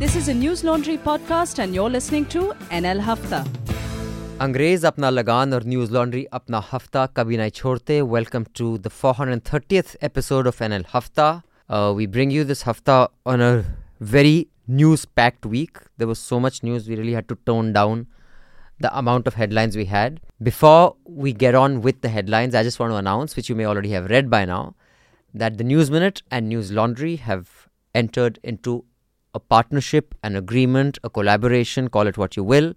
This 0.00 0.16
is 0.16 0.28
a 0.28 0.32
Newslaundry 0.32 0.96
podcast, 0.98 1.58
and 1.58 1.74
you're 1.74 1.90
listening 1.90 2.24
to 2.34 2.54
NL 2.76 3.00
Hafta. 3.06 3.40
अंग्रेज 4.40 4.84
अपना 4.86 5.10
लगान 5.10 5.52
और 5.54 5.64
न्यूज 5.64 5.90
लॉन्ड्री 5.92 6.24
अपना 6.38 6.62
हफ्ता 6.70 7.04
कभी 7.16 7.36
नहीं 7.36 7.50
छोड़ते 7.58 8.00
welcome 8.12 8.44
to 8.58 8.68
the 8.86 8.90
430th 9.00 9.90
episode 10.08 10.48
of 10.52 10.62
NL 10.68 10.86
हफ्ता 10.94 11.28
uh, 11.42 11.92
We 11.98 12.06
bring 12.16 12.32
you 12.36 12.46
this 12.52 12.66
हफ्ता 12.68 12.96
on 13.34 13.44
a 13.48 13.50
very 14.14 14.48
news 14.80 15.04
packed 15.20 15.50
week. 15.56 15.84
There 15.98 16.10
was 16.14 16.24
so 16.32 16.40
much 16.46 16.62
news, 16.70 16.88
we 16.88 17.00
really 17.02 17.20
had 17.20 17.28
to 17.28 17.38
tone 17.50 17.72
down 17.78 18.06
the 18.86 18.96
amount 19.04 19.32
of 19.32 19.40
headlines 19.44 19.80
we 19.84 19.88
had. 19.94 20.20
Before 20.50 20.96
we 21.24 21.34
get 21.46 21.62
on 21.66 21.80
with 21.88 22.00
the 22.00 22.18
headlines, 22.18 22.54
I 22.54 22.62
just 22.70 22.80
want 22.84 22.96
to 22.98 23.02
announce, 23.06 23.36
which 23.36 23.50
you 23.50 23.62
may 23.62 23.72
already 23.74 23.96
have 23.98 24.08
read 24.16 24.30
by 24.30 24.46
now, 24.46 24.62
that 25.34 25.58
the 25.58 25.72
News 25.74 25.90
Minute 25.90 26.22
and 26.30 26.50
Newslaundry 26.50 27.18
have 27.18 27.58
entered 27.94 28.38
into 28.42 28.84
a 29.34 29.40
partnership, 29.40 30.14
an 30.22 30.36
agreement, 30.36 30.98
a 31.04 31.10
collaboration, 31.10 31.88
call 31.88 32.06
it 32.06 32.18
what 32.18 32.36
you 32.36 32.44
will. 32.44 32.74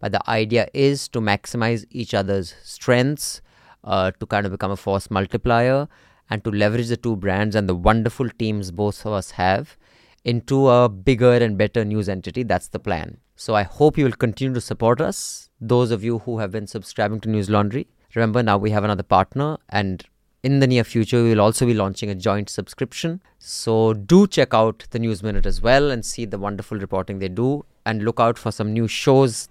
But 0.00 0.12
the 0.12 0.30
idea 0.30 0.68
is 0.72 1.08
to 1.08 1.20
maximize 1.20 1.84
each 1.90 2.14
other's 2.14 2.54
strengths, 2.62 3.40
uh, 3.84 4.12
to 4.20 4.26
kind 4.26 4.46
of 4.46 4.52
become 4.52 4.70
a 4.70 4.76
force 4.76 5.10
multiplier, 5.10 5.88
and 6.30 6.44
to 6.44 6.50
leverage 6.50 6.88
the 6.88 6.96
two 6.96 7.16
brands 7.16 7.56
and 7.56 7.68
the 7.68 7.74
wonderful 7.74 8.28
teams 8.28 8.70
both 8.70 9.04
of 9.04 9.12
us 9.12 9.32
have 9.32 9.76
into 10.24 10.68
a 10.68 10.88
bigger 10.88 11.32
and 11.34 11.56
better 11.56 11.84
news 11.84 12.08
entity. 12.08 12.42
That's 12.42 12.68
the 12.68 12.78
plan. 12.78 13.18
So 13.34 13.54
I 13.54 13.62
hope 13.62 13.96
you 13.96 14.04
will 14.04 14.12
continue 14.12 14.54
to 14.54 14.60
support 14.60 15.00
us. 15.00 15.48
Those 15.60 15.90
of 15.90 16.04
you 16.04 16.18
who 16.20 16.38
have 16.38 16.50
been 16.50 16.66
subscribing 16.66 17.20
to 17.20 17.28
Newslaundry, 17.28 17.86
remember 18.14 18.42
now 18.42 18.58
we 18.58 18.70
have 18.70 18.84
another 18.84 19.02
partner, 19.02 19.58
and 19.68 20.04
in 20.42 20.60
the 20.60 20.66
near 20.66 20.84
future, 20.84 21.22
we 21.22 21.30
will 21.30 21.40
also 21.40 21.66
be 21.66 21.74
launching 21.74 22.10
a 22.10 22.14
joint 22.14 22.48
subscription. 22.48 23.20
So 23.38 23.94
do 23.94 24.26
check 24.26 24.54
out 24.54 24.84
the 24.90 24.98
News 24.98 25.22
Minute 25.22 25.46
as 25.46 25.60
well 25.60 25.90
and 25.90 26.04
see 26.04 26.24
the 26.24 26.38
wonderful 26.38 26.78
reporting 26.78 27.18
they 27.18 27.28
do, 27.28 27.64
and 27.84 28.04
look 28.04 28.20
out 28.20 28.38
for 28.38 28.52
some 28.52 28.72
new 28.72 28.86
shows 28.86 29.48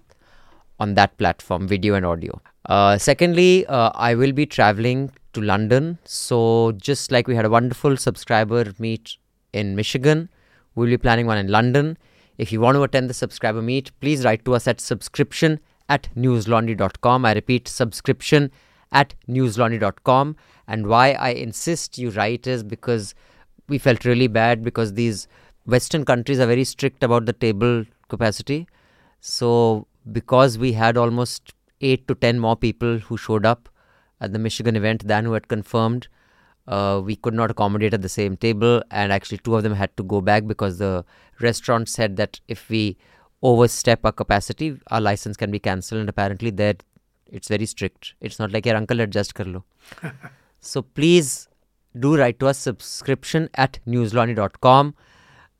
on 0.80 0.94
that 0.94 1.16
platform, 1.18 1.66
video 1.66 1.94
and 1.94 2.06
audio. 2.06 2.40
Uh, 2.66 2.96
secondly, 2.96 3.66
uh, 3.66 3.90
I 3.94 4.14
will 4.14 4.32
be 4.32 4.46
traveling 4.46 5.10
to 5.32 5.40
London. 5.40 5.98
So, 6.04 6.72
just 6.76 7.10
like 7.10 7.26
we 7.26 7.34
had 7.34 7.44
a 7.44 7.50
wonderful 7.50 7.96
subscriber 7.96 8.72
meet 8.78 9.16
in 9.52 9.76
Michigan, 9.76 10.28
we'll 10.74 10.88
be 10.88 10.98
planning 10.98 11.26
one 11.26 11.38
in 11.38 11.48
London. 11.48 11.98
If 12.38 12.52
you 12.52 12.60
want 12.60 12.76
to 12.76 12.82
attend 12.82 13.10
the 13.10 13.14
subscriber 13.14 13.60
meet, 13.60 13.90
please 14.00 14.24
write 14.24 14.44
to 14.44 14.54
us 14.54 14.68
at 14.68 14.80
subscription 14.80 15.58
at 15.88 16.08
newslaundry.com. 16.16 17.24
I 17.24 17.32
repeat, 17.34 17.66
subscription 17.66 18.52
at 18.92 19.14
newslaundry.com. 19.28 20.36
And 20.66 20.86
why 20.86 21.12
I 21.12 21.30
insist 21.30 21.98
you 21.98 22.10
write 22.10 22.46
is 22.46 22.62
because 22.62 23.14
we 23.68 23.78
felt 23.78 24.04
really 24.04 24.28
bad 24.28 24.62
because 24.62 24.94
these 24.94 25.28
Western 25.66 26.04
countries 26.04 26.40
are 26.40 26.46
very 26.46 26.64
strict 26.64 27.02
about 27.02 27.26
the 27.26 27.32
table 27.32 27.84
capacity. 28.08 28.66
So 29.20 29.86
because 30.10 30.58
we 30.58 30.72
had 30.72 30.96
almost 30.96 31.54
eight 31.80 32.08
to 32.08 32.14
ten 32.14 32.38
more 32.38 32.56
people 32.56 32.98
who 32.98 33.16
showed 33.16 33.44
up 33.46 33.68
at 34.20 34.32
the 34.32 34.38
Michigan 34.38 34.76
event 34.76 35.06
than 35.06 35.24
who 35.24 35.32
had 35.32 35.48
confirmed. 35.48 36.08
Uh, 36.66 37.00
we 37.02 37.16
could 37.16 37.34
not 37.34 37.50
accommodate 37.50 37.94
at 37.94 38.02
the 38.02 38.08
same 38.08 38.36
table, 38.36 38.82
and 38.90 39.10
actually, 39.10 39.38
two 39.38 39.56
of 39.56 39.62
them 39.62 39.74
had 39.74 39.96
to 39.96 40.02
go 40.02 40.20
back 40.20 40.46
because 40.46 40.78
the 40.78 41.04
restaurant 41.40 41.88
said 41.88 42.16
that 42.16 42.40
if 42.46 42.68
we 42.68 42.96
overstep 43.42 44.00
our 44.04 44.12
capacity, 44.12 44.78
our 44.90 45.00
license 45.00 45.36
can 45.36 45.50
be 45.50 45.58
cancelled. 45.58 46.00
And 46.00 46.08
apparently, 46.08 46.50
there 46.50 46.74
it's 47.28 47.48
very 47.48 47.66
strict. 47.66 48.14
It's 48.20 48.38
not 48.38 48.52
like 48.52 48.66
your 48.66 48.76
uncle 48.76 49.00
adjust 49.00 49.34
kar 49.34 49.46
lo. 49.46 49.64
so 50.60 50.82
please 50.82 51.48
do 51.98 52.16
write 52.16 52.38
to 52.40 52.48
us 52.48 52.58
subscription 52.58 53.48
at 53.54 53.78
newslaundry.com. 53.86 54.94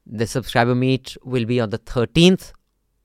The 0.06 0.26
subscriber 0.26 0.74
meet 0.74 1.16
will 1.22 1.44
be 1.44 1.60
on 1.60 1.70
the 1.70 1.78
13th 1.78 2.52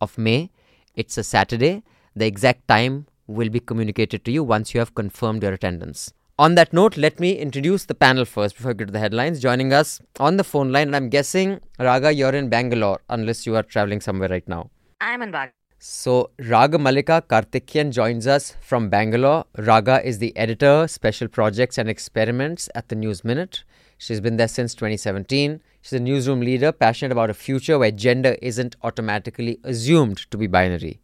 of 0.01 0.17
May. 0.17 0.51
It's 0.95 1.17
a 1.17 1.23
Saturday. 1.23 1.83
The 2.15 2.25
exact 2.25 2.67
time 2.67 3.07
will 3.27 3.49
be 3.49 3.59
communicated 3.59 4.23
to 4.25 4.31
you 4.31 4.43
once 4.43 4.73
you 4.73 4.79
have 4.79 4.95
confirmed 4.95 5.43
your 5.43 5.53
attendance. 5.53 6.13
On 6.39 6.55
that 6.55 6.73
note, 6.73 6.97
let 6.97 7.19
me 7.19 7.33
introduce 7.37 7.85
the 7.85 7.93
panel 7.93 8.25
first 8.25 8.55
before 8.55 8.71
I 8.71 8.73
get 8.73 8.87
to 8.87 8.91
the 8.91 8.99
headlines. 8.99 9.39
Joining 9.39 9.71
us 9.71 10.01
on 10.19 10.37
the 10.37 10.43
phone 10.43 10.71
line, 10.71 10.87
and 10.87 10.95
I'm 10.95 11.09
guessing, 11.09 11.59
Raga, 11.79 12.11
you're 12.11 12.33
in 12.33 12.49
Bangalore, 12.49 13.01
unless 13.09 13.45
you 13.45 13.55
are 13.55 13.63
traveling 13.63 14.01
somewhere 14.01 14.29
right 14.29 14.47
now. 14.47 14.71
I'm 14.99 15.21
in 15.21 15.31
Bag. 15.31 15.51
So, 15.85 16.29
Ragamalika 16.39 17.23
Karthikeyan 17.23 17.91
joins 17.91 18.25
us 18.25 18.55
from 18.61 18.87
Bangalore. 18.87 19.43
Raga 19.57 20.01
is 20.07 20.19
the 20.19 20.33
editor, 20.37 20.87
special 20.87 21.27
projects 21.27 21.77
and 21.77 21.89
experiments 21.89 22.69
at 22.73 22.87
the 22.87 22.95
News 22.95 23.25
Minute. 23.25 23.65
She's 23.97 24.21
been 24.21 24.37
there 24.37 24.47
since 24.47 24.73
2017. 24.75 25.59
She's 25.81 25.91
a 25.91 25.99
newsroom 25.99 26.39
leader, 26.39 26.71
passionate 26.71 27.11
about 27.11 27.29
a 27.29 27.33
future 27.33 27.77
where 27.77 27.91
gender 27.91 28.37
isn't 28.41 28.77
automatically 28.81 29.59
assumed 29.65 30.19
to 30.31 30.37
be 30.37 30.47
binary. 30.47 31.01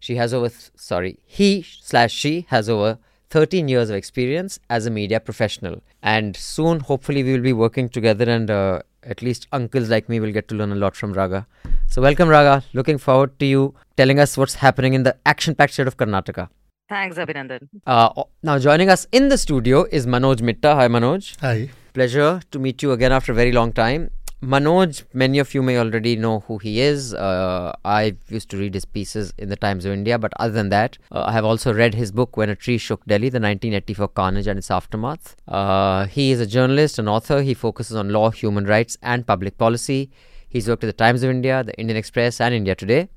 She 0.00 0.16
has 0.16 0.32
over, 0.32 0.48
th- 0.48 0.70
sorry, 0.76 1.18
he 1.26 1.60
slash 1.60 2.14
she 2.14 2.46
has 2.48 2.70
over 2.70 2.96
13 3.28 3.68
years 3.68 3.90
of 3.90 3.96
experience 3.96 4.58
as 4.70 4.86
a 4.86 4.90
media 4.90 5.20
professional. 5.20 5.82
And 6.02 6.34
soon, 6.38 6.80
hopefully, 6.80 7.22
we 7.22 7.34
will 7.34 7.42
be 7.42 7.52
working 7.52 7.90
together, 7.90 8.30
and 8.30 8.50
uh, 8.50 8.80
at 9.04 9.22
least 9.22 9.46
uncles 9.52 9.88
like 9.88 10.08
me 10.08 10.20
will 10.20 10.32
get 10.32 10.48
to 10.48 10.54
learn 10.54 10.72
a 10.72 10.74
lot 10.74 10.96
from 10.96 11.12
Raga. 11.12 11.46
So, 11.88 12.02
welcome, 12.02 12.28
Raga. 12.28 12.64
Looking 12.72 12.98
forward 12.98 13.38
to 13.40 13.46
you 13.46 13.74
telling 13.96 14.18
us 14.18 14.36
what's 14.36 14.54
happening 14.54 14.94
in 14.94 15.02
the 15.02 15.16
action 15.26 15.54
packed 15.54 15.74
state 15.74 15.86
of 15.86 15.96
Karnataka. 15.96 16.48
Thanks, 16.88 17.16
Abhinandan. 17.16 17.68
Uh, 17.86 18.24
now, 18.42 18.58
joining 18.58 18.90
us 18.90 19.06
in 19.12 19.28
the 19.28 19.38
studio 19.38 19.84
is 19.90 20.06
Manoj 20.06 20.42
Mitta. 20.42 20.74
Hi, 20.74 20.88
Manoj. 20.88 21.36
Hi. 21.40 21.70
Pleasure 21.94 22.40
to 22.50 22.58
meet 22.58 22.82
you 22.82 22.92
again 22.92 23.12
after 23.12 23.32
a 23.32 23.34
very 23.34 23.52
long 23.52 23.72
time. 23.72 24.10
Manoj, 24.42 25.04
many 25.14 25.38
of 25.38 25.54
you 25.54 25.62
may 25.62 25.78
already 25.78 26.16
know 26.16 26.40
who 26.40 26.58
he 26.58 26.80
is. 26.80 27.14
Uh, 27.14 27.72
I 27.84 28.16
used 28.28 28.50
to 28.50 28.56
read 28.56 28.74
his 28.74 28.84
pieces 28.84 29.32
in 29.38 29.48
the 29.48 29.54
Times 29.54 29.84
of 29.84 29.92
India, 29.92 30.18
but 30.18 30.32
other 30.40 30.52
than 30.52 30.68
that, 30.70 30.98
uh, 31.12 31.22
I 31.28 31.32
have 31.32 31.44
also 31.44 31.72
read 31.72 31.94
his 31.94 32.10
book, 32.10 32.36
When 32.36 32.50
a 32.50 32.56
Tree 32.56 32.76
Shook 32.76 33.04
Delhi, 33.04 33.28
the 33.28 33.38
1984 33.38 34.08
carnage 34.08 34.48
and 34.48 34.58
its 34.58 34.68
aftermath. 34.68 35.36
Uh, 35.46 36.06
he 36.06 36.32
is 36.32 36.40
a 36.40 36.46
journalist, 36.46 36.98
and 36.98 37.08
author. 37.08 37.42
He 37.42 37.54
focuses 37.54 37.96
on 37.96 38.08
law, 38.08 38.30
human 38.30 38.64
rights, 38.64 38.98
and 39.00 39.24
public 39.24 39.58
policy. 39.58 40.10
He's 40.48 40.68
worked 40.68 40.82
at 40.82 40.88
the 40.88 40.92
Times 40.92 41.22
of 41.22 41.30
India, 41.30 41.62
the 41.62 41.78
Indian 41.78 41.96
Express, 41.96 42.40
and 42.40 42.52
India 42.52 42.74
Today. 42.74 43.10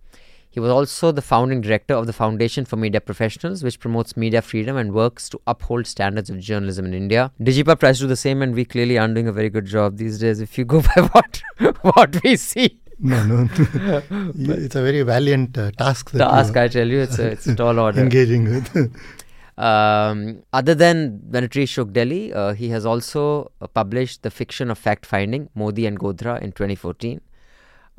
He 0.56 0.62
was 0.62 0.72
also 0.72 1.12
the 1.12 1.22
founding 1.22 1.60
director 1.60 1.96
of 1.96 2.08
the 2.08 2.14
Foundation 2.14 2.64
for 2.64 2.78
Media 2.78 3.02
Professionals, 3.02 3.62
which 3.62 3.78
promotes 3.78 4.16
media 4.16 4.42
freedom 4.42 4.78
and 4.78 4.94
works 4.94 5.28
to 5.28 5.42
uphold 5.46 5.86
standards 5.86 6.30
of 6.30 6.40
journalism 6.40 6.86
in 6.86 6.94
India. 6.94 7.34
Digipub 7.42 7.78
tries 7.82 7.98
to 7.98 8.06
do 8.06 8.08
the 8.08 8.16
same, 8.16 8.42
and 8.42 8.56
we 8.56 8.64
clearly 8.64 8.98
aren't 8.98 9.16
doing 9.16 9.28
a 9.28 9.34
very 9.34 9.50
good 9.50 9.66
job 9.66 9.98
these 9.98 10.18
days 10.18 10.40
if 10.40 10.58
you 10.58 10.64
go 10.64 10.82
by 10.96 11.02
what, 11.12 11.42
what 11.82 12.24
we 12.24 12.38
see. 12.38 12.80
No, 13.00 13.22
no. 13.26 13.50
it's 13.58 14.76
a 14.76 14.82
very 14.82 15.02
valiant 15.02 15.58
uh, 15.58 15.72
task. 15.72 16.12
That 16.12 16.30
Task, 16.30 16.56
I 16.56 16.70
tell 16.70 16.88
you, 16.88 17.02
it's 17.02 17.20
a, 17.20 17.32
it's 17.32 17.48
a 17.48 17.54
tall 17.54 17.78
order. 17.78 18.00
engaging 18.00 18.46
with. 18.46 18.96
Um, 19.58 20.44
other 20.52 20.76
than 20.76 21.22
When 21.30 21.46
a 21.46 21.48
Tree 21.48 21.66
Shook 21.66 21.94
Delhi, 21.94 22.34
uh, 22.34 22.54
he 22.56 22.68
has 22.72 22.86
also 22.86 23.54
uh, 23.62 23.68
published 23.68 24.22
the 24.24 24.30
fiction 24.30 24.70
of 24.70 24.78
fact 24.78 25.06
finding, 25.06 25.50
Modi 25.56 25.86
and 25.86 25.98
Godhra, 25.98 26.42
in 26.42 26.52
2014. 26.52 27.22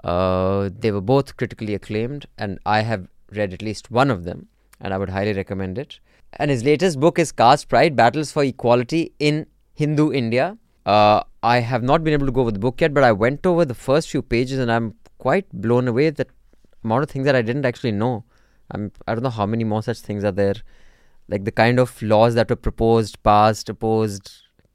Uh, 0.05 0.71
they 0.79 0.93
were 0.93 1.01
both 1.01 1.37
critically 1.37 1.75
acclaimed, 1.75 2.27
and 2.39 2.59
I 2.67 2.81
have 2.81 3.09
read 3.33 3.53
at 3.53 3.63
least 3.63 3.91
one 3.91 4.11
of 4.11 4.25
them, 4.25 4.49
and 4.81 4.95
I 4.95 4.99
would 4.99 5.11
highly 5.11 5.33
recommend 5.33 5.79
it. 5.79 5.99
And 6.35 6.51
his 6.51 6.65
latest 6.65 7.01
book 7.01 7.19
is 7.19 7.33
Caste 7.33 7.69
Pride 7.69 7.97
Battles 7.97 8.31
for 8.33 8.45
Equality 8.45 9.13
in 9.19 9.47
Hindu 9.75 10.13
India. 10.13 10.59
Uh, 10.85 11.23
I 11.43 11.59
have 11.59 11.83
not 11.83 12.05
been 12.05 12.13
able 12.13 12.27
to 12.27 12.33
go 12.33 12.43
over 12.43 12.53
the 12.53 12.59
book 12.59 12.81
yet, 12.81 12.95
but 12.95 13.05
I 13.05 13.13
went 13.13 13.47
over 13.47 13.65
the 13.65 13.75
first 13.75 14.11
few 14.11 14.23
pages, 14.23 14.59
and 14.59 14.71
I'm 14.71 14.95
quite 15.19 15.47
blown 15.53 15.89
away 15.89 16.11
that 16.11 16.29
amount 16.85 17.03
of 17.03 17.11
things 17.11 17.25
that 17.25 17.35
I 17.35 17.43
didn't 17.43 17.65
actually 17.65 17.93
know. 17.93 18.25
I'm, 18.71 18.93
I 19.07 19.15
don't 19.15 19.25
know 19.25 19.31
how 19.31 19.47
many 19.47 19.65
more 19.65 19.83
such 19.83 20.01
things 20.01 20.25
are 20.25 20.33
there. 20.33 20.55
Like 21.29 21.45
the 21.45 21.53
kind 21.53 21.81
of 21.81 22.01
laws 22.03 22.35
that 22.35 22.51
were 22.51 22.57
proposed, 22.57 23.23
passed, 23.23 23.69
opposed, 23.69 24.31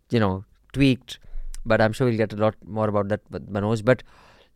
you 0.10 0.20
know, 0.20 0.44
tweaked. 0.74 1.20
But 1.66 1.80
I'm 1.80 1.94
sure 1.94 2.08
we'll 2.08 2.18
get 2.18 2.34
a 2.34 2.38
lot 2.38 2.56
more 2.66 2.90
about 2.90 3.08
that 3.10 3.22
with 3.30 3.52
Manoj. 3.52 3.86
But 3.86 4.04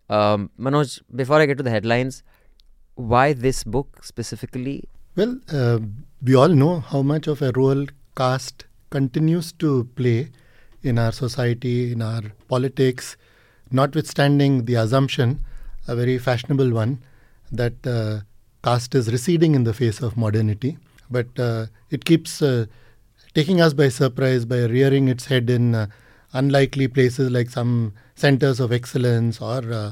um, 0.09 0.49
Manoj, 0.59 1.01
before 1.15 1.39
I 1.41 1.45
get 1.45 1.57
to 1.57 1.63
the 1.63 1.69
headlines, 1.69 2.23
why 2.95 3.33
this 3.33 3.63
book 3.63 4.03
specifically? 4.03 4.87
well, 5.15 5.39
uh, 5.51 5.79
we 6.21 6.35
all 6.35 6.49
know 6.49 6.79
how 6.79 7.01
much 7.01 7.27
of 7.27 7.41
a 7.41 7.51
role 7.53 7.85
caste 8.17 8.65
continues 8.89 9.51
to 9.53 9.85
play 9.95 10.29
in 10.83 10.99
our 10.99 11.11
society, 11.11 11.93
in 11.93 12.01
our 12.01 12.21
politics, 12.47 13.17
notwithstanding 13.71 14.65
the 14.65 14.75
assumption, 14.75 15.43
a 15.87 15.95
very 15.95 16.17
fashionable 16.17 16.71
one, 16.71 17.01
that 17.51 17.87
uh, 17.87 18.19
caste 18.63 18.93
is 18.93 19.11
receding 19.11 19.55
in 19.55 19.63
the 19.63 19.73
face 19.73 20.01
of 20.01 20.17
modernity. 20.17 20.77
But 21.09 21.27
uh, 21.39 21.67
it 21.89 22.03
keeps 22.03 22.41
uh, 22.41 22.65
taking 23.33 23.61
us 23.61 23.73
by 23.73 23.89
surprise 23.89 24.45
by 24.45 24.65
rearing 24.65 25.07
its 25.07 25.25
head 25.25 25.49
in 25.49 25.75
uh, 25.75 25.87
unlikely 26.35 26.87
places 26.87 27.31
like 27.31 27.49
some 27.49 27.93
centers 28.15 28.59
of 28.59 28.71
excellence 28.71 29.41
or 29.41 29.61
uh, 29.73 29.91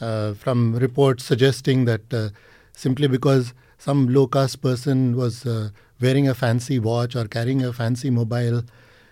uh, 0.00 0.34
from 0.34 0.74
reports 0.76 1.24
suggesting 1.24 1.84
that 1.84 2.12
uh, 2.12 2.28
simply 2.72 3.08
because 3.08 3.54
some 3.78 4.08
low 4.12 4.26
caste 4.26 4.60
person 4.60 5.16
was 5.16 5.46
uh, 5.46 5.70
wearing 6.00 6.28
a 6.28 6.34
fancy 6.34 6.78
watch 6.78 7.16
or 7.16 7.24
carrying 7.26 7.62
a 7.64 7.72
fancy 7.72 8.10
mobile, 8.10 8.62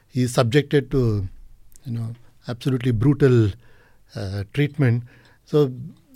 he 0.08 0.22
is 0.22 0.34
subjected 0.34 0.90
to, 0.90 1.28
you 1.84 1.92
know, 1.92 2.14
absolutely 2.48 2.92
brutal 2.92 3.50
uh, 4.14 4.44
treatment. 4.52 5.04
So 5.46 5.72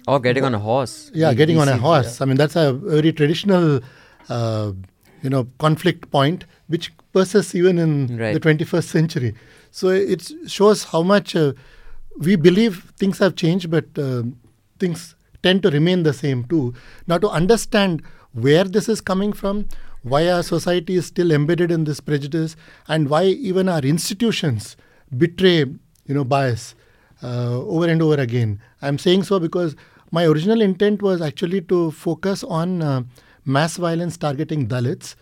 Or 0.07 0.19
getting 0.21 0.45
on 0.45 0.55
a 0.55 0.59
horse. 0.59 1.11
Yeah, 1.15 1.33
getting 1.35 1.59
on 1.59 1.69
a 1.69 1.77
horse. 1.77 2.21
I 2.21 2.25
mean, 2.25 2.37
that's 2.37 2.57
a 2.57 2.73
very 2.73 3.13
traditional, 3.13 3.81
uh, 4.29 4.73
you 5.23 5.31
know, 5.31 5.47
conflict 5.59 6.11
point 6.11 6.45
which 6.69 6.93
persists 7.13 7.55
even 7.55 7.79
in 7.79 8.19
Right. 8.19 8.33
the 8.35 8.41
21st 8.41 8.89
century. 8.89 9.35
So 9.73 9.89
it 9.89 10.31
shows 10.47 10.85
how 10.85 11.03
much 11.03 11.35
uh, 11.35 11.55
we 12.19 12.37
believe 12.37 12.93
things 12.99 13.19
have 13.19 13.35
changed, 13.37 13.71
but 13.71 13.87
uh, 13.99 14.23
things 14.79 15.17
tend 15.43 15.63
to 15.63 15.71
remain 15.71 16.03
the 16.03 16.13
same 16.13 16.45
too. 16.45 16.75
Now, 17.07 17.17
to 17.19 17.29
understand 17.29 18.03
where 18.33 18.65
this 18.65 18.87
is 18.89 19.01
coming 19.01 19.33
from, 19.33 19.69
why 20.03 20.29
our 20.29 20.43
society 20.43 20.97
is 20.97 21.07
still 21.07 21.33
embedded 21.33 21.71
in 21.71 21.85
this 21.85 22.01
prejudice, 22.01 22.55
and 22.87 23.09
why 23.09 23.25
even 23.25 23.67
our 23.69 23.81
institutions 23.81 24.77
betray, 25.17 25.61
you 25.61 26.15
know, 26.15 26.25
bias 26.25 26.75
uh, 27.23 27.59
over 27.59 27.89
and 27.89 28.03
over 28.03 28.21
again. 28.21 28.61
I'm 28.83 28.99
saying 28.99 29.23
so 29.23 29.41
because 29.41 29.75
my 30.11 30.27
original 30.27 30.61
intent 30.61 31.01
was 31.01 31.23
actually 31.23 31.63
to 31.63 31.93
focus 31.93 32.45
on 32.45 32.83
uh, 32.83 33.05
mass 33.47 33.79
violence 33.79 34.19
targeting 34.19 34.69
Dalits 34.69 35.15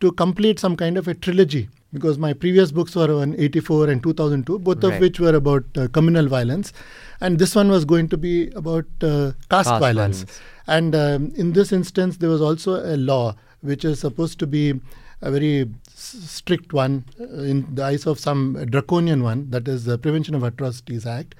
to 0.00 0.12
complete 0.12 0.58
some 0.58 0.76
kind 0.76 0.98
of 0.98 1.08
a 1.08 1.14
trilogy 1.14 1.70
because 1.94 2.18
my 2.18 2.32
previous 2.32 2.72
books 2.72 2.94
were 2.96 3.10
on 3.22 3.34
84 3.38 3.88
and 3.88 4.02
2002, 4.02 4.58
both 4.58 4.82
of 4.84 5.00
which 5.00 5.20
were 5.20 5.34
about 5.34 5.64
uh, 5.78 5.88
communal 5.88 6.26
violence. 6.28 6.72
And 7.20 7.38
this 7.38 7.54
one 7.54 7.70
was 7.70 7.84
going 7.84 8.08
to 8.08 8.16
be 8.16 8.50
about 8.50 8.84
uh, 9.00 9.32
caste, 9.48 9.70
Caste 9.70 9.80
violence. 9.80 10.22
violence. 10.22 10.40
And 10.66 10.94
um, 10.94 11.32
in 11.36 11.52
this 11.52 11.72
instance, 11.72 12.16
there 12.18 12.28
was 12.28 12.42
also 12.42 12.74
a 12.94 12.96
law 12.96 13.36
which 13.60 13.84
is 13.84 14.00
supposed 14.00 14.38
to 14.40 14.46
be 14.46 14.80
a 15.22 15.30
very 15.30 15.60
s- 15.86 16.16
strict 16.38 16.72
one 16.72 17.04
uh, 17.20 17.24
in 17.52 17.74
the 17.74 17.84
eyes 17.84 18.06
of 18.06 18.18
some 18.18 18.40
draconian 18.68 19.22
one, 19.22 19.48
that 19.50 19.68
is 19.68 19.84
the 19.84 19.96
Prevention 19.96 20.34
of 20.34 20.42
Atrocities 20.42 21.06
Act. 21.06 21.34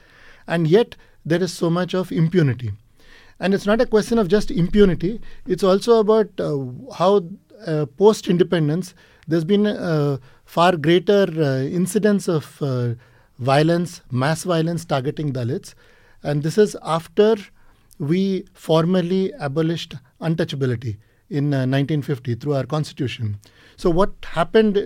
And 0.46 0.66
yet, 0.68 0.96
there 1.26 1.42
is 1.42 1.52
so 1.52 1.68
much 1.70 1.94
of 1.94 2.12
impunity. 2.12 2.72
And 3.40 3.52
it's 3.52 3.66
not 3.66 3.80
a 3.80 3.86
question 3.86 4.18
of 4.18 4.28
just 4.28 4.50
impunity, 4.50 5.20
it's 5.46 5.64
also 5.64 5.98
about 5.98 6.28
uh, 6.38 6.58
how 6.94 7.24
uh, 7.66 7.86
post 7.98 8.28
independence 8.28 8.94
there's 9.26 9.44
been 9.44 9.66
a 9.66 10.20
far 10.54 10.76
greater 10.76 11.26
uh, 11.42 11.62
incidence 11.80 12.28
of 12.28 12.62
uh, 12.62 12.94
violence, 13.38 14.02
mass 14.12 14.44
violence 14.44 14.84
targeting 14.84 15.32
Dalits. 15.32 15.74
And 16.22 16.44
this 16.44 16.56
is 16.58 16.76
after 16.82 17.34
we 17.98 18.44
formally 18.54 19.32
abolished 19.40 19.96
untouchability 20.20 20.96
in 21.28 21.52
uh, 21.52 21.66
1950 21.66 22.36
through 22.36 22.54
our 22.54 22.66
constitution. 22.66 23.38
So, 23.76 23.90
what 23.90 24.12
happened 24.24 24.76
uh, 24.78 24.82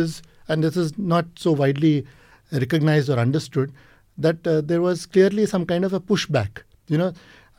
is, 0.00 0.22
and 0.48 0.64
this 0.64 0.76
is 0.76 0.98
not 0.98 1.26
so 1.36 1.52
widely 1.52 2.04
recognized 2.50 3.08
or 3.08 3.18
understood, 3.18 3.72
that 4.18 4.44
uh, 4.46 4.60
there 4.60 4.82
was 4.82 5.06
clearly 5.06 5.46
some 5.46 5.64
kind 5.66 5.84
of 5.84 5.92
a 5.92 6.00
pushback. 6.00 6.62
You 6.88 6.98
know, 6.98 7.12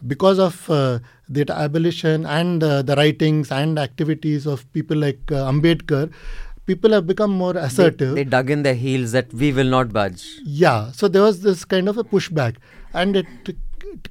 because 0.06 0.38
of 0.38 0.70
uh, 0.70 1.00
the 1.30 1.46
abolition 1.50 2.26
and 2.26 2.62
uh, 2.62 2.82
the 2.82 2.96
writings 2.98 3.52
and 3.52 3.80
activities 3.80 4.46
of 4.46 4.72
people 4.74 4.98
like 4.98 5.32
uh, 5.32 5.50
Ambedkar, 5.50 6.12
people 6.66 6.92
have 6.92 7.06
become 7.08 7.32
more 7.32 7.56
assertive. 7.58 8.16
they 8.16 8.24
dug 8.24 8.50
in 8.50 8.64
their 8.64 8.74
heels 8.76 9.12
that 9.12 9.34
we 9.34 9.52
will 9.52 9.66
not 9.68 9.92
budge. 9.92 10.26
Yeah, 10.44 10.92
so 10.92 11.08
there 11.08 11.22
was 11.22 11.42
this 11.42 11.66
kind 11.66 11.90
of 11.90 11.98
a 11.98 12.04
pushback, 12.04 12.56
and 12.94 13.16
it 13.16 13.26
c- 13.48 13.56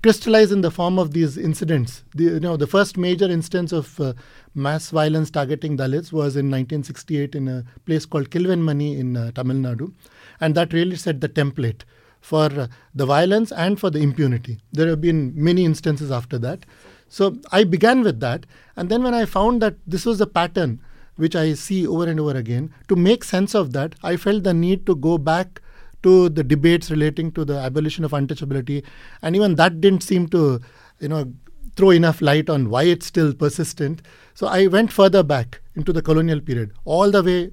crystallized 0.02 0.52
in 0.52 0.60
the 0.60 0.70
form 0.70 0.98
of 0.98 1.12
these 1.12 1.36
incidents. 1.38 2.04
The, 2.14 2.24
you 2.24 2.40
know, 2.40 2.56
the 2.56 2.66
first 2.66 2.96
major 2.96 3.24
instance 3.30 3.72
of 3.72 3.98
uh, 4.00 4.12
mass 4.54 4.90
violence 4.90 5.30
targeting 5.30 5.76
Dalits 5.76 6.12
was 6.12 6.36
in 6.36 6.50
1968 6.50 7.34
in 7.34 7.48
a 7.48 7.64
place 7.86 8.04
called 8.06 8.30
Kilvenmani 8.30 8.98
in 8.98 9.16
uh, 9.16 9.30
Tamil 9.32 9.56
Nadu, 9.56 9.92
and 10.40 10.54
that 10.54 10.72
really 10.72 10.96
set 10.96 11.20
the 11.20 11.28
template 11.28 11.82
for 12.20 12.44
uh, 12.52 12.66
the 12.94 13.06
violence 13.06 13.50
and 13.50 13.80
for 13.80 13.90
the 13.90 13.98
impunity. 13.98 14.58
There 14.72 14.88
have 14.88 15.00
been 15.00 15.32
many 15.34 15.64
instances 15.64 16.10
after 16.10 16.38
that. 16.38 16.64
So 17.08 17.36
I 17.50 17.64
began 17.64 18.02
with 18.02 18.20
that, 18.20 18.46
and 18.76 18.88
then 18.88 19.02
when 19.02 19.12
I 19.14 19.24
found 19.26 19.60
that 19.62 19.74
this 19.86 20.06
was 20.06 20.20
a 20.20 20.26
pattern 20.26 20.80
which 21.22 21.36
I 21.36 21.54
see 21.54 21.86
over 21.86 22.06
and 22.12 22.18
over 22.20 22.36
again, 22.36 22.72
to 22.88 22.96
make 22.96 23.24
sense 23.24 23.54
of 23.54 23.72
that, 23.74 23.94
I 24.02 24.16
felt 24.16 24.42
the 24.42 24.52
need 24.52 24.86
to 24.86 24.96
go 24.96 25.18
back 25.18 25.60
to 26.02 26.28
the 26.28 26.42
debates 26.42 26.90
relating 26.90 27.30
to 27.32 27.44
the 27.44 27.58
abolition 27.58 28.04
of 28.04 28.10
untouchability, 28.10 28.84
and 29.22 29.36
even 29.36 29.54
that 29.54 29.80
didn't 29.80 30.02
seem 30.02 30.28
to, 30.28 30.60
you 30.98 31.08
know, 31.08 31.32
throw 31.76 31.90
enough 31.90 32.20
light 32.20 32.50
on 32.50 32.68
why 32.70 32.82
it's 32.94 33.06
still 33.06 33.32
persistent. 33.32 34.02
So 34.34 34.46
I 34.46 34.66
went 34.66 34.92
further 34.92 35.22
back 35.22 35.60
into 35.76 35.92
the 35.92 36.02
colonial 36.02 36.40
period, 36.40 36.72
all 36.84 37.10
the 37.10 37.22
way 37.22 37.50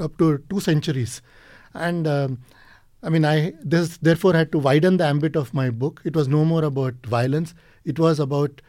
up 0.00 0.16
to 0.18 0.38
two 0.48 0.60
centuries, 0.60 1.20
and 1.74 2.06
um, 2.06 2.38
I 3.02 3.10
mean, 3.10 3.24
I 3.24 3.52
this 3.62 3.98
therefore 3.98 4.32
had 4.34 4.52
to 4.52 4.58
widen 4.58 4.96
the 4.96 5.04
ambit 5.04 5.36
of 5.36 5.52
my 5.54 5.68
book. 5.70 6.00
It 6.04 6.16
was 6.16 6.28
no 6.28 6.44
more 6.44 6.64
about 6.64 6.94
violence; 7.18 7.54
it 7.84 7.98
was 7.98 8.20
about 8.20 8.62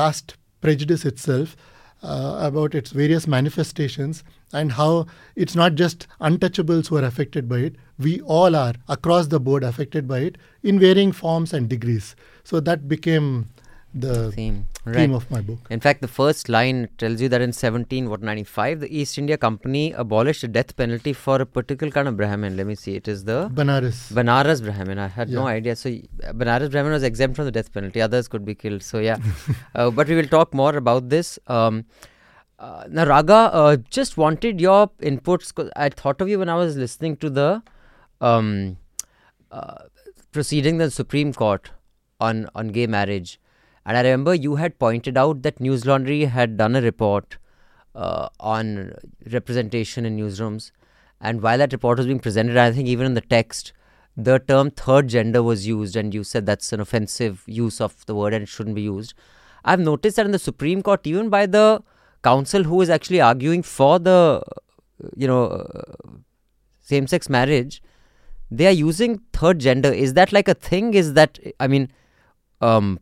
caste 0.00 0.36
prejudice 0.62 1.04
itself, 1.04 1.56
uh, 2.02 2.36
about 2.40 2.74
its 2.74 2.90
various 2.90 3.26
manifestations, 3.26 4.24
and 4.52 4.72
how 4.72 5.06
it's 5.36 5.54
not 5.54 5.74
just 5.74 6.06
untouchables 6.20 6.88
who 6.88 6.96
are 6.96 7.04
affected 7.04 7.48
by 7.48 7.58
it. 7.58 7.76
We 7.98 8.20
all 8.22 8.56
are 8.56 8.74
across 8.88 9.28
the 9.28 9.40
board 9.40 9.64
affected 9.64 10.08
by 10.08 10.18
it 10.20 10.38
in 10.62 10.78
varying 10.78 11.12
forms 11.12 11.52
and 11.52 11.68
degrees. 11.68 12.16
So 12.44 12.60
that 12.60 12.88
became 12.88 13.46
the 13.94 14.32
Theme. 14.32 14.66
Right. 14.84 14.96
theme 14.96 15.14
of 15.14 15.30
my 15.30 15.40
book. 15.40 15.58
In 15.70 15.78
fact, 15.78 16.00
the 16.00 16.08
first 16.08 16.48
line 16.48 16.88
tells 16.98 17.20
you 17.20 17.28
that 17.28 17.40
in 17.40 17.52
17, 17.52 18.10
what 18.10 18.20
95, 18.20 18.80
the 18.80 18.96
East 18.96 19.16
India 19.16 19.36
Company 19.36 19.92
abolished 19.92 20.40
the 20.40 20.48
death 20.48 20.76
penalty 20.76 21.12
for 21.12 21.40
a 21.40 21.46
particular 21.46 21.92
kind 21.92 22.08
of 22.08 22.16
Brahmin. 22.16 22.56
Let 22.56 22.66
me 22.66 22.74
see. 22.74 22.96
It 22.96 23.06
is 23.06 23.24
the 23.24 23.48
Banaras. 23.50 24.12
Banaras 24.12 24.60
Brahmin. 24.62 24.98
I 24.98 25.06
had 25.06 25.28
no 25.28 25.46
idea. 25.46 25.76
So 25.76 25.90
Banaras 26.32 26.72
Brahmin 26.72 26.90
was 26.92 27.04
exempt 27.04 27.36
from 27.36 27.44
the 27.44 27.52
death 27.52 27.72
penalty. 27.72 28.02
Others 28.02 28.26
could 28.26 28.44
be 28.44 28.56
killed. 28.56 28.82
So 28.82 28.98
yeah, 28.98 29.18
uh, 29.76 29.90
but 29.90 30.08
we 30.08 30.16
will 30.16 30.26
talk 30.26 30.52
more 30.52 30.76
about 30.76 31.08
this. 31.10 31.38
Um, 31.46 31.84
uh, 32.58 32.84
now, 32.88 33.04
Raga, 33.04 33.34
uh, 33.34 33.76
just 33.90 34.16
wanted 34.16 34.60
your 34.60 34.88
inputs. 35.00 35.70
I 35.76 35.88
thought 35.88 36.20
of 36.20 36.28
you 36.28 36.38
when 36.38 36.48
I 36.48 36.54
was 36.54 36.76
listening 36.76 37.16
to 37.16 37.30
the 37.30 37.62
um, 38.20 38.78
uh, 39.50 39.84
proceeding 40.32 40.78
the 40.78 40.90
Supreme 40.90 41.32
Court 41.32 41.70
on 42.20 42.48
on 42.54 42.68
gay 42.68 42.86
marriage, 42.86 43.40
and 43.84 43.96
I 43.96 44.02
remember 44.02 44.34
you 44.34 44.56
had 44.56 44.78
pointed 44.78 45.16
out 45.16 45.42
that 45.42 45.58
Newslaundry 45.58 46.28
had 46.28 46.56
done 46.56 46.76
a 46.76 46.80
report 46.80 47.38
uh, 47.94 48.28
on 48.40 48.94
representation 49.30 50.06
in 50.06 50.16
newsrooms, 50.16 50.70
and 51.20 51.42
while 51.42 51.58
that 51.58 51.72
report 51.72 51.98
was 51.98 52.06
being 52.06 52.20
presented, 52.20 52.56
I 52.56 52.72
think 52.72 52.88
even 52.88 53.06
in 53.06 53.14
the 53.14 53.20
text, 53.20 53.72
the 54.16 54.38
term 54.38 54.70
third 54.70 55.08
gender 55.08 55.42
was 55.42 55.66
used, 55.66 55.96
and 55.96 56.12
you 56.12 56.24
said 56.24 56.46
that's 56.46 56.72
an 56.72 56.80
offensive 56.80 57.44
use 57.46 57.80
of 57.80 58.04
the 58.06 58.14
word 58.14 58.34
and 58.34 58.42
it 58.42 58.48
shouldn't 58.48 58.76
be 58.76 58.82
used. 58.82 59.14
I've 59.64 59.80
noticed 59.80 60.16
that 60.16 60.26
in 60.26 60.32
the 60.32 60.38
Supreme 60.38 60.82
Court, 60.82 61.06
even 61.06 61.30
by 61.30 61.46
the 61.46 61.82
counsel 62.22 62.64
who 62.64 62.80
is 62.80 62.90
actually 62.90 63.20
arguing 63.20 63.62
for 63.62 63.98
the, 63.98 64.42
you 65.16 65.26
know, 65.26 65.44
uh, 65.46 66.10
same-sex 66.80 67.28
marriage, 67.28 67.82
they 68.50 68.66
are 68.66 68.70
using 68.70 69.20
third 69.32 69.60
gender. 69.60 69.90
Is 69.92 70.14
that 70.14 70.32
like 70.32 70.48
a 70.48 70.54
thing? 70.54 70.94
Is 70.94 71.14
that 71.14 71.38
I 71.58 71.68
mean, 71.68 71.90
um, 72.60 72.98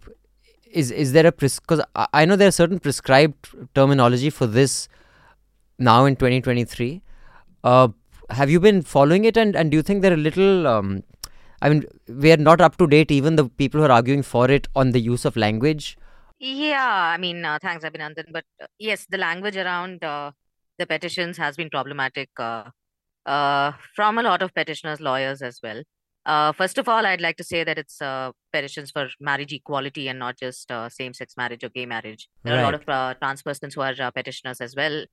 is 0.72 0.90
is 0.90 1.12
there 1.12 1.26
a 1.26 1.32
because 1.32 1.80
I 1.94 2.06
I 2.12 2.24
know 2.24 2.36
there 2.36 2.48
are 2.48 2.58
certain 2.62 2.78
prescribed 2.78 3.48
terminology 3.74 4.30
for 4.30 4.46
this 4.46 4.88
now 5.78 6.04
in 6.04 6.16
2023. 6.16 7.02
Uh, 7.64 7.88
have 8.30 8.50
you 8.50 8.60
been 8.60 8.82
following 8.82 9.24
it, 9.24 9.36
and 9.36 9.56
and 9.56 9.70
do 9.70 9.76
you 9.76 9.82
think 9.82 10.02
they're 10.02 10.14
a 10.14 10.24
little? 10.28 10.66
Um, 10.66 11.02
I 11.62 11.68
mean, 11.68 11.84
we 12.08 12.32
are 12.32 12.36
not 12.36 12.60
up 12.60 12.76
to 12.78 12.86
date. 12.86 13.10
Even 13.10 13.36
the 13.36 13.48
people 13.48 13.80
who 13.80 13.86
are 13.86 13.92
arguing 13.92 14.22
for 14.22 14.50
it 14.50 14.68
on 14.74 14.92
the 14.92 15.00
use 15.00 15.24
of 15.24 15.36
language. 15.36 15.96
Yeah, 16.38 17.12
I 17.14 17.18
mean, 17.18 17.44
uh, 17.44 17.58
thanks, 17.60 17.84
Abhinandan. 17.84 18.32
But 18.32 18.44
uh, 18.62 18.66
yes, 18.78 19.06
the 19.10 19.18
language 19.18 19.56
around 19.56 20.02
uh, 20.02 20.30
the 20.78 20.86
petitions 20.86 21.36
has 21.36 21.56
been 21.56 21.68
problematic 21.68 22.30
uh, 22.38 22.64
uh, 23.26 23.72
from 23.94 24.18
a 24.18 24.22
lot 24.22 24.42
of 24.42 24.54
petitioners, 24.54 25.00
lawyers 25.00 25.42
as 25.42 25.60
well. 25.62 25.82
Uh, 26.26 26.52
first 26.52 26.78
of 26.78 26.88
all, 26.88 27.06
I'd 27.06 27.20
like 27.20 27.36
to 27.38 27.44
say 27.44 27.64
that 27.64 27.78
it's 27.78 28.00
uh, 28.02 28.32
petitions 28.52 28.90
for 28.90 29.08
marriage 29.20 29.52
equality 29.52 30.08
and 30.08 30.18
not 30.18 30.38
just 30.38 30.70
uh, 30.70 30.88
same-sex 30.88 31.34
marriage 31.36 31.64
or 31.64 31.70
gay 31.70 31.86
marriage. 31.86 32.28
There 32.44 32.54
are 32.54 32.60
a 32.60 32.62
lot 32.62 32.74
of 32.74 32.88
uh, 32.88 33.14
trans 33.14 33.42
persons 33.42 33.74
who 33.74 33.80
are 33.80 33.94
uh, 33.98 34.10
petitioners 34.10 34.60
as 34.60 34.76
well. 34.76 35.06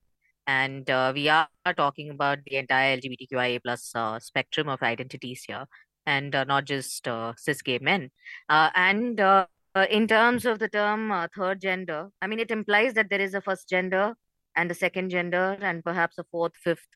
And 0.46 0.90
uh, 0.90 1.12
we 1.14 1.28
are 1.30 1.48
talking 1.76 2.10
about 2.10 2.40
the 2.46 2.58
entire 2.58 2.98
LGBTQIA 2.98 3.62
plus 3.64 3.92
uh, 3.96 4.20
spectrum 4.20 4.70
of 4.70 4.82
identities 4.82 5.44
here, 5.46 5.66
and 6.06 6.34
uh, 6.34 6.46
not 6.46 6.66
just 6.66 7.08
uh, 7.08 7.34
cis 7.38 7.62
gay 7.62 7.80
men. 7.80 8.12
Uh, 8.48 8.70
and 8.76 9.20
in 9.90 10.08
terms 10.08 10.46
of 10.46 10.60
the 10.60 10.70
term 10.70 11.12
uh, 11.12 11.28
third 11.36 11.62
gender, 11.62 12.10
I 12.22 12.28
mean, 12.28 12.40
it 12.40 12.50
implies 12.50 12.94
that 12.94 13.10
there 13.10 13.22
is 13.22 13.34
a 13.34 13.42
first 13.42 13.70
gender 13.70 14.16
and 14.56 14.72
a 14.72 14.74
second 14.74 15.10
gender, 15.10 15.58
and 15.62 15.84
perhaps 15.84 16.18
a 16.18 16.24
fourth, 16.32 16.54
fifth, 16.56 16.88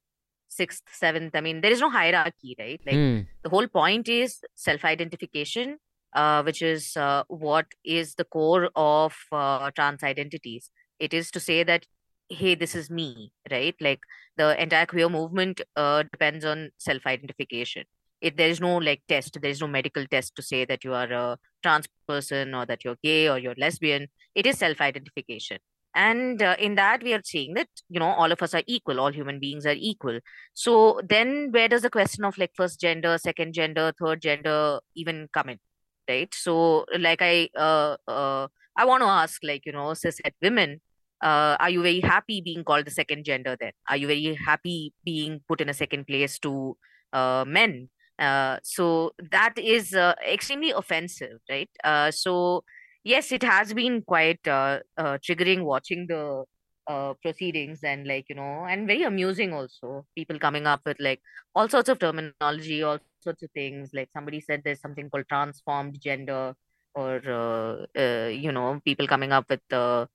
sixth, 0.52 0.84
seventh. 0.92 1.36
I 1.36 1.42
mean, 1.42 1.62
there 1.62 1.72
is 1.72 1.82
no 1.82 1.90
hierarchy, 1.90 2.56
right? 2.60 2.82
Like, 2.86 3.02
Hmm. 3.02 3.22
the 3.44 3.50
whole 3.50 3.68
point 3.68 4.10
is 4.10 4.40
self-identification, 4.56 5.78
uh, 6.16 6.44
which 6.44 6.62
is 6.62 6.96
uh, 6.98 7.24
what 7.28 7.68
is 7.84 8.16
the 8.16 8.26
core 8.26 8.70
of 8.76 9.16
uh, 9.32 9.72
trans 9.72 10.04
identities. 10.04 10.70
It 11.00 11.14
is 11.14 11.32
to 11.32 11.40
say 11.40 11.64
that, 11.64 11.86
hey, 12.30 12.56
this 12.56 12.76
is 12.76 12.90
me, 12.90 13.32
right? 13.52 13.76
Like 13.82 14.02
the 14.38 14.62
entire 14.62 14.86
queer 14.86 15.10
movement 15.10 15.62
uh, 15.76 16.04
depends 16.12 16.46
on 16.46 16.72
self-identification. 16.78 17.86
It 18.22 18.38
there 18.38 18.50
is 18.50 18.62
no 18.62 18.78
like 18.78 19.02
test, 19.08 19.40
there 19.42 19.50
is 19.52 19.62
no 19.62 19.68
medical 19.68 20.06
test 20.06 20.36
to 20.36 20.44
say 20.44 20.66
that 20.66 20.84
you 20.84 20.94
are 20.94 21.12
a 21.12 21.38
trans 21.64 21.88
person 22.08 22.54
or 22.54 22.66
that 22.68 22.84
you're 22.86 22.98
gay 23.04 23.28
or 23.30 23.40
you're 23.40 23.56
lesbian. 23.58 24.08
It 24.36 24.46
is 24.46 24.60
self 24.60 24.80
identification. 24.82 25.58
And 25.94 26.42
uh, 26.42 26.56
in 26.58 26.76
that, 26.76 27.04
we 27.04 27.14
are 27.14 27.22
saying 27.24 27.54
that, 27.56 27.68
you 27.90 28.00
know, 28.00 28.08
all 28.08 28.32
of 28.32 28.42
us 28.42 28.54
are 28.54 28.64
equal, 28.66 29.00
all 29.00 29.12
human 29.12 29.40
beings 29.40 29.66
are 29.66 29.76
equal. 29.78 30.20
So 30.54 31.02
then 31.08 31.50
where 31.52 31.68
does 31.68 31.82
the 31.82 31.90
question 31.90 32.24
of 32.24 32.38
like 32.38 32.52
first 32.56 32.80
gender, 32.80 33.18
second 33.18 33.54
gender, 33.54 33.94
third 34.00 34.22
gender 34.22 34.80
even 34.96 35.28
come 35.34 35.50
in? 35.50 35.60
Right. 36.10 36.34
So, 36.34 36.86
like, 36.98 37.22
I, 37.22 37.50
uh, 37.56 37.96
uh, 38.08 38.48
I 38.76 38.86
want 38.86 39.02
to 39.04 39.08
ask, 39.08 39.40
like, 39.44 39.66
you 39.66 39.72
know, 39.72 39.92
cishet 39.92 40.34
women, 40.42 40.82
uh, 41.22 41.56
are 41.60 41.70
you 41.70 41.82
very 41.84 42.00
happy 42.00 42.42
being 42.42 42.64
called 42.64 42.86
the 42.86 42.92
second 42.92 43.24
gender 43.24 43.56
then? 43.60 43.72
Are 43.88 43.96
you 43.96 44.08
very 44.08 44.34
happy 44.34 44.94
being 45.06 45.42
put 45.48 45.62
in 45.62 45.70
a 45.70 45.74
second 45.74 46.08
place 46.08 46.40
to 46.40 46.76
uh, 47.14 47.46
men? 47.48 47.90
Uh, 48.18 48.58
so 48.64 49.12
that 49.32 49.58
is 49.58 49.94
uh, 49.94 50.16
extremely 50.28 50.72
offensive, 50.72 51.40
right? 51.50 51.70
Uh, 51.84 52.12
so 52.12 52.64
yes, 53.04 53.32
it 53.32 53.44
has 53.44 53.74
been 53.74 54.02
quite 54.02 54.46
uh, 54.48 54.80
uh, 54.98 55.18
triggering 55.20 55.64
watching 55.64 56.08
the 56.08 56.44
uh, 56.88 57.14
proceedings 57.22 57.84
and 57.84 58.08
like 58.08 58.26
you 58.30 58.36
know, 58.36 58.66
and 58.70 58.88
very 58.88 59.04
amusing 59.04 59.54
also. 59.54 60.06
People 60.16 60.40
coming 60.40 60.68
up 60.68 60.82
with 60.86 60.98
like 61.00 61.22
all 61.56 61.70
sorts 61.70 61.90
of 61.90 62.00
terminology, 62.00 62.82
all 62.84 63.00
sorts 63.22 63.44
of 63.44 63.50
things. 63.52 63.92
Like 63.94 64.10
somebody 64.14 64.42
said, 64.42 64.62
there's 64.64 64.82
something 64.82 65.10
called 65.10 65.26
transformed 65.30 66.00
gender, 66.02 66.54
or 66.96 67.22
uh, 67.28 67.86
uh, 68.00 68.28
you 68.30 68.52
know, 68.52 68.80
people 68.84 69.08
coming 69.08 69.32
up 69.32 69.46
with 69.50 69.62
the 69.70 70.08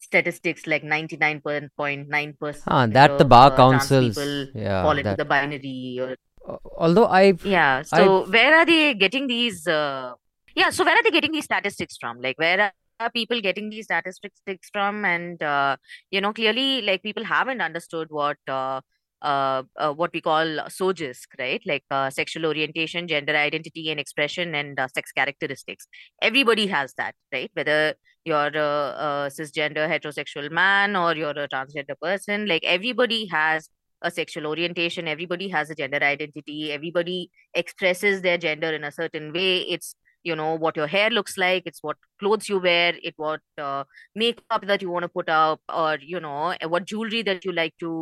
statistics 0.00 0.66
like 0.66 0.82
99.9% 0.84 2.62
Ah, 2.66 2.86
that 2.86 3.10
of 3.12 3.18
the 3.18 3.24
bar 3.24 3.52
uh, 3.52 3.56
councils. 3.56 4.16
Yeah. 4.54 4.82
fall 4.82 4.92
into 4.92 5.02
that- 5.10 5.18
the 5.18 5.24
binary 5.24 5.98
or 6.00 6.16
Uh, 6.48 6.56
although 6.80 7.04
I 7.06 7.34
yeah. 7.44 7.82
So 7.82 8.24
where 8.34 8.54
are 8.58 8.64
they 8.64 8.94
getting 8.94 9.26
these? 9.26 9.66
Uh, 9.68 10.14
yeah. 10.58 10.70
So 10.70 10.84
where 10.84 10.96
are 10.96 11.02
they 11.02 11.10
getting 11.10 11.32
these 11.32 11.44
statistics 11.44 11.96
from? 11.96 12.20
Like 12.20 12.38
where 12.38 12.72
are 13.00 13.10
people 13.10 13.40
getting 13.40 13.70
these 13.70 13.84
statistics 13.84 14.68
from? 14.72 15.04
And 15.04 15.40
uh, 15.42 15.76
you 16.10 16.20
know, 16.20 16.32
clearly, 16.32 16.82
like 16.82 17.02
people 17.02 17.24
haven't 17.24 17.60
understood 17.60 18.08
what 18.10 18.38
uh, 18.48 18.80
uh, 19.22 19.62
uh, 19.76 19.92
what 19.92 20.12
we 20.12 20.20
call 20.20 20.46
SOGIESC, 20.78 21.28
right? 21.38 21.62
Like 21.64 21.84
uh, 21.92 22.10
sexual 22.10 22.46
orientation, 22.46 23.06
gender 23.06 23.36
identity, 23.36 23.90
and 23.90 24.00
expression, 24.00 24.54
and 24.56 24.78
uh, 24.80 24.88
sex 24.94 25.12
characteristics. 25.12 25.86
Everybody 26.20 26.66
has 26.66 26.92
that, 26.94 27.14
right? 27.32 27.50
Whether 27.54 27.94
you're 28.24 28.56
a, 28.68 28.70
a 29.06 29.30
cisgender 29.30 29.88
heterosexual 29.88 30.50
man 30.50 30.96
or 30.96 31.14
you're 31.14 31.30
a 31.30 31.48
transgender 31.48 31.98
person, 32.02 32.46
like 32.46 32.64
everybody 32.64 33.26
has 33.26 33.70
a 34.00 34.12
sexual 34.12 34.46
orientation 34.46 35.08
everybody 35.08 35.48
has 35.48 35.70
a 35.70 35.74
gender 35.74 35.98
identity 36.00 36.70
everybody 36.70 37.28
expresses 37.54 38.22
their 38.22 38.38
gender 38.38 38.72
in 38.72 38.84
a 38.84 38.92
certain 38.92 39.32
way 39.32 39.58
it's 39.62 39.96
you 40.28 40.36
know 40.40 40.54
what 40.64 40.76
your 40.80 40.86
hair 40.94 41.10
looks 41.10 41.36
like 41.42 41.62
it's 41.70 41.82
what 41.82 41.96
clothes 42.20 42.48
you 42.48 42.58
wear 42.68 42.94
it 43.10 43.14
what 43.16 43.40
uh, 43.66 43.82
makeup 44.14 44.66
that 44.70 44.82
you 44.82 44.90
want 44.90 45.08
to 45.08 45.14
put 45.18 45.28
up 45.28 45.60
or 45.82 45.98
you 46.14 46.20
know 46.20 46.54
what 46.74 46.84
jewelry 46.94 47.22
that 47.22 47.44
you 47.44 47.52
like 47.52 47.74
to 47.84 47.92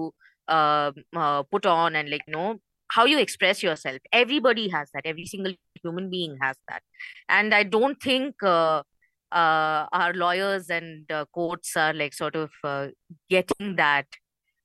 uh, 0.49 0.91
uh, 1.15 1.43
put 1.45 1.67
on 1.67 1.97
and 1.97 2.11
like 2.11 2.23
you 2.27 2.33
know 2.33 2.59
how 2.89 3.05
you 3.05 3.19
express 3.19 3.63
yourself. 3.63 3.99
Everybody 4.13 4.69
has 4.69 4.91
that. 4.95 5.03
Every 5.05 5.27
single 5.27 5.53
human 5.83 6.11
being 6.11 6.37
has 6.41 6.57
that. 6.69 6.83
And 7.29 7.55
i 7.55 7.63
don't 7.63 8.01
think 8.01 8.43
uh, 8.43 8.83
uh, 9.33 9.87
our 9.93 10.13
lawyers 10.15 10.71
and 10.71 11.11
uh, 11.11 11.25
courts 11.33 11.77
are 11.77 11.93
like 11.93 12.15
sort 12.15 12.37
of 12.37 12.51
uh, 12.65 12.89
getting 13.29 13.77
that 13.77 14.07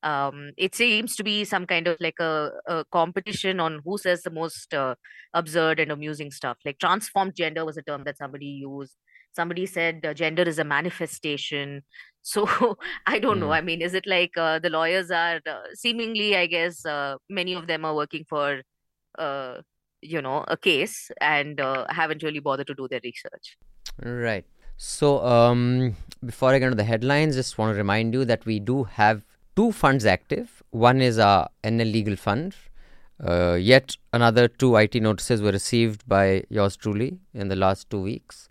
um, 0.03 0.51
it 0.58 0.74
seems 0.74 1.15
to 1.15 1.24
be 1.24 1.46
some 1.46 1.65
kind 1.67 1.88
of 1.88 1.98
like 2.00 2.20
a, 2.20 2.50
a 2.65 2.86
competition 2.91 3.60
on 3.60 3.81
who 3.86 3.98
says 3.98 4.24
the 4.24 4.31
most 4.31 4.74
uh, 4.74 4.96
absurd 5.34 5.79
and 5.79 5.91
amusing 5.91 6.31
stuff. 6.31 6.58
Like 6.65 6.79
transformed 6.79 7.36
gender 7.36 7.65
was 7.65 7.77
a 7.77 7.81
term 7.81 8.03
that 8.05 8.17
somebody 8.17 8.46
used. 8.46 8.96
Somebody 9.34 9.65
said 9.65 10.05
uh, 10.05 10.13
gender 10.13 10.43
is 10.43 10.60
a 10.60 10.63
manifestation. 10.63 11.84
So 12.24 12.77
I 13.08 13.17
don't 13.17 13.39
know. 13.39 13.48
Mm. 13.48 13.55
I 13.55 13.62
mean, 13.62 13.81
is 13.81 13.96
it 13.96 14.05
like 14.05 14.38
uh, 14.38 14.60
the 14.60 14.70
lawyers 14.70 15.10
are 15.10 15.38
uh, 15.38 15.62
seemingly, 15.74 16.38
I 16.38 16.46
guess, 16.46 16.86
uh, 16.86 17.15
many 17.31 17.55
of 17.55 17.65
them 17.65 17.84
are 17.84 17.96
working 17.96 18.25
for, 18.29 18.62
uh, 19.17 19.55
you 20.03 20.22
know, 20.22 20.46
a 20.48 20.55
case 20.55 21.10
and 21.20 21.60
uh, 21.60 21.88
haven't 21.89 22.22
really 22.22 22.38
bothered 22.38 22.67
to 22.67 22.75
do 22.75 22.88
their 22.88 23.00
research. 23.03 23.58
Right. 24.03 24.46
So, 24.77 25.25
um, 25.25 25.96
before 26.24 26.53
I 26.53 26.60
get 26.60 26.65
into 26.65 26.75
the 26.75 26.84
headlines, 26.84 27.36
just 27.36 27.58
want 27.58 27.74
to 27.74 27.75
remind 27.75 28.13
you 28.13 28.24
that 28.25 28.46
we 28.46 28.60
do 28.60 28.84
have 28.84 29.25
two 29.62 29.72
funds 29.72 30.06
active. 30.08 30.63
One 30.72 31.01
is 31.01 31.20
our 31.20 31.48
NL 31.63 31.91
Legal 31.94 32.15
Fund. 32.15 32.56
Uh, 33.24 33.53
yet 33.53 33.96
another 34.12 34.48
two 34.48 34.75
IT 34.75 34.96
notices 34.96 35.39
were 35.39 35.51
received 35.51 36.08
by 36.08 36.44
yours 36.50 36.75
truly 36.75 37.20
in 37.36 37.50
the 37.50 37.56
last 37.56 37.88
two 37.91 38.01
weeks. 38.01 38.50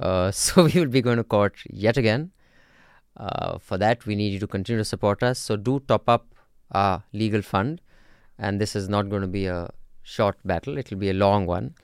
Uh, 0.00 0.30
so, 0.44 0.64
we 0.64 0.80
will 0.80 0.94
be 0.98 1.02
going 1.02 1.18
to 1.18 1.24
court 1.24 1.56
yet 1.68 1.98
again. 1.98 2.30
Uh, 3.18 3.58
for 3.58 3.76
that, 3.76 4.06
we 4.06 4.14
need 4.14 4.32
you 4.32 4.38
to 4.38 4.46
continue 4.46 4.78
to 4.78 4.84
support 4.84 5.22
us. 5.22 5.38
So, 5.38 5.56
do 5.56 5.80
top 5.88 6.08
up 6.08 6.34
our 6.72 7.02
legal 7.12 7.42
fund. 7.42 7.82
And 8.38 8.58
this 8.58 8.74
is 8.74 8.88
not 8.88 9.10
going 9.10 9.22
to 9.22 9.28
be 9.28 9.46
a 9.46 9.68
short 10.02 10.38
battle, 10.44 10.78
it 10.78 10.90
will 10.90 10.98
be 10.98 11.10
a 11.10 11.18
long 11.26 11.44
one. 11.44 11.74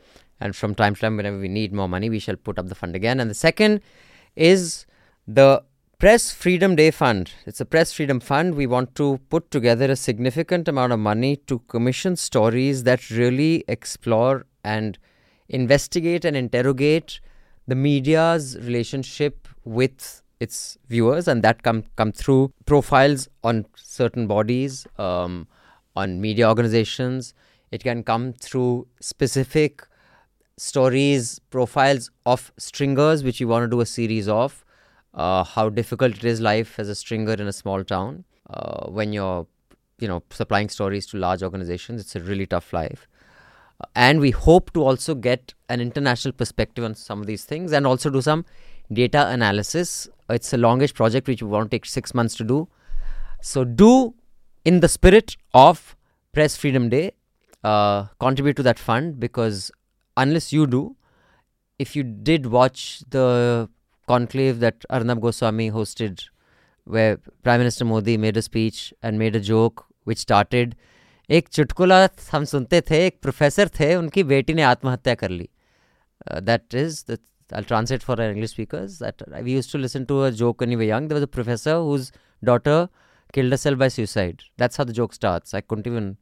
And 0.40 0.56
from 0.56 0.74
time 0.74 0.94
to 0.94 1.00
time, 1.00 1.18
whenever 1.18 1.38
we 1.38 1.48
need 1.48 1.74
more 1.74 1.88
money, 1.88 2.08
we 2.08 2.18
shall 2.18 2.36
put 2.36 2.58
up 2.58 2.68
the 2.68 2.74
fund 2.74 2.96
again. 2.96 3.20
And 3.20 3.28
the 3.30 3.34
second 3.34 3.80
is 4.34 4.86
the 5.26 5.62
Press 6.02 6.32
Freedom 6.32 6.74
Day 6.74 6.90
Fund. 6.90 7.30
It's 7.46 7.60
a 7.60 7.64
Press 7.64 7.92
Freedom 7.92 8.18
Fund. 8.18 8.56
We 8.56 8.66
want 8.66 8.96
to 8.96 9.20
put 9.30 9.52
together 9.52 9.88
a 9.88 9.94
significant 9.94 10.66
amount 10.66 10.92
of 10.92 10.98
money 10.98 11.36
to 11.46 11.60
commission 11.68 12.16
stories 12.16 12.82
that 12.82 13.08
really 13.08 13.62
explore 13.68 14.44
and 14.64 14.98
investigate 15.48 16.24
and 16.24 16.36
interrogate 16.36 17.20
the 17.68 17.76
media's 17.76 18.58
relationship 18.58 19.46
with 19.64 20.22
its 20.40 20.76
viewers, 20.88 21.28
and 21.28 21.44
that 21.44 21.62
come 21.62 21.84
come 21.94 22.10
through 22.10 22.52
profiles 22.66 23.28
on 23.44 23.64
certain 23.76 24.26
bodies, 24.26 24.88
um, 24.98 25.46
on 25.94 26.20
media 26.20 26.48
organizations. 26.48 27.32
It 27.70 27.84
can 27.84 28.02
come 28.02 28.32
through 28.32 28.88
specific 28.98 29.86
stories, 30.56 31.38
profiles 31.50 32.10
of 32.26 32.50
stringers, 32.58 33.22
which 33.22 33.38
you 33.38 33.46
want 33.46 33.62
to 33.62 33.76
do 33.76 33.80
a 33.80 33.86
series 33.86 34.26
of. 34.26 34.61
Uh, 35.14 35.44
how 35.44 35.68
difficult 35.68 36.16
it 36.16 36.24
is 36.24 36.40
life 36.40 36.78
as 36.78 36.88
a 36.88 36.94
stringer 36.94 37.34
in 37.34 37.46
a 37.46 37.52
small 37.52 37.84
town 37.84 38.24
uh, 38.48 38.86
when 38.88 39.12
you're, 39.12 39.46
you 39.98 40.08
know, 40.08 40.22
supplying 40.30 40.68
stories 40.68 41.06
to 41.06 41.18
large 41.18 41.42
organizations. 41.42 42.00
It's 42.00 42.16
a 42.16 42.20
really 42.20 42.46
tough 42.46 42.72
life. 42.72 43.06
Uh, 43.80 43.84
and 43.94 44.20
we 44.20 44.30
hope 44.30 44.72
to 44.72 44.82
also 44.82 45.14
get 45.14 45.52
an 45.68 45.80
international 45.80 46.32
perspective 46.32 46.82
on 46.82 46.94
some 46.94 47.20
of 47.20 47.26
these 47.26 47.44
things 47.44 47.72
and 47.72 47.86
also 47.86 48.08
do 48.08 48.22
some 48.22 48.46
data 48.90 49.28
analysis. 49.28 50.08
It's 50.30 50.52
a 50.52 50.56
longish 50.56 50.94
project 50.94 51.28
which 51.28 51.40
to 51.40 51.68
take 51.70 51.84
six 51.84 52.14
months 52.14 52.34
to 52.36 52.44
do. 52.44 52.68
So, 53.42 53.64
do 53.64 54.14
in 54.64 54.80
the 54.80 54.88
spirit 54.88 55.36
of 55.52 55.96
Press 56.32 56.56
Freedom 56.56 56.88
Day, 56.88 57.12
uh, 57.64 58.06
contribute 58.18 58.56
to 58.56 58.62
that 58.62 58.78
fund 58.78 59.20
because 59.20 59.70
unless 60.16 60.52
you 60.52 60.66
do, 60.66 60.96
if 61.78 61.96
you 61.96 62.02
did 62.02 62.46
watch 62.46 63.02
the 63.08 63.68
conclave 64.12 64.60
that 64.60 64.88
Arnab 64.90 65.20
Goswami 65.26 65.70
hosted, 65.80 66.24
where 66.84 67.18
Prime 67.42 67.60
Minister 67.66 67.84
Modi 67.84 68.16
made 68.16 68.36
a 68.36 68.42
speech 68.42 68.94
and 69.02 69.18
made 69.18 69.36
a 69.36 69.44
joke 69.52 69.84
which 70.04 70.18
started 70.28 70.74
एक 71.30 71.48
चुटकुला 71.48 71.98
हम 72.32 72.44
सुनते 72.44 72.80
थे 72.90 73.06
एक 73.06 73.18
professor 73.22 73.68
थे 73.78 73.94
उनकी 73.96 74.22
बेटी 74.30 74.54
ने 74.54 74.62
आत्महत्या 74.62 75.14
कर 75.14 75.30
ली 75.30 75.48
that 76.48 76.74
is 76.74 77.04
I'll 77.58 77.64
translate 77.64 78.02
for 78.02 78.14
our 78.18 78.30
English 78.30 78.52
speakers 78.52 78.98
that 78.98 79.22
we 79.46 79.52
used 79.52 79.70
to 79.72 79.78
listen 79.78 80.06
to 80.06 80.22
a 80.24 80.30
joke 80.32 80.62
when 80.62 80.70
we 80.70 80.76
were 80.76 80.88
young. 80.90 81.08
There 81.08 81.16
was 81.16 81.22
a 81.22 81.26
professor 81.26 81.74
whose 81.88 82.10
daughter 82.50 82.88
killed 83.34 83.52
herself 83.52 83.78
by 83.78 83.88
suicide. 83.88 84.44
That's 84.56 84.76
how 84.76 84.84
the 84.84 84.94
joke 85.00 85.12
starts. 85.12 85.52
I 85.52 85.60
couldn't 85.60 85.86
even 85.86 86.16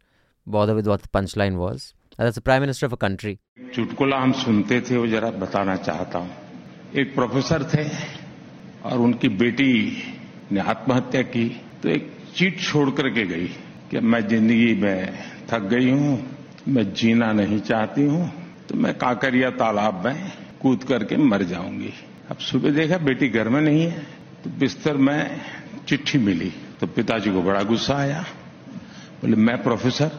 bother 0.46 0.74
with 0.74 0.88
what 0.88 1.02
the 1.02 1.08
punchline 1.08 1.56
was. 1.56 1.94
And 2.18 2.26
that's 2.26 2.34
the 2.34 2.46
prime 2.50 2.62
minister 2.66 2.86
of 2.86 2.92
a 2.92 3.00
country. 3.06 3.34
चुटकुला 3.74 4.18
हम 4.22 4.32
सुनते 4.44 4.80
थे 4.90 4.96
वो 4.96 5.06
जरा 5.16 5.30
बताना 5.44 5.76
चाहता 5.88 6.18
हूँ 6.18 6.49
एक 6.92 7.14
प्रोफेसर 7.14 7.62
थे 7.64 7.84
और 8.84 8.98
उनकी 8.98 9.28
बेटी 9.38 9.72
ने 10.52 10.60
आत्महत्या 10.60 11.22
की 11.24 11.44
तो 11.82 11.88
एक 11.88 12.10
चीट 12.36 12.60
छोड़ 12.60 12.88
करके 12.90 13.26
गई 13.26 13.46
कि 13.90 14.00
मैं 14.00 14.20
ज़िंदगी 14.28 14.74
में 14.74 15.18
थक 15.50 15.62
गई 15.70 15.90
हूँ, 15.90 16.18
मैं 16.68 16.92
जीना 16.94 17.32
नहीं 17.32 17.60
चाहती 17.60 18.02
हूँ 18.04 18.30
तो 18.68 18.74
मैं 18.76 18.94
काकरिया 18.94 19.50
तालाब 19.52 20.06
में 20.06 20.32
कूद 20.62 20.84
करके 20.84 21.16
मर 21.18 21.42
जाऊँगी। 21.44 21.92
अब 22.30 22.36
सुबह 22.40 22.70
देखा 22.70 22.98
बेटी 23.00 23.28
घर 23.28 23.48
में 23.48 23.60
नहीं 23.60 23.82
है 23.82 24.02
तो 24.44 24.50
बिस्तर 24.58 24.96
में 24.96 25.40
चिट्ठी 25.88 26.18
मिली 26.18 26.52
तो 26.80 26.86
पिताजी 26.88 27.30
को 27.30 27.42
बड़ा 27.42 27.62
गुस्सा 27.62 27.94
आया। 27.96 28.24
बोले, 29.22 29.36
मैं 29.36 29.62
प्रोफेसर, 29.62 30.10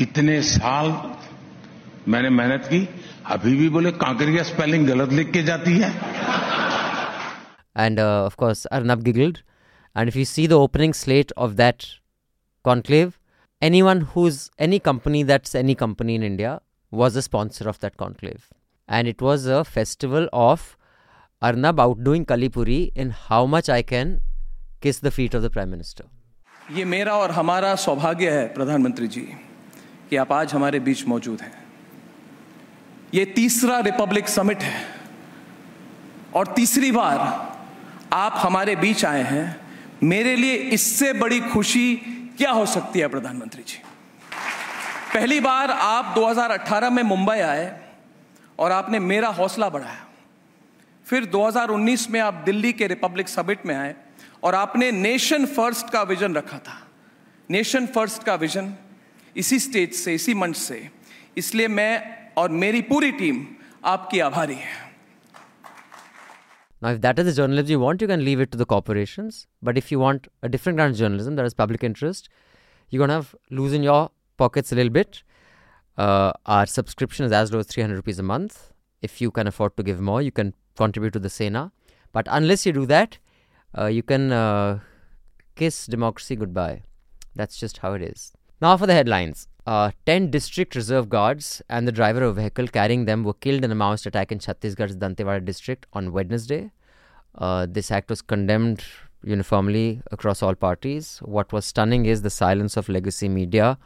इतने 0.00 0.40
साल 0.44 0.90
मैंने 2.08 2.30
मेहनत 2.30 2.64
की 2.64 2.88
अभी 3.32 3.54
भी 3.56 3.68
बोले 3.74 3.90
कांकरिया 4.00 4.42
स्पेलिंग 4.44 4.86
गलत 4.86 5.12
लिख 5.12 5.30
के 5.32 5.42
जाती 5.42 5.78
है। 5.78 5.90
And 7.76 8.00
of 8.00 8.34
course 8.38 8.64
Arnab 8.78 9.02
giggled 9.02 9.38
and 9.96 10.08
if 10.08 10.18
you 10.18 10.24
see 10.24 10.46
the 10.48 10.52
opening 10.64 10.94
slate 10.94 11.32
of 11.38 11.52
that 11.60 11.84
conclave 12.64 13.12
anyone 13.82 14.02
who 14.14 14.26
is 14.28 14.40
any 14.62 14.78
company 14.88 15.22
that's 15.24 15.56
any 15.56 15.74
company 15.84 16.14
in 16.14 16.22
India 16.24 16.58
was 16.92 17.16
a 17.18 17.20
sponsor 17.20 17.68
of 17.68 17.78
that 17.82 17.96
conclave 17.98 18.36
and 18.88 19.08
it 19.08 19.22
was 19.22 19.48
a 19.50 19.62
festival 19.70 20.28
of 20.42 20.68
Arnab 21.42 21.80
outdoing 22.00 22.26
Kalli Purie 22.26 22.82
in 22.96 23.12
how 23.20 23.46
much 23.56 23.70
I 23.70 23.82
can 23.94 24.18
kiss 24.82 25.04
the 25.04 25.10
feet 25.10 25.36
of 25.36 25.44
the 25.44 25.52
prime 25.52 25.68
minister 25.68 26.76
ये 26.78 26.84
मेरा 26.90 27.16
और 27.16 27.30
हमारा 27.30 27.74
सौभाग्य 27.86 28.30
है 28.30 28.46
प्रधानमंत्री 28.54 29.08
जी 29.08 29.26
कि 30.10 30.16
आप 30.16 30.32
आज 30.32 30.52
हमारे 30.54 30.80
बीच 30.80 31.06
मौजूद 31.08 31.40
हैं। 31.40 31.61
ये 33.14 33.24
तीसरा 33.24 33.78
रिपब्लिक 33.78 34.28
समिट 34.28 34.62
है। 34.62 34.86
और 36.34 36.46
तीसरी 36.46 36.92
बार 36.92 37.18
आप 38.12 38.32
हमारे 38.36 38.76
बीच 38.76 39.04
आए 39.04 39.22
हैं। 39.22 39.60
मेरे 40.02 40.36
लिए 40.36 40.54
इससे 40.54 41.12
बड़ी 41.12 41.40
खुशी 41.40 41.96
क्या 42.38 42.50
हो 42.50 42.66
सकती 42.66 42.98
है, 42.98 43.08
प्रधानमंत्री 43.08 43.62
जी? 43.62 43.82
पहली 45.14 45.40
बार 45.40 45.70
आप 45.70 46.14
2018 46.14 46.90
में 46.90 47.02
मुंबई 47.02 47.38
आए 47.38 47.80
और 48.58 48.72
आपने 48.72 48.98
मेरा 48.98 49.28
हौसला 49.28 49.68
बढ़ाया। 49.68 50.06
फिर 51.06 51.24
2019 51.24 52.10
में 52.10 52.20
आप 52.20 52.34
दिल्ली 52.34 52.72
के 52.72 52.86
रिपब्लिक 52.86 53.28
समिट 53.28 53.66
में 53.66 53.74
आए 53.74 53.94
और 54.42 54.54
आपने 54.54 54.90
नेशन 54.90 55.46
फ़र्स्ट 55.46 55.90
का 55.90 56.02
विजन 56.02 56.34
रखा 56.34 56.58
था। 56.58 56.88
नेशन 57.50 57.86
फ़र्स्ट 57.86 58.22
का 58.22 58.34
विजन 58.34 58.74
इसी 59.36 59.58
स्टेज 59.58 59.94
से, 59.94 60.14
इसी 60.14 60.34
मंच 60.34 60.56
से। 60.56 60.90
इसलिए 61.36 61.68
मैं 61.68 62.21
और 62.37 62.49
मेरी 62.63 62.81
पूरी 62.91 63.11
टीम 63.21 63.45
आपकी 63.85 64.19
आभारी 64.19 64.55
है 64.55 64.85
Now, 66.79 66.89
if 66.89 67.01
that 67.01 67.17
is 67.17 67.25
the 67.25 67.33
journalism 67.33 67.71
you 67.71 67.79
want, 67.79 68.01
you 68.01 68.07
can 68.07 68.23
leave 68.23 68.39
it 68.39 68.51
to 68.51 68.57
the 68.57 68.65
corporations. 68.65 69.47
But 69.63 69.79
if 69.79 69.91
you 69.91 69.99
want 69.99 70.27
a 70.43 70.49
different 70.55 70.77
kind 70.77 70.91
of 70.91 70.97
journalism 70.97 71.35
that 71.37 71.45
is 71.45 71.55
public 71.55 71.83
interest, 71.83 72.29
you're 72.89 72.99
going 72.99 73.09
to 73.09 73.15
have 73.15 73.35
lose 73.49 73.73
in 73.73 73.81
your 73.81 74.11
pockets 74.37 74.71
a 74.71 74.75
little 74.75 74.91
bit. 74.91 75.23
Uh, 75.97 76.33
our 76.45 76.67
subscription 76.67 77.25
is 77.25 77.31
as 77.31 77.51
low 77.51 77.59
as 77.59 77.65
300 77.65 77.95
rupees 77.95 78.19
a 78.19 78.23
month. 78.23 78.73
If 79.01 79.19
you 79.21 79.31
can 79.31 79.47
afford 79.47 79.75
to 79.77 79.83
give 79.83 79.99
more, 79.99 80.21
you 80.21 80.31
can 80.31 80.53
contribute 80.75 81.13
to 81.13 81.19
the 81.19 81.31
Sena. 81.31 81.71
But 82.13 82.27
unless 82.29 82.65
you 82.67 82.73
do 82.73 82.85
that, 82.85 83.17
uh, 83.75 83.85
you 83.87 84.03
can 84.03 84.31
uh, 84.31 84.79
kiss 85.55 85.87
democracy 85.87 86.35
goodbye. 86.35 86.83
That's 87.35 87.57
just 87.57 87.79
how 87.79 87.93
it 87.93 88.03
is. 88.03 88.33
Now 88.61 88.77
for 88.77 88.85
the 88.85 88.93
headlines. 88.93 89.47
Uh, 89.64 89.92
10 90.06 90.30
district 90.30 90.74
reserve 90.74 91.08
guards 91.08 91.62
and 91.68 91.86
the 91.86 91.92
driver 91.92 92.22
of 92.22 92.36
a 92.36 92.40
vehicle 92.40 92.66
carrying 92.66 93.04
them 93.04 93.22
were 93.22 93.34
killed 93.34 93.64
in 93.64 93.70
a 93.70 93.76
Maoist 93.76 94.06
attack 94.06 94.32
in 94.32 94.38
Chhattisgarh's 94.38 94.96
Dantewada 94.96 95.44
district 95.44 95.86
on 95.92 96.12
Wednesday. 96.12 96.72
Uh, 97.36 97.66
this 97.68 97.90
act 97.92 98.10
was 98.10 98.22
condemned 98.22 98.82
uniformly 99.22 100.02
across 100.10 100.42
all 100.42 100.56
parties. 100.56 101.18
What 101.22 101.52
was 101.52 101.64
stunning 101.64 102.06
is 102.06 102.22
the 102.22 102.30
silence 102.30 102.76
of 102.76 102.88
legacy 102.88 103.28
media 103.28 103.78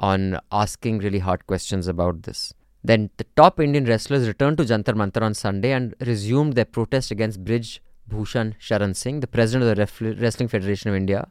on 0.00 0.38
asking 0.50 0.98
really 0.98 1.18
hard 1.18 1.46
questions 1.46 1.86
about 1.86 2.22
this. 2.22 2.54
Then 2.82 3.10
the 3.18 3.26
top 3.36 3.60
Indian 3.60 3.84
wrestlers 3.84 4.26
returned 4.26 4.58
to 4.58 4.64
Jantar 4.64 4.94
Mantar 4.94 5.22
on 5.22 5.34
Sunday 5.34 5.72
and 5.72 5.94
resumed 6.00 6.54
their 6.54 6.64
protest 6.64 7.10
against 7.10 7.44
Brij 7.44 7.78
Bhushan 8.08 8.54
Sharan 8.60 8.94
Singh, 8.94 9.20
the 9.20 9.26
president 9.26 9.70
of 9.70 9.76
the 9.76 10.14
Wrestling 10.16 10.48
Federation 10.48 10.90
of 10.90 10.96
India, 10.96 11.28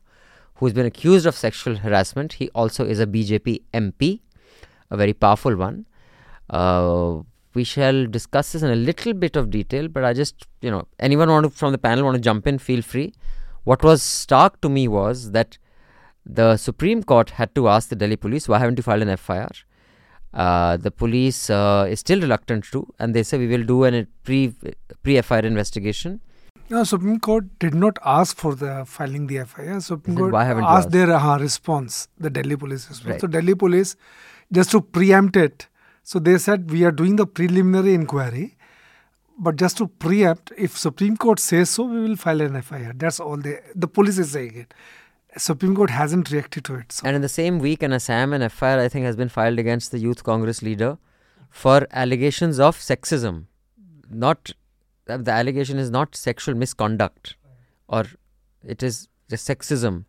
who's 0.55 0.73
been 0.73 0.85
accused 0.85 1.25
of 1.25 1.35
sexual 1.35 1.77
harassment. 1.77 2.33
He 2.33 2.49
also 2.49 2.85
is 2.85 2.99
a 2.99 3.07
BJP 3.07 3.61
MP, 3.73 4.21
a 4.89 4.97
very 4.97 5.13
powerful 5.13 5.55
one. 5.55 5.85
Uh, 6.49 7.19
we 7.53 7.63
shall 7.63 8.05
discuss 8.07 8.53
this 8.53 8.63
in 8.63 8.71
a 8.71 8.75
little 8.75 9.13
bit 9.13 9.35
of 9.35 9.49
detail, 9.49 9.87
but 9.87 10.03
I 10.03 10.13
just, 10.13 10.47
you 10.61 10.71
know, 10.71 10.87
anyone 10.99 11.29
want 11.29 11.43
to, 11.45 11.49
from 11.49 11.71
the 11.71 11.77
panel 11.77 12.03
want 12.03 12.15
to 12.15 12.21
jump 12.21 12.47
in, 12.47 12.57
feel 12.57 12.81
free. 12.81 13.13
What 13.63 13.83
was 13.83 14.01
stark 14.01 14.59
to 14.61 14.69
me 14.69 14.87
was 14.87 15.31
that 15.31 15.57
the 16.25 16.57
Supreme 16.57 17.03
Court 17.03 17.31
had 17.31 17.53
to 17.55 17.67
ask 17.67 17.89
the 17.89 17.95
Delhi 17.95 18.15
police, 18.15 18.47
why 18.47 18.59
haven't 18.59 18.77
you 18.77 18.83
filed 18.83 19.03
an 19.03 19.15
FIR? 19.17 19.49
Uh, 20.33 20.77
the 20.77 20.89
police 20.89 21.49
uh, 21.49 21.85
is 21.87 21.99
still 21.99 22.19
reluctant 22.19 22.65
to, 22.65 22.91
and 22.99 23.13
they 23.13 23.21
say 23.21 23.37
we 23.37 23.47
will 23.47 23.63
do 23.63 23.85
a 23.85 24.05
pre 24.23 24.53
pre 25.03 25.21
FIR 25.21 25.39
investigation. 25.39 26.21
No, 26.69 26.83
Supreme 26.83 27.19
Court 27.19 27.45
did 27.59 27.75
not 27.75 27.97
ask 28.05 28.37
for 28.37 28.55
the 28.55 28.85
filing 28.85 29.27
the 29.27 29.43
FIR. 29.45 29.79
Supreme 29.81 30.17
Court 30.17 30.31
"Why 30.31 30.43
haven't 30.45 30.63
asked 30.63 30.87
asked?" 30.87 30.91
their 30.91 31.11
uh, 31.11 31.37
response, 31.37 32.07
the 32.17 32.29
Delhi 32.29 32.55
police 32.55 32.89
response. 32.89 33.11
Right. 33.11 33.21
So 33.21 33.27
Delhi 33.27 33.55
police, 33.55 33.95
just 34.51 34.71
to 34.71 34.81
preempt 34.81 35.35
it, 35.35 35.67
so 36.03 36.19
they 36.19 36.37
said 36.37 36.71
we 36.71 36.83
are 36.83 36.91
doing 36.91 37.15
the 37.17 37.27
preliminary 37.27 37.93
inquiry, 37.93 38.55
but 39.37 39.55
just 39.57 39.77
to 39.77 39.87
preempt, 39.87 40.51
if 40.57 40.77
Supreme 40.77 41.17
Court 41.17 41.39
says 41.39 41.69
so, 41.69 41.83
we 41.83 41.99
will 41.99 42.15
file 42.15 42.41
an 42.41 42.61
FIR. 42.61 42.93
That's 42.95 43.19
all 43.19 43.37
they. 43.37 43.59
The 43.75 43.87
police 43.87 44.17
is 44.17 44.31
saying 44.31 44.55
it. 44.55 44.73
Supreme 45.37 45.75
Court 45.75 45.89
hasn't 45.89 46.29
reacted 46.31 46.63
to 46.65 46.75
it. 46.75 46.91
So 46.91 47.07
And 47.07 47.15
in 47.15 47.21
the 47.21 47.29
same 47.29 47.57
week, 47.59 47.81
an 47.81 47.91
Assam 47.91 48.33
and 48.33 48.51
FIR, 48.51 48.79
I 48.79 48.87
think, 48.87 49.05
has 49.05 49.15
been 49.15 49.29
filed 49.29 49.57
against 49.57 49.91
the 49.91 49.97
Youth 49.97 50.23
Congress 50.23 50.61
leader 50.61 50.97
for 51.49 51.87
allegations 51.91 52.59
of 52.59 52.77
sexism. 52.77 53.45
Not 54.09 54.51
the 55.05 55.31
allegation 55.31 55.77
is 55.77 55.89
not 55.91 56.15
sexual 56.15 56.55
misconduct, 56.55 57.35
or 57.87 58.05
it 58.63 58.81
is 58.83 59.07
just 59.29 59.47
sexism, 59.47 60.05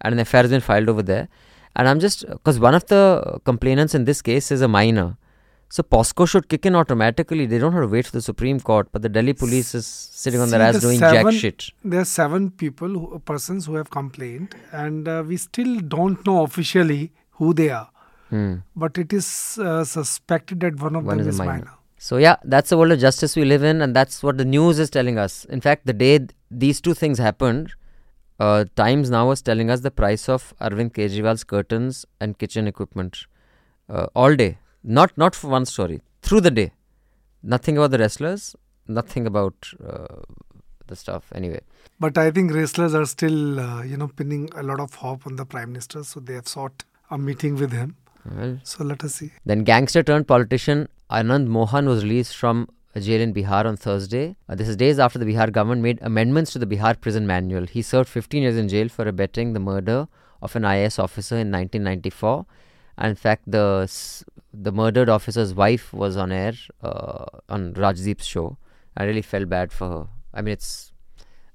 and 0.00 0.18
an 0.18 0.24
FIR 0.24 0.42
has 0.42 0.50
been 0.50 0.60
filed 0.60 0.88
over 0.88 1.02
there. 1.02 1.28
And 1.76 1.88
I'm 1.88 2.00
just 2.00 2.26
because 2.28 2.58
one 2.58 2.74
of 2.74 2.86
the 2.86 3.38
complainants 3.44 3.94
in 3.94 4.04
this 4.04 4.22
case 4.22 4.50
is 4.50 4.60
a 4.60 4.68
minor. 4.68 5.16
So 5.72 5.84
POCSO 5.84 6.26
should 6.28 6.48
kick 6.48 6.66
in 6.66 6.74
automatically. 6.74 7.46
They 7.46 7.58
don't 7.58 7.72
have 7.72 7.82
to 7.82 7.88
wait 7.88 8.06
for 8.06 8.12
the 8.12 8.22
Supreme 8.22 8.58
Court, 8.58 8.88
but 8.90 9.02
the 9.02 9.08
Delhi 9.08 9.34
police 9.34 9.72
is 9.72 9.86
sitting 9.86 10.40
on 10.40 10.50
their 10.50 10.60
ass 10.60 10.74
the 10.74 10.80
doing 10.80 10.98
seven- 10.98 11.30
jack 11.32 11.40
shit. 11.40 11.70
there 11.84 12.00
are 12.00 12.04
seven 12.04 12.50
people, 12.50 12.88
who, 12.88 13.18
persons 13.20 13.66
who 13.66 13.76
have 13.76 13.88
complained, 13.90 14.56
and 14.72 15.06
uh, 15.06 15.22
we 15.24 15.36
still 15.36 15.78
don't 15.80 16.26
know 16.26 16.42
officially 16.42 17.12
who 17.42 17.54
they 17.54 17.70
are. 17.70 17.88
Hmm. 18.30 18.54
But 18.74 18.98
it 18.98 19.12
is 19.12 19.58
uh, 19.62 19.84
suspected 19.84 20.58
that 20.60 20.80
one 20.80 20.96
of 20.96 21.04
One 21.04 21.18
them 21.18 21.28
is 21.28 21.34
is 21.34 21.38
minor. 21.38 21.52
minor. 21.52 21.70
So 22.02 22.16
yeah, 22.16 22.36
that's 22.44 22.70
the 22.70 22.78
world 22.78 22.92
of 22.92 22.98
justice 22.98 23.36
we 23.36 23.44
live 23.44 23.62
in, 23.62 23.82
and 23.82 23.94
that's 23.94 24.22
what 24.22 24.38
the 24.38 24.44
news 24.44 24.78
is 24.78 24.88
telling 24.88 25.18
us. 25.18 25.44
In 25.56 25.60
fact, 25.60 25.84
the 25.84 25.92
day 25.92 26.16
th- 26.18 26.30
these 26.50 26.80
two 26.80 26.94
things 26.94 27.18
happened, 27.18 27.72
uh, 28.38 28.64
Times 28.74 29.10
now 29.10 29.28
was 29.28 29.42
telling 29.42 29.68
us 29.68 29.80
the 29.80 29.90
price 29.90 30.26
of 30.26 30.54
Arvind 30.62 30.92
Kejriwal's 30.92 31.44
curtains 31.44 32.06
and 32.18 32.38
kitchen 32.38 32.66
equipment 32.66 33.26
uh, 33.90 34.06
all 34.14 34.34
day. 34.34 34.56
Not 34.82 35.12
not 35.22 35.34
for 35.34 35.48
one 35.48 35.66
story 35.66 36.00
through 36.22 36.40
the 36.46 36.50
day. 36.50 36.72
Nothing 37.42 37.76
about 37.76 37.90
the 37.90 37.98
wrestlers. 37.98 38.46
Nothing 38.88 39.26
about 39.26 39.68
uh, 39.86 40.22
the 40.86 40.96
stuff. 40.96 41.26
Anyway, 41.34 41.60
But 42.06 42.16
I 42.16 42.30
think 42.30 42.54
wrestlers 42.54 42.94
are 42.94 43.04
still, 43.04 43.60
uh, 43.60 43.82
you 43.82 43.98
know, 43.98 44.08
pinning 44.08 44.48
a 44.56 44.62
lot 44.62 44.80
of 44.80 44.94
hope 44.94 45.26
on 45.26 45.36
the 45.36 45.44
prime 45.44 45.72
minister, 45.72 46.02
so 46.02 46.20
they 46.20 46.38
have 46.40 46.48
sought 46.48 46.84
a 47.10 47.18
meeting 47.18 47.56
with 47.56 47.72
him. 47.72 47.96
well, 48.38 48.56
So 48.64 48.84
let 48.84 49.04
us 49.04 49.16
see. 49.16 49.30
Then 49.44 49.64
gangster 49.64 50.02
turned 50.02 50.26
politician 50.26 50.88
Anand 51.10 51.48
Mohan 51.48 51.88
was 51.88 52.04
released 52.04 52.36
from 52.36 52.68
jail 52.96 53.20
in 53.20 53.34
Bihar 53.34 53.64
on 53.64 53.76
Thursday. 53.76 54.36
Uh, 54.48 54.54
this 54.54 54.68
is 54.68 54.76
days 54.76 55.00
after 55.00 55.18
the 55.18 55.24
Bihar 55.24 55.50
government 55.50 55.82
made 55.82 55.98
amendments 56.02 56.52
to 56.52 56.58
the 56.60 56.66
Bihar 56.66 57.00
prison 57.00 57.26
manual. 57.26 57.66
He 57.66 57.82
served 57.82 58.08
15 58.08 58.42
years 58.42 58.56
in 58.56 58.68
jail 58.68 58.88
for 58.88 59.08
abetting 59.08 59.52
the 59.52 59.58
murder 59.60 60.06
of 60.40 60.54
an 60.54 60.64
IS 60.64 60.98
officer 61.00 61.34
in 61.34 61.50
1994. 61.50 62.46
And 62.98 63.10
in 63.10 63.16
fact, 63.16 63.50
the 63.50 63.90
the 64.52 64.72
murdered 64.72 65.08
officer's 65.08 65.52
wife 65.54 65.92
was 65.92 66.16
on 66.16 66.30
air 66.30 66.52
uh, 66.82 67.24
on 67.48 67.72
Rajdeep's 67.74 68.26
show. 68.26 68.58
I 68.96 69.04
really 69.04 69.22
felt 69.22 69.48
bad 69.48 69.72
for 69.72 69.88
her. 69.88 70.06
I 70.34 70.42
mean, 70.42 70.52
it's 70.52 70.92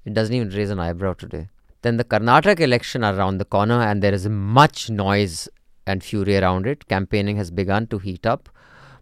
it 0.03 0.13
doesn't 0.13 0.35
even 0.35 0.49
raise 0.49 0.69
an 0.69 0.79
eyebrow 0.79 1.13
today. 1.13 1.47
Then 1.81 1.97
the 1.97 2.03
Karnataka 2.03 2.59
election 2.61 3.03
are 3.03 3.15
around 3.15 3.37
the 3.37 3.45
corner, 3.45 3.81
and 3.81 4.01
there 4.01 4.13
is 4.13 4.27
much 4.27 4.89
noise 4.89 5.47
and 5.87 6.03
fury 6.03 6.35
around 6.37 6.67
it. 6.67 6.87
Campaigning 6.87 7.37
has 7.37 7.51
begun 7.51 7.87
to 7.87 7.99
heat 7.99 8.25
up. 8.25 8.49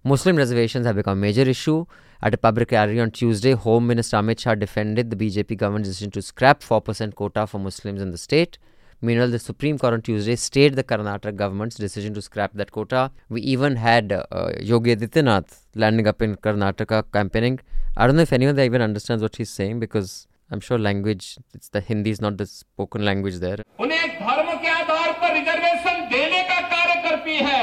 Muslim 0.04 0.36
reservations 0.36 0.86
have 0.86 0.96
become 0.96 1.18
a 1.18 1.20
major 1.20 1.42
issue. 1.42 1.84
At 2.20 2.34
a 2.34 2.36
public 2.36 2.72
rally 2.72 2.98
on 3.00 3.10
Tuesday, 3.12 3.52
Home 3.52 3.86
Minister 3.86 4.16
Amit 4.16 4.40
Shah 4.40 4.54
defended 4.54 5.10
the 5.10 5.16
BJP 5.16 5.56
government's 5.56 5.88
decision 5.88 6.10
to 6.12 6.22
scrap 6.22 6.60
4% 6.62 7.14
quota 7.14 7.46
for 7.46 7.58
Muslims 7.58 8.00
in 8.02 8.10
the 8.10 8.18
state. 8.18 8.58
Meanwhile, 9.00 9.30
the 9.30 9.38
Supreme 9.38 9.78
Court 9.78 9.92
on 9.94 10.02
Tuesday 10.02 10.34
stayed 10.34 10.74
the 10.74 10.82
Karnataka 10.82 11.36
government's 11.36 11.76
decision 11.76 12.14
to 12.14 12.22
scrap 12.22 12.52
that 12.54 12.72
quota. 12.72 13.12
We 13.28 13.40
even 13.42 13.76
had 13.76 14.12
uh, 14.12 14.50
Yogi 14.60 14.96
Adityanath 14.96 15.60
landing 15.76 16.08
up 16.08 16.20
in 16.20 16.34
Karnataka 16.36 17.04
campaigning. 17.12 17.60
I 17.96 18.06
don't 18.08 18.16
know 18.16 18.22
if 18.22 18.32
anyone 18.32 18.56
there 18.56 18.64
even 18.64 18.82
understands 18.82 19.22
what 19.22 19.36
he's 19.36 19.50
saying 19.50 19.78
because 19.78 20.26
I'm 20.50 20.58
sure 20.58 20.78
language, 20.78 21.38
it's 21.54 21.68
the 21.68 21.80
Hindi 21.80 22.10
is 22.10 22.20
not 22.20 22.38
the 22.38 22.46
spoken 22.46 23.04
language 23.04 23.36
there. 23.38 23.58
उन्हें 23.78 24.06
धर्म 24.18 24.48
के 24.62 24.68
आधार 24.80 25.12
पर 25.22 25.32
reservation 25.38 26.08
देने 26.12 26.42
का 26.50 26.60
कार्य 26.74 26.94
करती 27.08 27.36
है 27.48 27.60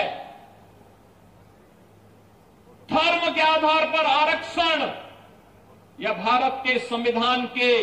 धर्म 2.93 3.35
के 3.35 3.41
आधार 3.41 3.87
पर 3.87 4.05
आरक्षण 4.07 4.91
यह 6.01 6.13
भारत 6.13 6.63
के 6.67 6.79
संविधान 6.79 7.47
के 7.47 7.83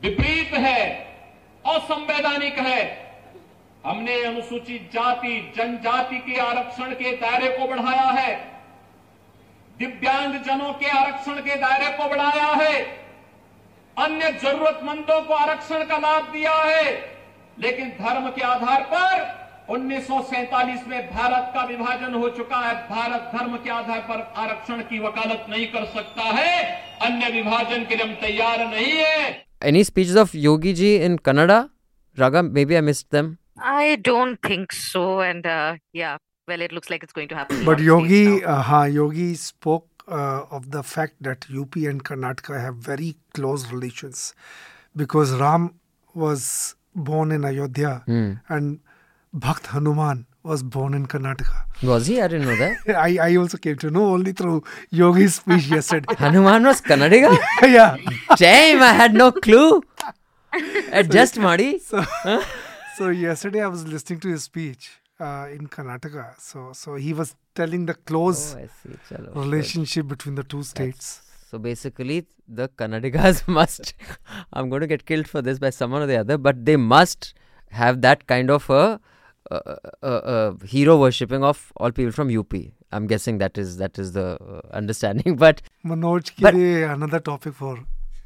विपरीत 0.00 0.54
है, 0.54 0.94
असंवैधानिक 1.66 2.58
है। 2.58 3.04
हमने 3.86 4.24
अनुसूचित 4.24 4.90
जाति, 4.92 5.52
जनजाति 5.56 6.18
के 6.18 6.40
आरक्षण 6.40 6.94
के 6.94 7.16
दायरे 7.16 7.58
को 7.58 7.66
बढ़ाया 7.66 8.10
है। 8.10 8.60
दिव्यांग 9.78 10.34
जनों 10.34 10.72
के 10.72 10.86
आरक्षण 10.86 11.34
के 11.34 11.56
दायरे 11.56 11.96
को 11.96 12.08
बढ़ाया 12.08 12.46
है। 12.46 12.82
अन्य 13.98 14.32
जरूरतमंदों 14.32 15.22
को 15.22 15.34
आरक्षण 15.34 15.84
का 15.84 15.96
लाभ 15.98 16.24
दिया 16.24 16.54
है। 16.54 17.16
लेकिन 17.58 17.88
धर्म 17.90 18.30
के 18.30 18.40
आधार 18.40 18.82
पर 18.82 19.43
1947 19.70 20.86
में 20.88 21.06
भारत 21.10 21.50
का 21.54 21.64
विभाजन 21.68 22.14
हो 22.14 22.28
चुका 22.36 22.56
है 22.60 22.74
भारत 22.88 23.30
धर्म 23.34 23.56
के 23.64 23.70
आधार 23.70 24.00
पर 24.08 24.20
आरक्षण 24.40 24.82
की 24.90 24.98
वकालत 25.04 25.46
नहीं 25.50 25.66
कर 25.72 25.84
सकता 25.94 26.24
है 26.38 26.50
अन्य 27.06 27.30
विभाजन 27.36 27.84
के 27.88 27.96
लिए 27.96 28.06
हम 28.06 28.14
तैयार 28.26 28.66
नहीं 28.74 28.92
है 28.92 29.32
Any 29.68 29.82
speeches 29.88 30.16
of 30.22 30.34
Yogi 30.34 30.74
ji 30.74 30.90
in 31.06 31.16
Kannada? 31.18 31.70
Raga, 32.18 32.42
maybe 32.42 32.76
I 32.76 32.82
missed 32.82 33.10
them. 33.10 33.38
I 33.56 33.96
don't 33.96 34.38
think 34.42 34.72
so. 34.72 35.20
And 35.20 35.46
uh, 35.46 35.76
yeah, 35.94 36.18
well, 36.46 36.60
it 36.60 36.70
looks 36.70 36.90
like 36.90 37.02
it's 37.02 37.14
going 37.14 37.28
to 37.28 37.34
happen. 37.34 37.64
But 37.64 37.80
Yogi, 37.80 38.44
uh, 38.44 38.62
हाँ, 38.62 38.92
Yogi 38.92 39.34
spoke 39.34 39.88
uh, 40.06 40.42
of 40.50 40.70
the 40.70 40.82
fact 40.82 41.14
that 41.22 41.46
UP 41.62 41.76
and 41.76 42.04
Karnataka 42.04 42.60
have 42.60 42.76
very 42.76 43.16
close 43.32 43.72
relations 43.72 44.34
because 44.94 45.32
Ram 45.32 45.70
was 46.14 46.74
born 46.94 47.32
in 47.32 47.46
Ayodhya 47.46 48.04
mm. 48.06 48.40
and 48.50 48.80
Bhakt 49.34 49.66
Hanuman 49.68 50.26
was 50.42 50.62
born 50.62 50.94
in 50.94 51.06
Karnataka. 51.06 51.64
Was 51.82 52.06
he? 52.06 52.20
I 52.20 52.28
didn't 52.28 52.46
know 52.46 52.56
that. 52.56 52.76
I, 52.96 53.30
I 53.30 53.36
also 53.36 53.56
came 53.58 53.76
to 53.76 53.90
know 53.90 54.06
only 54.14 54.32
through 54.32 54.62
Yogi's 54.90 55.36
speech 55.36 55.66
yesterday. 55.66 56.14
Hanuman 56.18 56.62
was 56.64 56.80
Kannadiga? 56.80 57.36
yeah. 57.62 57.96
Damn, 58.36 58.82
I 58.82 58.92
had 58.92 59.14
no 59.14 59.32
clue. 59.32 59.82
Adjust, 60.92 61.38
Madi. 61.38 61.78
So, 61.80 62.04
so 62.96 63.08
yesterday 63.08 63.62
I 63.62 63.66
was 63.66 63.86
listening 63.86 64.20
to 64.20 64.28
his 64.28 64.44
speech 64.44 64.90
uh, 65.18 65.48
in 65.50 65.66
Karnataka. 65.68 66.40
So 66.40 66.70
so 66.72 66.94
he 66.94 67.12
was 67.12 67.34
telling 67.54 67.86
the 67.86 67.94
close 67.94 68.54
Oh. 68.54 68.68
Chalo, 69.10 69.32
good. 69.32 69.36
relationship 69.36 70.06
between 70.06 70.36
the 70.36 70.44
two 70.44 70.62
states. 70.62 71.22
So 71.50 71.58
basically, 71.58 72.26
the 72.48 72.68
Kannadigas 72.68 73.48
must. 73.48 73.94
I'm 74.52 74.68
going 74.68 74.82
to 74.82 74.86
get 74.86 75.06
killed 75.06 75.26
for 75.26 75.42
this 75.42 75.58
by 75.58 75.70
someone 75.70 76.02
or 76.02 76.06
the 76.06 76.16
other, 76.18 76.38
but 76.38 76.64
they 76.64 76.76
must 76.76 77.34
have 77.70 78.00
that 78.02 78.26
kind 78.28 78.50
of 78.50 78.68
a, 78.70 79.00
a, 79.50 79.76
a, 80.02 80.08
a 80.10 80.66
hero 80.66 80.98
worshipping 80.98 81.44
of 81.44 81.72
all 81.76 81.90
people 81.92 82.12
from 82.12 82.36
UP. 82.36 82.52
I'm 82.92 83.06
guessing 83.06 83.38
that 83.38 83.58
is 83.58 83.76
that 83.78 83.98
is 83.98 84.12
the 84.12 84.38
uh, 84.40 84.60
understanding. 84.72 85.36
But 85.44 85.62
Manoj 85.84 86.32
But- 86.40 86.54
another 86.54 87.20
topic 87.20 87.54
for 87.54 87.76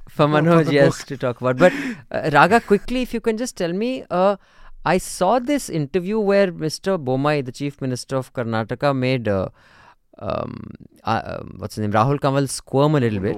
for 0.08 0.16
for 0.16 0.26
Manoj, 0.28 0.66
the 0.66 0.72
yes, 0.74 0.98
book. 0.98 1.06
to 1.08 1.16
talk 1.16 1.40
about. 1.40 1.56
But 1.58 1.72
uh, 2.10 2.30
Raga, 2.32 2.60
quickly, 2.60 3.02
if 3.02 3.12
you 3.14 3.20
can 3.20 3.36
just 3.36 3.56
tell 3.56 3.72
me, 3.72 4.04
uh, 4.10 4.36
I 4.84 4.98
saw 4.98 5.38
this 5.38 5.68
interview 5.68 6.18
where 6.18 6.50
Mr. 6.52 7.02
Bommai, 7.02 7.44
the 7.44 7.52
Chief 7.52 7.80
Minister 7.80 8.16
of 8.16 8.32
Karnataka, 8.32 8.96
made 8.96 9.28
uh, 9.28 9.48
um, 10.18 10.70
uh, 11.04 11.22
um, 11.24 11.54
what's 11.58 11.74
his 11.76 11.82
name, 11.82 11.92
Rahul 11.92 12.18
Kanwal 12.18 12.48
squirm 12.48 12.94
a 12.94 13.00
little 13.00 13.20
bit. 13.20 13.36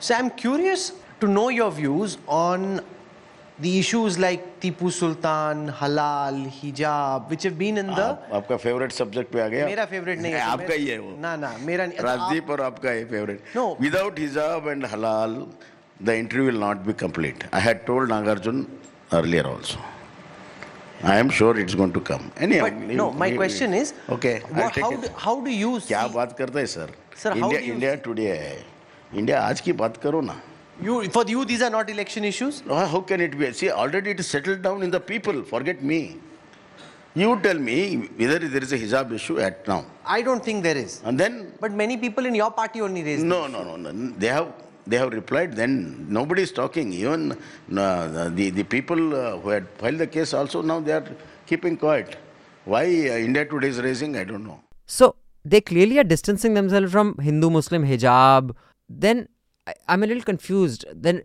So 0.00 0.14
I'm 0.14 0.30
curious 0.30 0.92
to 1.20 1.26
know 1.26 1.48
your 1.48 1.70
views 1.70 2.18
on 2.26 2.80
the 3.60 3.78
issues 3.78 4.18
like 4.18 4.42
Tipu 4.60 4.90
Sultan, 4.92 5.68
halal, 5.68 6.36
hijab, 6.60 7.28
which 7.30 7.42
have 7.42 7.58
been 7.58 7.78
in 7.82 7.86
the 7.86 8.02
आप, 8.02 8.28
आपका 8.34 8.56
favourite 8.64 8.92
subject 8.92 9.32
पे 9.32 9.40
आ 9.40 9.46
गया? 9.48 9.66
मेरा 9.66 9.84
favourite 9.92 10.18
नहीं 10.20 10.32
है 10.32 10.44
तो 10.44 10.50
आपका 10.52 10.74
ही 10.74 10.86
है 10.86 10.98
वो। 10.98 11.16
ना 11.20 11.34
ना 11.36 11.50
मेरा 11.66 11.86
नहीं 11.86 11.98
राजदीप 12.08 12.50
और 12.50 12.60
आपका 12.62 12.90
है 12.90 13.04
favourite 13.10 13.56
No. 13.56 13.66
Without 13.80 14.18
hijab 14.18 14.68
and 14.68 14.86
halal 14.92 15.34
the 16.02 16.08
interview 16.22 16.46
will 16.50 16.60
not 16.60 16.76
be 16.86 16.92
complete 17.04 17.44
I 17.54 17.60
had 17.62 17.84
told 17.86 18.10
Nagarjuna 18.12 18.66
earlier 19.20 19.46
also 19.46 19.84
I 21.08 21.18
am 21.18 21.30
sure 21.38 21.58
it's 21.60 21.74
going 21.76 21.92
to 21.92 22.00
come 22.12 22.30
any 22.42 22.60
But 22.60 22.80
no, 23.00 23.10
my 23.24 23.30
question 23.40 23.74
is, 23.80 23.92
okay 24.12 24.38
what, 24.60 24.78
how, 24.84 24.90
do, 25.02 25.10
how 25.26 25.34
do 25.48 25.58
you 25.60 25.78
क्या 25.86 26.06
बात 26.14 26.36
करते 26.38 26.58
हैं 26.58 26.66
sir 26.76 26.94
Sir, 27.22 27.30
how 27.30 27.36
India 27.36 27.60
do 27.60 27.66
India 27.72 27.94
today 28.06 28.28
है। 28.32 28.56
India 29.14 29.40
आज 29.42 29.60
की 29.60 29.72
बात 29.82 29.96
करो 30.02 30.20
ना। 30.20 30.40
You 30.80 31.08
for 31.10 31.24
you 31.26 31.44
these 31.44 31.62
are 31.62 31.70
not 31.70 31.90
election 31.90 32.24
issues? 32.24 32.62
How 32.68 33.00
can 33.00 33.20
it 33.20 33.38
be? 33.38 33.52
See, 33.52 33.70
already 33.70 34.10
it 34.10 34.20
is 34.20 34.26
settled 34.28 34.62
down 34.62 34.82
in 34.82 34.90
the 34.90 35.00
people. 35.00 35.42
Forget 35.42 35.82
me. 35.82 36.18
You 37.14 37.40
tell 37.40 37.58
me 37.58 37.96
whether 38.16 38.38
there 38.38 38.62
is 38.62 38.72
a 38.72 38.78
hijab 38.78 39.12
issue 39.12 39.40
at 39.40 39.66
now. 39.66 39.84
I 40.06 40.22
don't 40.22 40.44
think 40.44 40.62
there 40.62 40.76
is. 40.76 41.00
And 41.04 41.18
then 41.18 41.52
But 41.60 41.72
many 41.72 41.96
people 41.96 42.26
in 42.26 42.34
your 42.34 42.50
party 42.50 42.80
only 42.80 43.02
raised 43.02 43.24
No, 43.24 43.46
it. 43.46 43.50
no, 43.50 43.62
no, 43.64 43.76
no. 43.76 44.12
They 44.18 44.28
have 44.28 44.52
they 44.86 44.96
have 44.98 45.12
replied. 45.12 45.56
Then 45.56 46.06
nobody 46.08 46.42
is 46.42 46.52
talking. 46.52 46.92
Even 46.92 47.32
uh, 47.32 48.28
the 48.30 48.50
the 48.50 48.62
people 48.62 49.14
uh, 49.14 49.38
who 49.38 49.48
had 49.50 49.66
filed 49.78 49.98
the 49.98 50.06
case 50.06 50.32
also 50.32 50.62
now 50.62 50.80
they 50.80 50.92
are 50.92 51.06
keeping 51.46 51.76
quiet. 51.76 52.16
Why 52.64 52.84
uh, 52.84 53.16
India 53.28 53.44
today 53.46 53.68
is 53.68 53.80
raising? 53.80 54.16
I 54.16 54.24
don't 54.24 54.44
know. 54.44 54.60
So 54.86 55.16
they 55.44 55.60
clearly 55.60 55.98
are 55.98 56.04
distancing 56.04 56.54
themselves 56.54 56.92
from 56.92 57.16
Hindu 57.18 57.50
Muslim 57.50 57.84
hijab. 57.84 58.54
Then 58.88 59.28
I, 59.68 59.74
I'm 59.88 60.02
a 60.02 60.06
little 60.06 60.22
confused. 60.22 60.84
Then 60.94 61.22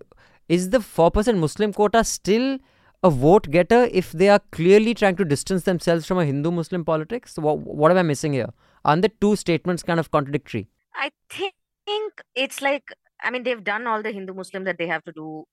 is 0.49 0.69
the 0.69 0.79
4% 0.79 1.38
Muslim 1.38 1.73
quota 1.73 2.03
still 2.03 2.60
a 3.03 3.10
vote 3.10 3.49
getter 3.51 3.89
if 3.91 4.12
they 4.12 4.29
are 4.29 4.41
clearly 4.51 4.93
trying 4.93 5.15
to 5.17 5.25
distance 5.25 5.63
themselves 5.63 6.06
from 6.06 6.19
a 6.19 6.25
Hindu 6.25 6.51
Muslim 6.51 6.86
politics? 6.86 7.38
What, 7.38 7.60
what 7.60 7.91
am 7.91 7.97
I 7.97 8.03
missing 8.03 8.34
here? 8.34 8.49
Aren't 8.86 9.01
the 9.01 9.12
two 9.21 9.36
statements 9.36 9.84
kind 9.84 9.99
of 9.99 10.12
contradictory? 10.12 10.67
I 10.95 11.12
think 11.29 12.21
it's 12.36 12.62
like 12.62 12.84
I 13.23 13.32
mean 13.32 13.43
they've 13.43 13.63
done 13.63 13.88
all 13.88 14.01
the 14.03 14.12
Hindu 14.12 14.34
Muslim 14.34 14.63
that 14.65 14.77
they 14.77 14.88
have 14.88 15.03
to 15.06 15.12
do, 15.12 15.45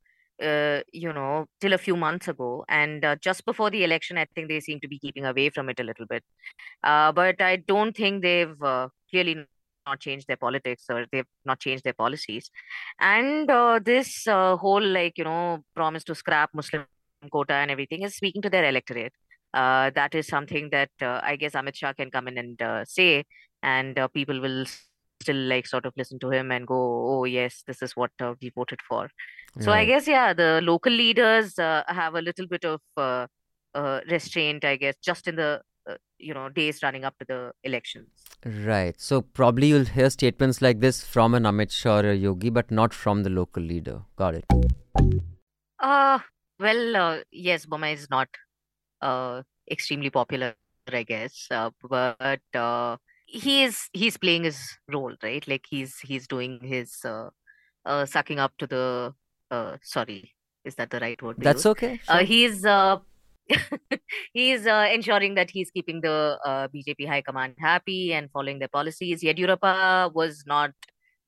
uh, 0.42 0.80
you 0.92 1.12
know, 1.12 1.46
till 1.60 1.72
a 1.72 1.78
few 1.78 1.96
months 1.96 2.28
ago, 2.28 2.64
and 2.68 3.04
uh, 3.04 3.16
just 3.16 3.44
before 3.44 3.70
the 3.70 3.84
election, 3.84 4.18
I 4.18 4.26
think 4.34 4.48
they 4.48 4.60
seem 4.60 4.80
to 4.80 4.88
be 4.88 4.98
keeping 4.98 5.24
away 5.24 5.50
from 5.50 5.68
it 5.68 5.80
a 5.80 5.84
little 5.84 6.06
bit. 6.06 6.24
Uh, 6.82 7.12
but 7.12 7.40
I 7.40 7.56
don't 7.56 7.96
think 7.96 8.22
they've 8.22 8.60
uh, 8.62 8.88
clearly 9.10 9.44
not 9.86 10.00
changed 10.00 10.26
their 10.28 10.36
politics 10.36 10.84
or 10.90 11.06
they've 11.12 11.26
not 11.44 11.60
changed 11.60 11.84
their 11.84 11.94
policies. 11.94 12.50
And 12.98 13.50
uh, 13.50 13.80
this 13.82 14.26
uh, 14.26 14.56
whole 14.56 14.82
like 14.82 15.18
you 15.18 15.24
know 15.24 15.64
promise 15.74 16.04
to 16.04 16.14
scrap 16.14 16.50
Muslim 16.54 16.84
quota 17.30 17.54
and 17.54 17.70
everything 17.70 18.02
is 18.02 18.16
speaking 18.16 18.42
to 18.42 18.50
their 18.50 18.64
electorate. 18.64 19.12
Uh, 19.52 19.90
that 19.90 20.14
is 20.14 20.26
something 20.26 20.70
that 20.70 20.90
uh, 21.02 21.20
I 21.22 21.36
guess 21.36 21.52
Amit 21.52 21.74
Shah 21.74 21.92
can 21.92 22.10
come 22.10 22.28
in 22.28 22.38
and 22.38 22.62
uh, 22.62 22.84
say, 22.84 23.24
and 23.62 23.98
uh, 23.98 24.08
people 24.08 24.40
will 24.40 24.64
still 25.20 25.36
like 25.36 25.66
sort 25.66 25.84
of 25.84 25.92
listen 25.96 26.18
to 26.20 26.30
him 26.30 26.50
and 26.50 26.66
go, 26.66 26.76
oh 26.76 27.24
yes, 27.24 27.62
this 27.66 27.82
is 27.82 27.96
what 27.96 28.10
uh, 28.20 28.34
we 28.40 28.50
voted 28.50 28.80
for. 28.88 29.08
So 29.58 29.72
I 29.72 29.84
guess 29.84 30.06
yeah, 30.06 30.32
the 30.32 30.60
local 30.62 30.92
leaders 30.92 31.58
uh, 31.58 31.82
have 31.88 32.14
a 32.14 32.22
little 32.22 32.46
bit 32.46 32.64
of 32.64 32.80
uh, 32.96 33.26
uh, 33.74 34.00
restraint, 34.08 34.64
I 34.64 34.76
guess, 34.76 34.94
just 35.02 35.26
in 35.26 35.36
the 35.36 35.60
uh, 35.90 35.96
you 36.18 36.34
know 36.34 36.48
days 36.48 36.82
running 36.82 37.04
up 37.04 37.18
to 37.18 37.24
the 37.24 37.52
elections. 37.64 38.08
Right. 38.44 38.94
So 38.98 39.20
probably 39.20 39.68
you'll 39.68 39.84
hear 39.84 40.10
statements 40.10 40.62
like 40.62 40.80
this 40.80 41.04
from 41.04 41.34
an 41.34 41.44
Amit 41.44 41.70
Shah 41.70 41.98
or 41.98 42.10
a 42.10 42.14
Yogi, 42.14 42.50
but 42.50 42.70
not 42.70 42.94
from 42.94 43.22
the 43.22 43.30
local 43.30 43.62
leader. 43.62 44.02
Got 44.16 44.34
it. 44.34 44.44
Uh 45.78 46.18
well, 46.58 46.96
uh, 46.96 47.18
yes, 47.32 47.66
Boma 47.66 47.88
is 47.88 48.08
not 48.10 48.28
uh 49.00 49.42
extremely 49.70 50.10
popular, 50.10 50.54
I 50.92 51.02
guess, 51.04 51.46
uh, 51.50 51.70
but 51.88 52.40
uh, 52.54 52.96
he 53.26 53.62
is 53.64 53.88
he's 53.92 54.16
playing 54.16 54.44
his 54.44 54.60
role, 54.92 55.14
right? 55.22 55.46
Like 55.46 55.64
he's 55.68 55.98
he's 56.00 56.26
doing 56.26 56.60
his 56.62 56.98
uh, 57.04 57.30
uh 57.84 58.04
sucking 58.04 58.38
up 58.38 58.52
to 58.58 58.66
the 58.66 59.14
uh 59.50 59.76
sorry, 59.82 60.34
is 60.64 60.74
that 60.74 60.90
the 60.90 61.00
right 61.00 61.20
word? 61.22 61.36
That's 61.38 61.64
use? 61.64 61.72
okay. 61.72 62.00
Uh, 62.08 62.18
sure. 62.18 62.26
he's 62.26 62.64
uh, 62.64 62.98
he's 64.32 64.66
uh, 64.66 64.88
ensuring 64.92 65.34
that 65.34 65.50
he's 65.50 65.70
keeping 65.70 66.00
the 66.00 66.38
uh, 66.44 66.68
BJP 66.68 67.06
high 67.06 67.22
command 67.22 67.54
happy 67.58 68.12
and 68.12 68.30
following 68.30 68.58
their 68.58 68.68
policies. 68.68 69.22
Yediyurappa 69.22 70.12
was 70.14 70.44
not 70.46 70.72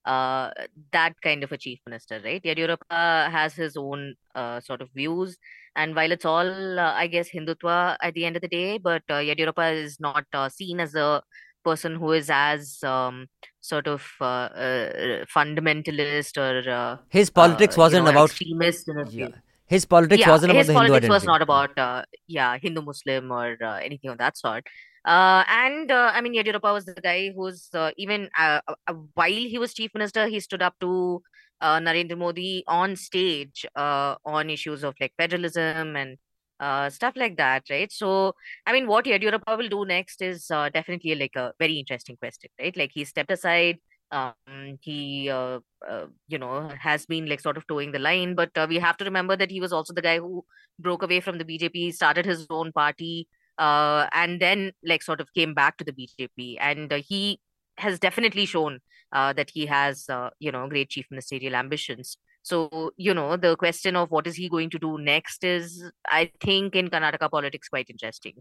uh, 0.05 0.51
that 0.93 1.15
kind 1.23 1.45
of 1.45 1.53
a 1.53 1.57
chief 1.57 1.79
minister, 1.87 2.21
right? 2.25 2.43
Yediyurappa 2.43 3.31
has 3.31 3.55
his 3.55 3.77
own 3.77 4.15
uh, 4.35 4.61
sort 4.61 4.83
of 4.83 4.89
views, 4.95 5.37
and 5.77 5.95
while 5.95 6.13
it's 6.13 6.25
all, 6.25 6.79
uh, 6.79 6.93
I 6.93 7.07
guess, 7.07 7.31
Hindutva 7.31 7.97
at 8.03 8.15
the 8.15 8.25
end 8.25 8.37
of 8.37 8.43
the 8.43 8.49
day, 8.49 8.79
but 8.79 9.03
uh, 9.09 9.15
Yediyurappa 9.15 9.75
is 9.75 10.01
not 10.01 10.25
uh, 10.33 10.49
seen 10.49 10.81
as 10.81 10.95
a 10.95 11.23
person 11.65 11.95
who 11.97 12.13
is 12.13 12.29
as 12.31 12.83
um, 12.83 13.29
sort 13.61 13.87
of 13.87 14.05
uh, 14.21 14.25
uh, 14.25 15.25
fundamentalist 15.25 16.37
or 16.37 16.69
uh, 16.69 16.97
His 17.09 17.31
politics 17.31 17.77
wasn't 17.77 18.05
know, 18.05 18.11
about. 18.11 18.31
extremist 18.31 18.89
in 18.89 18.99
a 18.99 19.09
Yeah. 19.09 19.29
His 19.75 19.85
politics 19.85 20.21
yeah, 20.21 20.31
wasn't 20.31 20.51
about 20.53 20.59
his 20.59 20.67
the 20.69 20.75
Hindu 20.75 20.89
politics 20.89 21.11
was 21.17 21.23
identity. 21.23 21.33
not 21.33 21.43
about 21.43 21.79
uh, 21.79 22.03
yeah 22.27 22.59
Hindu 22.65 22.83
Muslim 22.83 23.31
or 23.33 23.57
uh, 23.63 23.79
anything 23.89 24.11
of 24.11 24.19
that 24.19 24.37
sort. 24.37 24.67
Uh, 25.05 25.43
and 25.49 25.91
uh, 25.91 26.11
I 26.15 26.21
mean 26.21 26.35
Yediyurappa 26.35 26.73
was 26.79 26.85
the 26.85 27.01
guy 27.11 27.33
who's 27.37 27.69
uh, 27.75 27.91
even 27.97 28.29
uh, 28.39 28.61
uh, 28.69 28.95
while 29.15 29.45
he 29.55 29.59
was 29.59 29.75
chief 29.75 29.91
minister, 29.95 30.27
he 30.29 30.41
stood 30.41 30.63
up 30.63 30.75
to 30.81 31.23
uh, 31.61 31.79
Narendra 31.79 32.19
Modi 32.19 32.65
on 32.67 32.97
stage 32.97 33.65
uh, 33.77 34.17
on 34.25 34.51
issues 34.51 34.85
of 34.85 34.95
like 35.01 35.15
federalism 35.17 35.97
and 35.97 36.19
uh, 36.61 36.91
stuff 36.91 37.15
like 37.17 37.37
that, 37.37 37.65
right? 37.71 37.91
So 37.91 38.35
I 38.67 38.73
mean, 38.73 38.87
what 38.87 39.07
Yediyurappa 39.07 39.57
will 39.59 39.69
do 39.69 39.85
next 39.85 40.23
is 40.23 40.51
uh, 40.51 40.69
definitely 40.69 41.15
like 41.15 41.37
a 41.37 41.53
very 41.59 41.79
interesting 41.79 42.17
question, 42.17 42.51
right? 42.61 42.77
Like 42.77 42.91
he 42.93 43.05
stepped 43.05 43.31
aside. 43.31 43.79
Um, 44.12 44.79
he, 44.83 45.31
uh, 45.31 45.61
uh, 45.88 46.07
you 46.29 46.38
know, 46.38 46.68
has 46.79 47.07
been 47.07 47.27
like 47.27 47.40
sort 47.40 47.57
of 47.57 47.66
toeing 47.66 47.92
the 47.92 47.98
line, 47.98 48.35
but 48.35 48.51
uh, 48.57 48.66
we 48.68 48.79
have 48.79 48.96
to 48.98 49.05
remember 49.05 49.37
that 49.37 49.51
he 49.51 49.61
was 49.61 49.72
also 49.72 49.94
the 49.94 50.03
guy 50.03 50.18
who 50.18 50.44
broke 50.79 51.03
away 51.03 51.20
from 51.20 51.38
the 51.38 51.44
BJP, 51.44 51.92
started 51.92 52.27
his 52.27 52.46
own 52.51 52.72
party, 52.72 53.27
uh, 53.59 54.07
and 54.12 54.40
then 54.40 54.72
like 54.85 55.03
sort 55.03 55.20
of 55.20 55.33
came 55.35 55.55
back 55.55 55.79
to 55.79 55.85
the 55.85 55.92
BJP. 55.92 56.59
And 56.61 56.92
uh, 56.92 57.01
he 57.07 57.40
has 57.79 57.98
definitely 57.98 58.44
shown 58.46 58.81
uh, 59.12 59.33
that 59.33 59.51
he 59.51 59.66
has, 59.66 60.07
you 60.38 60.53
know, 60.53 60.68
great 60.68 60.90
chief 60.90 61.07
ministerial 61.11 61.55
ambitions. 61.55 62.18
So, 62.43 62.93
you 62.97 63.15
know, 63.15 63.37
the 63.37 63.57
question 63.57 63.95
of 63.97 64.11
what 64.11 64.27
is 64.27 64.35
he 64.37 64.49
going 64.49 64.71
to 64.71 64.79
do 64.79 64.99
next 64.99 65.45
is, 65.45 65.85
I 66.09 66.31
think, 66.41 66.75
in 66.75 66.89
Karnataka 66.89 67.31
politics, 67.31 67.69
quite 67.69 67.89
interesting. 67.89 68.35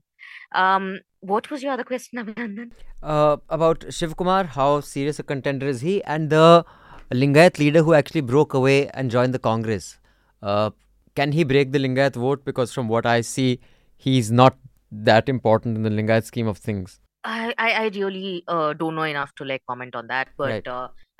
Um, 0.53 0.99
what 1.19 1.49
was 1.51 1.61
your 1.61 1.73
other 1.73 1.83
question, 1.83 2.19
Abhinandan? 2.25 2.71
Uh, 3.03 3.37
about 3.49 3.85
Shiv 3.93 4.17
Kumar, 4.17 4.45
how 4.45 4.81
serious 4.81 5.19
a 5.19 5.23
contender 5.23 5.67
is 5.67 5.81
he? 5.81 6.03
And 6.03 6.29
the 6.29 6.65
Lingayat 7.11 7.59
leader 7.59 7.83
who 7.83 7.93
actually 7.93 8.21
broke 8.21 8.53
away 8.53 8.89
and 8.89 9.11
joined 9.11 9.33
the 9.33 9.39
Congress. 9.39 9.99
Uh, 10.41 10.71
can 11.15 11.31
he 11.31 11.43
break 11.43 11.71
the 11.71 11.79
Lingayat 11.79 12.15
vote? 12.15 12.43
Because 12.43 12.73
from 12.73 12.87
what 12.87 13.05
I 13.05 13.21
see, 13.21 13.59
he's 13.97 14.31
not 14.31 14.57
that 14.91 15.29
important 15.29 15.77
in 15.77 15.83
the 15.83 15.89
Lingayat 15.89 16.23
scheme 16.23 16.47
of 16.47 16.57
things. 16.57 16.99
I, 17.23 17.53
I, 17.57 17.71
I 17.71 17.87
really 17.89 18.43
uh, 18.47 18.73
don't 18.73 18.95
know 18.95 19.03
enough 19.03 19.35
to 19.35 19.45
like 19.45 19.61
comment 19.67 19.95
on 19.95 20.07
that, 20.07 20.29
but 20.37 20.65
Right. 20.67 20.67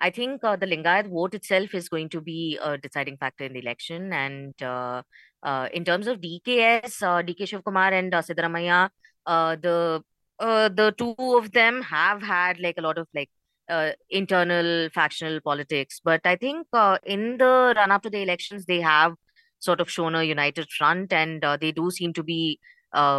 I 0.02 0.10
think 0.10 0.44
uh, 0.44 0.56
the 0.56 0.66
Lingayat 0.66 1.10
vote 1.10 1.36
itself 1.36 1.76
is 1.76 1.88
going 1.88 2.10
to 2.10 2.22
be 2.22 2.58
a 2.62 2.78
deciding 2.78 3.18
factor 3.18 3.44
in 3.46 3.54
the 3.54 3.60
election. 3.60 4.12
And 4.12 4.62
uh, 4.64 5.04
uh, 5.44 5.70
in 5.72 5.86
terms 5.86 6.08
of 6.08 6.20
DKS, 6.20 7.04
uh, 7.04 7.22
DK 7.22 7.42
Shivkumar 7.52 7.92
and 7.94 8.14
uh, 8.14 8.22
Siddaramaiah, 8.24 8.90
uh, 9.28 9.56
the 9.56 10.04
uh, 10.40 10.70
the 10.70 10.92
two 10.98 11.16
of 11.38 11.52
them 11.52 11.84
have 11.84 12.24
had 12.24 12.60
like 12.60 12.80
a 12.80 12.82
lot 12.82 12.98
of 12.98 13.08
like 13.14 13.30
uh, 13.70 13.92
internal 14.10 14.90
factional 14.90 15.40
politics. 15.40 16.02
But 16.04 16.22
I 16.26 16.36
think 16.36 16.66
in 17.06 17.38
the 17.38 17.74
run 17.76 17.92
up 17.92 18.02
to 18.02 18.10
the 18.10 18.24
elections, 18.24 18.66
they 18.66 18.82
have 18.82 19.14
sort 19.60 19.80
of 19.80 19.92
shown 19.92 20.16
a 20.16 20.24
united 20.24 20.68
front, 20.72 21.14
and 21.14 21.44
they 21.62 21.72
do 21.72 21.92
seem 21.92 22.14
to 22.14 22.24
be 22.24 22.60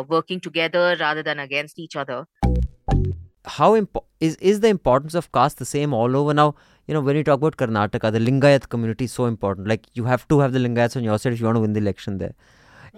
working 0.09 0.41
together 0.41 0.97
rather 0.99 1.23
than 1.23 1.39
against 1.39 1.79
each 1.79 1.95
other. 1.95 2.27
how 3.45 3.75
impo- 3.79 4.05
is 4.21 4.37
is 4.37 4.61
the 4.61 4.69
importance 4.69 5.15
of 5.15 5.31
caste 5.33 5.59
the 5.59 5.65
same 5.65 5.93
all 5.93 6.17
over 6.17 6.35
now 6.35 6.55
you 6.87 6.95
know 6.95 7.01
when 7.01 7.17
you 7.17 7.25
talk 7.25 7.39
about 7.39 7.57
karnataka 7.57 8.13
the 8.13 8.19
lingayat 8.19 8.69
community 8.69 9.05
is 9.05 9.13
so 9.13 9.27
important. 9.27 9.69
Like 9.69 9.87
you 9.95 10.05
have 10.05 10.27
to 10.29 10.41
have 10.41 10.53
the 10.53 10.59
lingayats 10.59 10.97
on 10.97 11.05
your 11.05 11.19
side 11.19 11.33
if 11.33 11.41
you 11.41 11.47
want 11.47 11.57
to 11.57 11.61
win 11.61 11.73
the 11.73 11.81
election 11.81 12.19
there. 12.19 12.35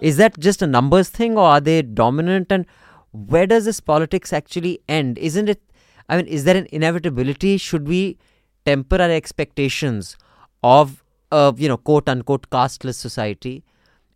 Is 0.01 0.17
that 0.17 0.39
just 0.39 0.61
a 0.61 0.67
numbers 0.67 1.09
thing 1.09 1.37
or 1.37 1.45
are 1.45 1.61
they 1.61 1.81
dominant 1.81 2.51
and 2.51 2.65
where 3.11 3.47
does 3.47 3.65
this 3.65 3.79
politics 3.79 4.33
actually 4.33 4.79
end? 4.89 5.17
Isn't 5.17 5.49
it 5.49 5.61
i 6.09 6.17
mean 6.17 6.27
is 6.27 6.43
there 6.43 6.57
an 6.57 6.67
inevitability? 6.71 7.57
Should 7.57 7.87
we 7.87 8.17
temper 8.65 9.01
our 9.01 9.11
expectations 9.11 10.17
of 10.63 11.03
a 11.31 11.53
you 11.57 11.67
know 11.67 11.77
quote 11.77 12.09
unquote 12.09 12.49
casteless 12.49 12.97
society 12.97 13.63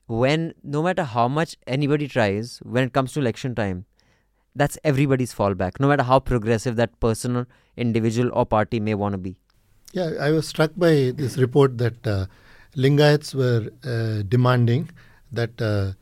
when 0.07 0.53
no 0.63 0.81
matter 0.81 1.03
how 1.03 1.27
much 1.27 1.55
anybody 1.67 2.07
tries 2.07 2.59
when 2.63 2.83
it 2.83 2.93
comes 2.93 3.13
to 3.13 3.19
election 3.19 3.53
time 3.53 3.85
that's 4.55 4.77
everybody's 4.83 5.33
fallback, 5.33 5.79
no 5.79 5.87
matter 5.87 6.03
how 6.03 6.19
progressive 6.19 6.75
that 6.75 6.99
person 6.99 7.35
or 7.35 7.47
individual 7.77 8.29
or 8.33 8.45
party 8.45 8.79
may 8.79 8.93
want 8.93 9.13
to 9.13 9.17
be. 9.17 9.37
Yeah, 9.93 10.11
I 10.19 10.31
was 10.31 10.47
struck 10.47 10.71
by 10.77 11.11
this 11.15 11.37
report 11.37 11.77
that 11.79 12.05
uh, 12.05 12.25
Lingayats 12.75 13.33
were 13.33 13.69
uh, 13.83 14.23
demanding 14.27 14.89
that 15.31 15.59
uh, 15.61 15.93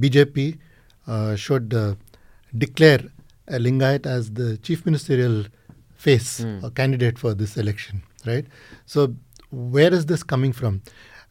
BJP 0.00 0.58
uh, 1.06 1.36
should 1.36 1.74
uh, 1.74 1.94
declare 2.56 3.00
a 3.48 3.58
Lingayat 3.58 4.06
as 4.06 4.30
the 4.30 4.56
chief 4.58 4.86
ministerial 4.86 5.44
face 5.94 6.40
or 6.62 6.70
candidate 6.70 7.18
for 7.18 7.34
this 7.34 7.56
election, 7.56 8.02
right? 8.26 8.46
So, 8.86 9.14
where 9.50 9.92
is 9.92 10.06
this 10.06 10.22
coming 10.22 10.52
from? 10.52 10.82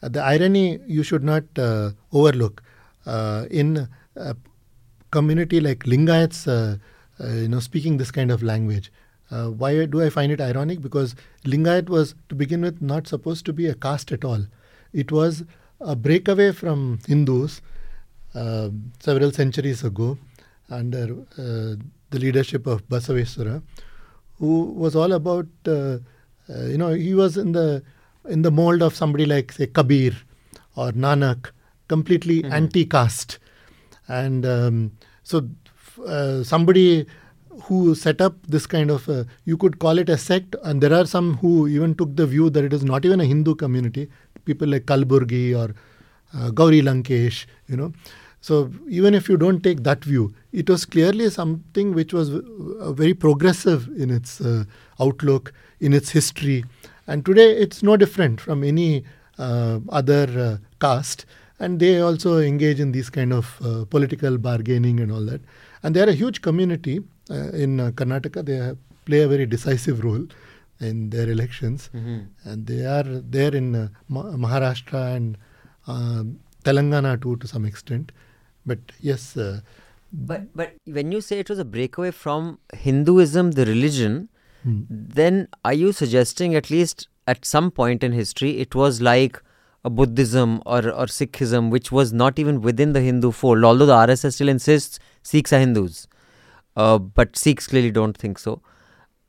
Uh, 0.02 0.10
the 0.10 0.22
irony 0.22 0.80
you 0.88 1.04
should 1.04 1.24
not 1.24 1.44
uh, 1.58 1.92
overlook 2.12 2.62
uh, 3.06 3.46
in 3.50 3.88
a 4.16 4.36
community 5.12 5.60
like 5.60 5.80
Lingayats, 5.80 6.48
uh, 6.48 6.78
uh, 7.24 7.28
you 7.34 7.48
know, 7.48 7.60
speaking 7.60 7.98
this 7.98 8.12
kind 8.12 8.32
of 8.32 8.44
language. 8.44 8.92
Uh, 9.34 9.48
why 9.62 9.70
do 9.94 10.02
I 10.06 10.10
find 10.16 10.32
it 10.36 10.42
ironic? 10.48 10.82
Because 10.88 11.16
Lingayat 11.54 11.90
was, 11.96 12.14
to 12.30 12.36
begin 12.42 12.66
with, 12.68 12.82
not 12.82 13.08
supposed 13.14 13.46
to 13.48 13.54
be 13.60 13.68
a 13.68 13.76
caste 13.86 14.12
at 14.18 14.26
all. 14.32 14.46
It 15.04 15.12
was 15.12 15.44
a 15.94 15.96
breakaway 16.08 16.52
from 16.52 17.00
Hindus 17.08 17.62
uh, 18.36 18.70
several 19.00 19.32
centuries 19.32 19.84
ago 19.84 20.18
under 20.70 21.06
uh, 21.38 21.76
the 22.12 22.20
leadership 22.26 22.68
of 22.68 22.88
Basaveswara, 22.90 23.62
who 24.40 24.54
was 24.84 24.96
all 24.96 25.14
about, 25.14 25.48
uh, 25.68 25.98
uh, 26.50 26.66
you 26.74 26.78
know, 26.78 26.94
he 26.94 27.14
was 27.14 27.38
in 27.38 27.52
the 27.54 27.68
in 28.30 28.44
the 28.44 28.52
mold 28.52 28.82
of 28.82 28.96
somebody 28.96 29.26
like, 29.26 29.52
say, 29.52 29.68
Kabir 29.68 30.14
or 30.76 30.92
Nanak, 30.92 31.52
completely 31.88 32.44
anti-caste 32.46 33.40
and 34.08 34.46
um, 34.46 34.92
so 35.24 35.48
uh, 36.06 36.44
somebody 36.44 37.06
who 37.64 37.96
set 37.96 38.22
up 38.22 38.36
this 38.48 38.66
kind 38.66 38.90
of 38.92 39.08
uh, 39.10 39.24
you 39.46 39.58
could 39.58 39.80
call 39.80 39.98
it 39.98 40.10
a 40.10 40.18
sect 40.18 40.56
and 40.64 40.82
there 40.82 40.94
are 40.94 41.06
some 41.06 41.38
who 41.38 41.68
even 41.68 41.96
took 41.96 42.16
the 42.16 42.26
view 42.26 42.50
that 42.50 42.64
it 42.64 42.74
is 42.74 42.84
not 42.84 43.06
even 43.06 43.22
a 43.22 43.26
hindu 43.26 43.56
community. 43.56 44.10
People 44.46 44.68
like 44.68 44.86
kalburgi 44.86 45.56
or 45.58 45.74
uh, 46.38 46.50
gauri 46.52 46.82
lankesh 46.82 47.46
you 47.68 47.78
know. 47.78 47.94
So 48.42 48.72
even 48.90 49.14
if 49.14 49.30
you 49.30 49.38
don't 49.38 49.64
take 49.64 49.84
that 49.84 50.04
view 50.04 50.34
it 50.52 50.70
was 50.70 50.86
clearly 50.86 51.30
something 51.30 51.94
which 51.94 52.14
was 52.14 52.30
uh, 52.30 52.92
very 52.94 53.14
progressive 53.14 53.88
in 53.98 54.10
its 54.10 54.42
uh, 54.42 54.66
outlook 55.00 55.54
in 55.80 55.94
its 55.94 56.10
history. 56.10 56.66
And 57.08 57.26
today 57.26 57.52
it's 57.52 57.84
no 57.84 57.98
different 57.98 58.40
from 58.40 58.64
any 58.64 59.04
uh, 59.38 59.80
other 59.90 60.28
uh, 60.40 60.58
caste. 60.80 61.26
And 61.60 61.80
they 61.80 62.00
also 62.00 62.40
engage 62.40 62.80
in 62.80 62.92
these 62.92 63.10
kind 63.10 63.32
of 63.32 63.58
political 63.90 64.38
bargaining 64.38 65.00
and 65.00 65.12
all 65.12 65.22
that. 65.26 65.42
And 65.82 65.96
they 65.96 66.02
are 66.02 66.10
a 66.10 66.14
huge 66.14 66.42
community 66.42 67.02
in 67.66 67.80
uh, 67.80 67.92
Karnataka. 67.92 68.46
They 68.46 68.56
have, 68.56 68.78
play 69.06 69.22
a 69.22 69.28
very 69.28 69.46
decisive 69.46 70.04
role 70.04 70.26
in 70.80 71.10
their 71.10 71.30
elections, 71.30 71.90
and 71.94 72.66
they 72.68 72.86
are 72.86 73.04
there 73.38 73.54
in 73.62 73.76
uh, 73.76 73.88
Ma- 74.10 74.32
Maharashtra 74.46 75.16
and 75.16 75.38
um 75.88 76.40
Telangana 76.66 77.22
too 77.22 77.36
to 77.38 77.48
some 77.48 77.66
extent. 77.66 78.12
But 78.66 78.80
yes, 79.02 79.36
uh, 79.46 79.60
But 80.30 80.44
but 80.60 80.74
when 80.96 81.12
you 81.12 81.20
say 81.28 81.38
it 81.44 81.50
was 81.52 81.60
a 81.62 81.66
breakaway 81.76 82.12
from 82.12 82.50
Hinduism, 82.88 83.52
the 83.60 83.66
religion, 83.70 84.30
then 84.66 85.40
are 85.70 85.74
you 85.74 85.92
suggesting 85.92 86.56
at 86.60 86.70
least 86.74 87.08
at 87.34 87.46
some 87.54 87.70
point 87.80 88.04
in 88.08 88.14
history 88.18 88.52
it 88.66 88.76
was 88.82 89.02
like 89.08 89.40
a 89.90 89.90
Buddhism 89.90 90.54
or, 90.66 90.78
or 91.02 91.08
Sikhism 91.16 91.70
which 91.70 91.92
was 91.92 92.14
not 92.14 92.40
even 92.44 92.62
within 92.62 92.94
the 92.94 93.02
Hindu 93.02 93.32
fold, 93.32 93.64
although 93.72 93.86
the 93.86 93.98
RSS 94.06 94.36
still 94.36 94.48
insists 94.54 95.00
Sikhs 95.32 95.52
are 95.52 95.60
Hindus. 95.60 96.08
Uh, 96.76 96.98
but 96.98 97.36
Sikhs 97.38 97.68
clearly 97.68 97.92
don't 97.92 98.18
think 98.18 98.40
so. 98.40 98.62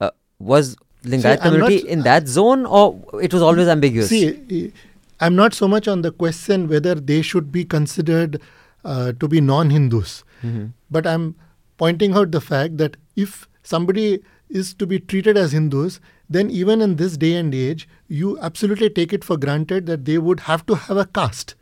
Uh, 0.01 0.11
was 0.39 0.77
Lingayat 1.05 1.39
I'm 1.43 1.59
not- 1.59 1.67
community 1.69 1.89
in 1.89 2.03
that 2.03 2.27
zone 2.29 2.65
or 2.67 3.01
it 3.23 3.33
was 3.33 3.43
always 3.43 3.69
ambiguous? 3.69 4.09
See, 4.09 4.73
I'm 5.21 5.37
not 5.37 5.55
so 5.55 5.69
much 5.69 5.87
on 5.87 6.03
the 6.03 6.11
question 6.11 6.69
whether 6.69 6.95
they 6.95 7.23
should 7.23 7.53
be 7.53 7.65
considered 7.65 8.41
uh, 8.85 9.13
to 9.21 9.29
be 9.29 9.41
non 9.41 9.71
Hindus, 9.71 10.25
but 10.91 11.07
I'm 11.07 11.35
pointing 11.79 12.15
out 12.15 12.31
the 12.31 12.41
fact 12.41 12.79
that 12.79 12.97
if 13.17 13.49
somebody 13.63 14.23
is 14.51 14.75
to 14.75 14.87
be 14.87 14.99
treated 14.99 15.37
as 15.37 15.53
Hindus, 15.53 16.01
then 16.29 16.51
even 16.51 16.81
in 16.81 16.97
this 16.97 17.17
day 17.17 17.35
and 17.37 17.55
age, 17.55 17.89
you 18.09 18.39
absolutely 18.41 18.91
take 18.91 19.13
it 19.13 19.25
for 19.25 19.37
granted 19.37 19.87
that 19.87 20.05
they 20.05 20.19
would 20.19 20.41
have 20.41 20.65
to 20.67 20.75
have 20.75 20.97
a 20.97 21.07
caste. 21.07 21.55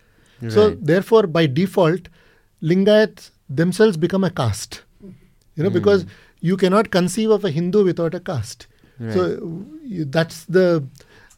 So, 0.49 0.71
therefore, 0.71 1.29
by 1.29 1.47
default, 1.47 2.09
Lingayats 2.61 3.31
themselves 3.49 3.97
become 3.97 4.25
a 4.25 4.31
caste. 4.31 4.83
You 5.57 5.65
know, 5.65 5.71
because 5.71 6.07
you 6.41 6.57
cannot 6.57 6.91
conceive 6.91 7.31
of 7.31 7.45
a 7.45 7.51
Hindu 7.51 7.85
without 7.85 8.15
a 8.15 8.21
caste. 8.21 8.67
So, 9.11 9.23
you, 9.85 10.05
that's 10.05 10.45
the 10.45 10.85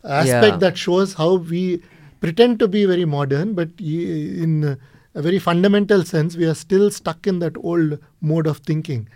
aspect 0.05 0.55
Yeah. 0.55 0.57
that 0.59 0.77
shows 0.77 1.15
how 1.15 1.37
we 1.37 1.83
pretend 2.21 2.59
to 2.59 2.69
be 2.69 2.85
very 2.85 3.05
modern, 3.07 3.55
but 3.55 3.71
in 3.81 4.77
a 5.15 5.23
very 5.23 5.39
fundamental 5.39 6.05
sense, 6.05 6.37
we 6.37 6.45
are 6.47 6.55
still 6.55 6.91
stuck 6.91 7.27
in 7.27 7.39
that 7.39 7.57
old 7.57 7.99
mode 8.21 8.47
of 8.47 8.59
thinking. 8.59 9.09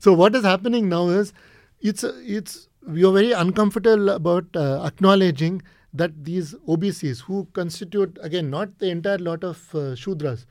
So 0.00 0.12
what 0.12 0.34
is 0.34 0.44
happening 0.44 0.88
now 0.88 1.08
is 1.08 1.32
it's 1.80 2.04
it's 2.04 2.68
we 2.86 3.04
are 3.04 3.12
very 3.12 3.32
uncomfortable 3.32 4.10
about 4.10 4.44
uh, 4.54 4.82
acknowledging 4.84 5.62
that 5.92 6.24
these 6.24 6.54
OBCs 6.66 7.20
who 7.22 7.46
constitute 7.52 8.18
again 8.22 8.50
not 8.50 8.78
the 8.78 8.90
entire 8.90 9.18
lot 9.18 9.42
of 9.44 9.56
uh, 9.74 9.78
Shudras. 10.04 10.44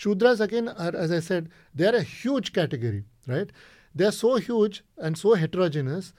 Shudras 0.00 0.40
again 0.40 0.68
are 0.68 0.94
as 0.96 1.12
I 1.12 1.20
said 1.20 1.48
they 1.74 1.86
are 1.86 1.96
a 1.96 2.02
huge 2.02 2.52
category, 2.52 3.04
right? 3.26 3.50
They 3.94 4.04
are 4.06 4.12
so 4.12 4.36
huge 4.36 4.82
and 4.98 5.18
so 5.18 5.34
heterogeneous 5.34 6.12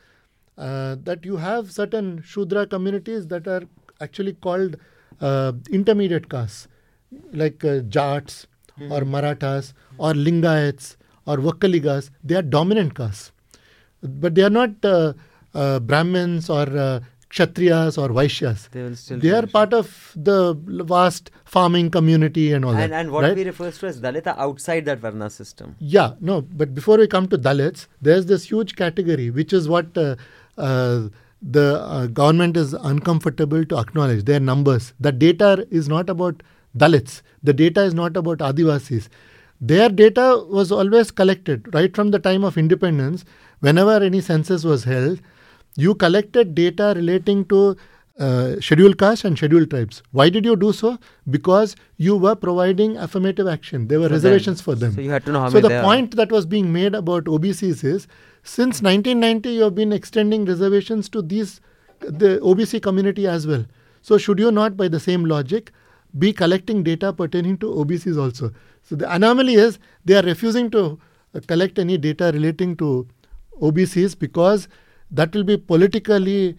uh, 0.58 0.96
that 1.04 1.26
you 1.26 1.38
have 1.38 1.72
certain 1.72 2.22
Shudra 2.22 2.68
communities 2.68 3.28
that 3.28 3.48
are 3.48 3.64
actually 4.00 4.34
called 4.34 4.78
uh, 5.20 5.54
intermediate 5.72 6.30
castes, 6.30 6.68
like 7.34 7.64
uh, 7.64 7.80
Jats 7.80 8.48
or 8.90 9.06
Marathas 9.06 9.74
or 9.98 10.14
Lingayats 10.14 10.96
or 11.26 11.38
Vokkaligas. 11.38 12.10
They 12.24 12.36
are 12.36 12.42
dominant 12.42 12.96
castes, 12.96 13.32
but 14.02 14.36
they 14.36 14.44
are 14.44 14.50
not 14.50 14.72
uh, 14.84 15.14
uh, 15.54 15.80
Brahmins 15.80 16.50
or 16.50 16.68
uh, 16.78 17.00
Kshatriyas 17.32 17.98
or 17.98 18.10
Vaishyas. 18.10 18.70
They 18.72 18.84
will 18.84 18.96
still 18.96 19.20
They 19.20 19.32
are 19.32 19.48
part 19.48 19.74
of 19.74 20.12
the 20.16 20.54
vast 20.94 21.32
farming 21.46 21.90
community 21.92 22.52
and 22.52 22.66
all 22.66 22.72
and, 22.72 22.92
that. 22.92 23.00
and 23.00 23.12
what 23.12 23.24
right? 23.24 23.36
we 23.36 23.46
refer 23.46 23.72
to 23.72 23.88
as 23.88 24.02
Dalita 24.02 24.38
outside 24.38 24.86
that 24.86 25.00
Varna 25.00 25.30
system. 25.30 25.76
Yeah, 25.80 26.14
no, 26.20 26.42
but 26.42 26.76
before 26.76 26.98
we 26.98 27.08
come 27.08 27.28
to 27.30 27.38
Dalits, 27.38 27.88
there's 28.02 28.26
this 28.26 28.44
huge 28.46 28.76
category, 28.76 29.30
which 29.30 29.54
is 29.54 29.70
what 29.70 29.98
uh, 29.98 30.16
uh, 30.58 31.08
the 31.42 31.82
uh, 31.82 32.08
government 32.08 32.58
is 32.58 32.74
uncomfortable 32.74 33.66
to 33.66 33.78
acknowledge 33.78 34.26
their 34.26 34.40
numbers. 34.40 34.94
The 35.00 35.12
data 35.12 35.66
is 35.72 35.88
not 35.88 36.10
about 36.10 36.44
Dalits. 36.78 37.22
The 37.44 37.54
data 37.54 37.84
is 37.84 37.94
not 37.94 38.18
about 38.18 38.40
Adivasis. 38.40 39.08
Their 39.60 39.90
data 39.90 40.44
was 40.50 40.72
always 40.72 41.12
collected 41.12 41.74
right 41.74 41.96
from 41.96 42.12
the 42.12 42.20
time 42.20 42.44
of 42.44 42.58
independence. 42.58 43.24
Whenever 43.60 44.04
any 44.04 44.20
census 44.20 44.64
was 44.64 44.84
held, 44.84 45.22
you 45.78 45.96
collected 45.96 46.54
data 46.56 46.94
relating 46.96 47.46
to 47.46 47.76
uh, 48.20 48.60
scheduled 48.60 48.98
castes 48.98 49.26
and 49.26 49.38
scheduled 49.38 49.70
tribes. 49.70 50.04
Why 50.12 50.30
did 50.30 50.46
you 50.46 50.56
do 50.56 50.74
so? 50.74 51.00
Because 51.30 51.76
you 51.98 52.16
were 52.18 52.36
providing 52.36 52.98
affirmative 52.98 53.48
action. 53.48 53.88
There 53.88 54.00
were 54.00 54.08
For 54.10 54.14
reservations 54.16 54.58
them. 54.58 54.64
for 54.66 54.76
them. 54.76 54.94
So 54.94 55.02
you 55.02 55.10
had 55.10 55.26
to 55.26 55.32
know 55.32 55.40
how 55.40 55.50
So 55.50 55.54
many 55.56 55.62
the 55.64 55.70
there 55.70 55.80
are. 55.80 55.84
point 55.84 56.16
that 56.18 56.32
was 56.32 56.46
being 56.46 56.72
made 56.74 56.94
about 56.94 57.24
OBCs 57.26 57.84
is 57.84 58.08
since 58.44 58.82
1990 58.82 59.50
you 59.50 59.62
have 59.64 59.76
been 59.76 59.92
extending 59.94 60.46
reservations 60.46 61.10
to 61.10 61.22
these 61.22 61.62
the 62.02 62.40
OBC 62.40 62.82
community 62.82 63.28
as 63.28 63.48
well. 63.48 63.66
So 64.02 64.18
should 64.18 64.40
you 64.40 64.52
not, 64.52 64.76
by 64.76 64.88
the 64.88 65.00
same 65.00 65.26
logic, 65.26 65.72
be 66.18 66.34
collecting 66.34 66.84
data 66.84 67.14
pertaining 67.14 67.58
to 67.60 67.68
OBCs 67.68 68.18
also? 68.20 68.52
So 68.84 68.96
the 68.96 69.12
anomaly 69.14 69.54
is 69.56 69.78
they 70.06 70.16
are 70.16 70.24
refusing 70.24 70.70
to 70.72 71.00
uh, 71.36 71.40
collect 71.48 71.78
any 71.80 71.98
data 71.98 72.32
relating 72.34 72.76
to 72.78 73.08
OBCs 73.62 74.18
because 74.18 74.68
that 75.12 75.34
will 75.36 75.44
be 75.44 75.58
politically 75.58 76.58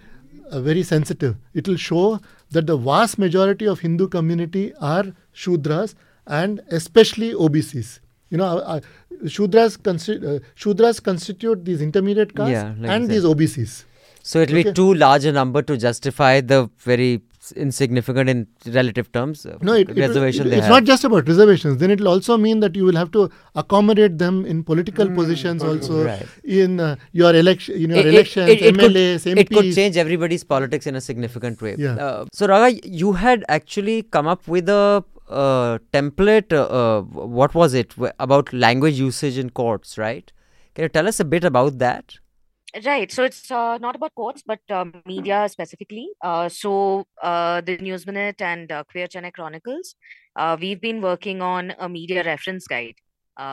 uh, 0.50 0.60
very 0.60 0.82
sensitive. 0.82 1.36
It 1.54 1.66
will 1.68 1.76
show 1.76 2.20
that 2.50 2.66
the 2.66 2.76
vast 2.76 3.18
majority 3.18 3.66
of 3.66 3.80
Hindu 3.80 4.08
community 4.08 4.72
are 4.80 5.04
Shudras 5.34 5.94
and 6.26 6.60
especially 6.70 7.32
OBCs. 7.32 8.00
You 8.30 8.38
know, 8.38 8.44
uh, 8.44 8.58
uh, 8.76 8.80
Shudras, 9.24 9.78
consti- 9.78 10.22
uh, 10.36 10.40
Shudras 10.56 11.02
constitute 11.02 11.64
these 11.64 11.80
intermediate 11.80 12.34
castes 12.34 12.52
Yeah, 12.52 12.74
like 12.78 12.90
and 12.90 13.08
these 13.08 13.24
OBCs. 13.24 13.84
So 14.22 14.40
it 14.40 14.50
will 14.50 14.58
Okay. 14.60 14.70
be 14.70 14.72
too 14.72 14.94
large 14.94 15.24
a 15.24 15.32
number 15.32 15.62
to 15.62 15.76
justify 15.76 16.40
the 16.40 16.70
very 16.78 17.22
s- 17.42 17.52
insignificant 17.64 18.28
in 18.32 18.46
relative 18.78 19.10
terms 19.16 19.44
uh, 19.46 19.56
No, 19.68 19.72
it, 19.74 19.88
it- 19.90 19.96
reservation 19.96 20.46
it- 20.46 20.50
they 20.50 20.56
it's 20.58 20.66
have. 20.66 20.74
not 20.76 20.84
just 20.90 21.04
about 21.08 21.28
reservations. 21.32 21.78
Then 21.78 21.90
it 21.94 22.00
will 22.00 22.08
also 22.14 22.36
mean 22.38 22.60
that 22.60 22.76
you 22.76 22.84
will 22.84 22.96
have 23.02 23.10
to 23.12 23.30
accommodate 23.62 24.18
them 24.18 24.44
in 24.46 24.62
political 24.64 25.06
Hmm. 25.06 25.14
positions, 25.20 25.62
also 25.70 26.04
Right. 26.04 26.26
in 26.44 26.78
uh, 26.80 26.96
your 27.12 27.34
election, 27.34 27.74
in 27.76 27.90
your 27.90 27.98
It- 28.00 28.06
it- 28.06 28.14
elections, 28.14 28.50
it- 28.50 28.62
it 28.62 28.78
could- 28.78 28.90
MLAs, 28.92 29.26
MPs. 29.26 29.40
It 29.42 29.50
could 29.56 29.74
change 29.80 29.96
everybody's 29.96 30.44
politics 30.44 30.86
in 30.86 30.94
a 30.96 31.00
significant 31.00 31.60
way. 31.68 31.74
Yeah. 31.78 31.96
Uh, 32.08 32.24
so 32.32 32.46
Raga, 32.46 32.78
you 33.02 33.12
had 33.24 33.44
actually 33.48 34.02
come 34.18 34.26
up 34.36 34.46
with 34.46 34.68
a 34.68 35.04
uh, 35.28 35.78
template. 35.96 36.52
Uh, 36.52 36.62
uh, 36.78 37.00
what 37.36 37.54
was 37.54 37.72
it 37.74 37.92
about 38.20 38.52
language 38.52 38.98
usage 38.98 39.38
in 39.38 39.48
courts? 39.50 39.96
Right? 39.96 40.30
Can 40.74 40.82
you 40.84 40.88
tell 40.88 41.08
us 41.08 41.20
a 41.20 41.24
bit 41.24 41.44
about 41.44 41.78
that? 41.78 42.18
Right. 42.86 43.12
So 43.12 43.24
it's 43.24 43.50
uh, 43.50 43.76
not 43.76 43.96
about 43.96 44.14
courts, 44.14 44.42
but 44.46 44.60
uh, 44.70 44.86
media 45.04 45.46
specifically. 45.50 46.08
Uh, 46.22 46.48
so 46.48 47.06
uh, 47.22 47.60
the 47.60 47.76
News 47.76 48.06
Minute 48.06 48.40
and 48.40 48.72
uh, 48.72 48.82
Queer 48.84 49.08
Chennai 49.08 49.30
Chronicles, 49.30 49.94
uh, 50.36 50.56
we've 50.58 50.80
been 50.80 51.02
working 51.02 51.42
on 51.42 51.74
a 51.78 51.86
media 51.86 52.24
reference 52.24 52.66
guide 52.66 52.94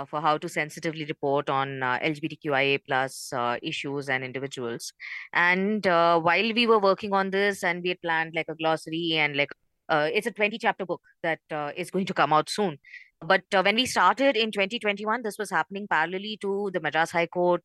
for 0.07 0.21
how 0.21 0.37
to 0.37 0.47
sensitively 0.47 1.03
report 1.03 1.49
on 1.49 1.79
LGBTQIA 1.79 2.79
plus 2.87 3.33
issues 3.61 4.07
and 4.07 4.23
individuals. 4.23 4.93
And 5.33 5.83
while 5.83 6.53
we 6.53 6.65
were 6.65 6.79
working 6.79 7.11
on 7.13 7.31
this, 7.31 7.61
and 7.63 7.83
we 7.83 7.89
had 7.89 8.01
planned 8.01 8.33
like 8.35 8.47
a 8.47 8.55
glossary 8.55 9.13
and 9.13 9.35
like 9.35 9.49
it's 9.89 10.27
a 10.27 10.31
20 10.31 10.57
chapter 10.59 10.85
book 10.85 11.01
that 11.23 11.39
is 11.75 11.91
going 11.91 12.05
to 12.05 12.13
come 12.13 12.31
out 12.31 12.49
soon. 12.49 12.77
But 13.21 13.43
when 13.51 13.75
we 13.75 13.85
started 13.85 14.37
in 14.37 14.51
2021, 14.51 15.23
this 15.23 15.37
was 15.37 15.49
happening 15.49 15.87
parallelly 15.87 16.39
to 16.39 16.71
the 16.73 16.79
Madras 16.79 17.11
High 17.11 17.27
Court. 17.27 17.63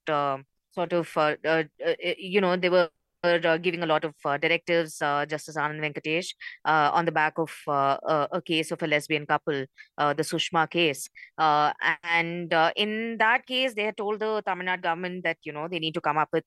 Sort 0.74 0.92
of, 0.92 1.10
uh, 1.16 1.36
uh, 1.44 1.64
uh, 1.86 1.94
eh, 2.02 2.14
you 2.18 2.40
know, 2.40 2.56
they 2.56 2.68
were 2.68 2.88
uh, 3.24 3.56
giving 3.56 3.82
a 3.82 3.86
lot 3.86 4.04
of 4.04 4.14
uh, 4.24 4.36
directives, 4.36 5.00
uh, 5.00 5.24
Justice 5.26 5.56
Anand 5.56 5.80
Venkatesh, 5.80 6.34
uh, 6.64 6.90
on 6.92 7.04
the 7.04 7.12
back 7.12 7.38
of 7.38 7.50
uh, 7.66 7.96
a, 8.32 8.42
case 8.42 8.70
of 8.70 8.82
a 8.82 8.86
lesbian 8.86 9.26
couple, 9.26 9.64
the 9.98 10.24
Sushma 10.30 10.68
case. 10.68 11.08
And 11.38 12.52
in 12.76 13.16
that 13.18 13.46
case, 13.46 13.74
they 13.74 13.84
had 13.84 13.96
told 13.96 14.20
the 14.20 14.42
Tamil 14.46 14.66
Nadu 14.66 14.82
government 14.82 15.24
that, 15.24 15.38
you 15.44 15.52
know, 15.52 15.68
they 15.68 15.78
need 15.78 15.94
to 15.94 16.00
come 16.00 16.18
up 16.18 16.28
with 16.32 16.44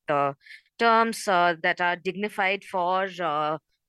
terms 0.78 1.26
that 1.26 1.82
are 1.82 1.96
dignified 1.96 2.64
for 2.64 3.08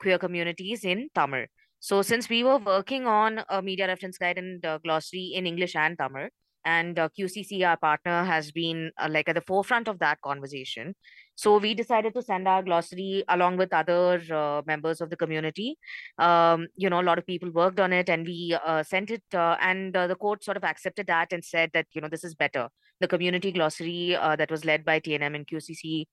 queer 0.01 0.19
communities 0.19 0.85
in 0.85 1.09
Tamil. 1.15 1.47
So, 1.81 2.03
since 2.03 2.29
we 2.29 2.43
were 2.43 2.59
working 2.59 3.07
on 3.07 3.41
a 3.49 3.63
media 3.63 3.87
reference 3.87 4.19
guide 4.19 4.39
and 4.39 4.65
glossary 4.83 5.33
in 5.35 5.47
English 5.47 5.77
and 5.77 5.97
Tamil, 5.97 6.29
and 6.65 6.99
uh, 6.99 7.09
QCC, 7.19 7.67
our 7.67 7.77
partner, 7.77 8.25
has 8.25 8.51
been 8.53 8.91
uh, 8.99 9.09
like 9.11 9.29
at 9.29 9.35
the 9.35 9.41
forefront 9.41 9.89
of 9.89 9.99
that 10.01 10.21
conversation. 10.21 10.95
So 11.35 11.59
we 11.59 11.73
decided 11.73 12.15
to 12.15 12.23
send 12.23 12.49
our 12.49 12.63
glossary 12.65 13.23
along 13.29 13.59
with 13.59 13.73
other 13.73 14.21
uh, 14.33 14.63
members 14.67 15.01
of 15.01 15.09
the 15.09 15.17
community. 15.17 15.79
Um, 16.19 16.67
you 16.77 16.91
know, 16.91 17.01
a 17.01 17.09
lot 17.09 17.19
of 17.19 17.27
people 17.27 17.51
worked 17.51 17.79
on 17.79 17.93
it, 17.93 18.09
and 18.09 18.27
we 18.27 18.59
uh, 18.67 18.83
sent 18.83 19.11
it, 19.11 19.23
uh, 19.33 19.57
and 19.61 19.97
uh, 19.97 20.09
the 20.09 20.17
court 20.17 20.43
sort 20.43 20.57
of 20.57 20.65
accepted 20.65 21.07
that 21.07 21.33
and 21.33 21.45
said 21.45 21.71
that 21.75 21.87
you 21.93 22.01
know 22.01 22.09
this 22.09 22.25
is 22.25 22.35
better. 22.35 22.69
The 23.01 23.07
community 23.07 23.53
glossary 23.53 24.17
that 24.21 24.51
was 24.51 24.65
led 24.65 24.85
by 24.85 24.99
TNM 24.99 25.37
and 25.37 25.47
QCC 25.47 26.07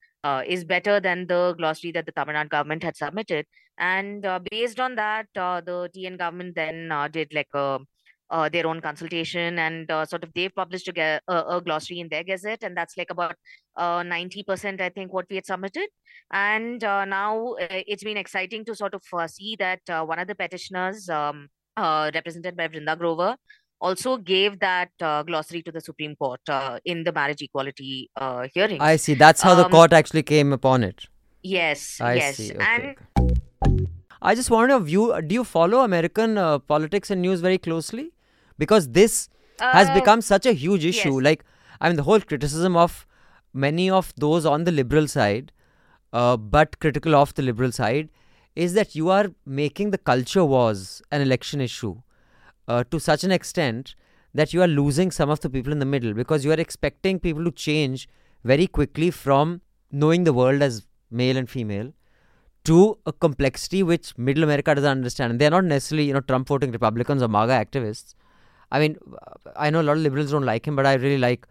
is 0.46 0.64
better 0.64 1.00
than 1.00 1.26
the 1.26 1.56
glossary 1.58 1.92
that 1.94 2.06
the 2.06 2.12
Tamil 2.12 2.36
Nadu 2.36 2.50
government 2.50 2.84
had 2.84 2.96
submitted. 2.96 3.48
And 3.80 4.22
based 4.52 4.80
on 4.80 4.94
that, 4.94 5.26
the 5.34 5.90
TN 5.96 6.20
government 6.20 6.54
then 6.54 6.92
did 7.12 7.34
like 7.34 7.50
a 7.56 7.80
uh, 8.30 8.50
their 8.50 8.68
own 8.68 8.82
consultation 8.82 9.60
and 9.60 9.90
uh, 9.92 10.06
sort 10.06 10.24
of 10.24 10.34
they've 10.34 10.54
published 10.56 10.88
a, 10.88 11.22
a, 11.28 11.44
a 11.58 11.62
glossary 11.62 12.00
in 12.00 12.10
their 12.10 12.24
gazette 12.24 12.64
and 12.64 12.76
that's 12.76 12.98
like 12.98 13.10
about 13.10 13.36
uh, 13.78 14.00
90% 14.02 14.82
i 14.82 14.90
think 14.90 15.14
what 15.14 15.26
we 15.30 15.36
had 15.36 15.46
submitted 15.46 15.88
and 16.32 16.84
uh, 16.84 17.06
now 17.06 17.54
uh, 17.54 17.68
it's 17.70 18.04
been 18.04 18.18
exciting 18.18 18.66
to 18.66 18.76
sort 18.76 18.94
of 18.94 19.04
uh, 19.14 19.28
see 19.28 19.56
that 19.58 19.82
uh, 19.90 20.04
one 20.04 20.20
of 20.20 20.28
the 20.28 20.36
petitioners 20.36 21.10
um, 21.10 21.48
uh, 21.78 22.10
represented 22.14 22.56
by 22.56 22.68
Vrinda 22.68 22.98
Grover 22.98 23.36
also 23.82 24.18
gave 24.18 24.60
that 24.60 24.90
uh, 25.02 25.22
glossary 25.24 25.62
to 25.62 25.72
the 25.72 25.82
Supreme 25.82 26.16
Court 26.16 26.40
uh, 26.50 26.80
in 26.86 27.04
the 27.04 27.12
marriage 27.12 27.42
equality 27.42 28.10
uh, 28.16 28.48
hearings. 28.54 28.80
I 28.82 28.96
see. 28.96 29.14
That's 29.14 29.42
how 29.42 29.54
the 29.54 29.66
Um, 29.66 29.72
court 29.72 29.94
actually 29.94 30.24
came 30.24 30.54
upon 30.54 30.84
it. 30.84 31.06
Yes, 31.44 32.00
I 32.02 32.16
yes. 32.16 32.38
see. 32.38 32.52
And 32.54 32.96
I 34.22 34.34
just 34.34 34.50
want 34.50 34.72
to 34.72 34.80
view. 34.80 35.22
Do 35.22 35.36
you 35.36 35.44
follow 35.44 35.80
American 35.82 36.38
uh, 36.38 36.60
politics 36.60 37.12
and 37.12 37.22
news 37.22 37.42
very 37.42 37.58
closely? 37.58 38.12
Because 38.58 38.90
this 38.90 39.30
has 39.60 39.90
Uh, 39.90 39.94
become 39.94 40.22
such 40.22 40.46
a 40.46 40.54
huge 40.54 40.86
issue. 40.86 41.16
yes. 41.16 41.24
Like, 41.24 41.44
I 41.82 41.90
mean, 41.90 41.98
the 41.98 42.04
whole 42.04 42.20
criticism 42.22 42.76
of 42.76 43.06
many 43.54 43.90
of 43.90 44.14
those 44.18 44.46
on 44.46 44.64
the 44.66 44.72
liberal 44.72 45.08
side, 45.08 45.52
uh, 46.14 46.38
but 46.38 46.80
critical 46.80 47.16
of 47.16 47.34
the 47.36 47.42
liberal 47.42 47.72
side, 47.72 48.10
is 48.56 48.74
that 48.74 48.96
you 48.96 49.10
are 49.10 49.28
making 49.46 49.92
the 49.92 49.98
culture 49.98 50.44
wars 50.46 51.02
an 51.12 51.22
election 51.22 51.62
issue 51.62 51.96
uh, 52.68 52.84
to 52.92 53.00
such 53.00 53.24
an 53.24 53.32
extent 53.32 53.96
that 54.34 54.54
you 54.54 54.62
are 54.62 54.68
losing 54.68 55.12
some 55.12 55.30
of 55.30 55.40
the 55.42 55.50
people 55.50 55.72
in 55.72 55.80
the 55.80 55.86
middle 55.86 56.14
because 56.14 56.44
you 56.46 56.52
are 56.52 56.60
expecting 56.60 57.20
people 57.20 57.44
to 57.44 57.52
change 57.52 58.08
very 58.44 58.68
quickly 58.68 59.12
from 59.12 59.62
knowing 59.92 60.24
the 60.24 60.34
world 60.34 60.62
as 60.62 60.86
male 61.12 61.38
and 61.38 61.50
female 61.50 61.94
to 62.64 62.98
a 63.06 63.14
complexity 63.14 63.84
which 63.84 64.18
middle 64.18 64.44
America 64.44 64.74
doesn't 64.76 64.90
understand. 64.90 65.32
And 65.32 65.40
they're 65.40 65.52
not 65.52 65.64
necessarily, 65.66 66.06
you 66.08 66.14
know, 66.14 66.20
Trump 66.22 66.48
voting 66.48 66.72
Republicans 66.72 67.22
or 67.22 67.28
MAGA 67.28 67.54
activists. 67.66 68.16
I 68.72 68.80
mean, 68.80 68.98
I 69.56 69.70
know 69.70 69.82
a 69.82 69.84
lot 69.84 69.98
of 69.98 70.04
liberals 70.04 70.32
don't 70.32 70.46
like 70.46 70.68
him, 70.68 70.76
but 70.76 70.86
I 70.86 70.94
really 70.94 71.18
like 71.18 71.48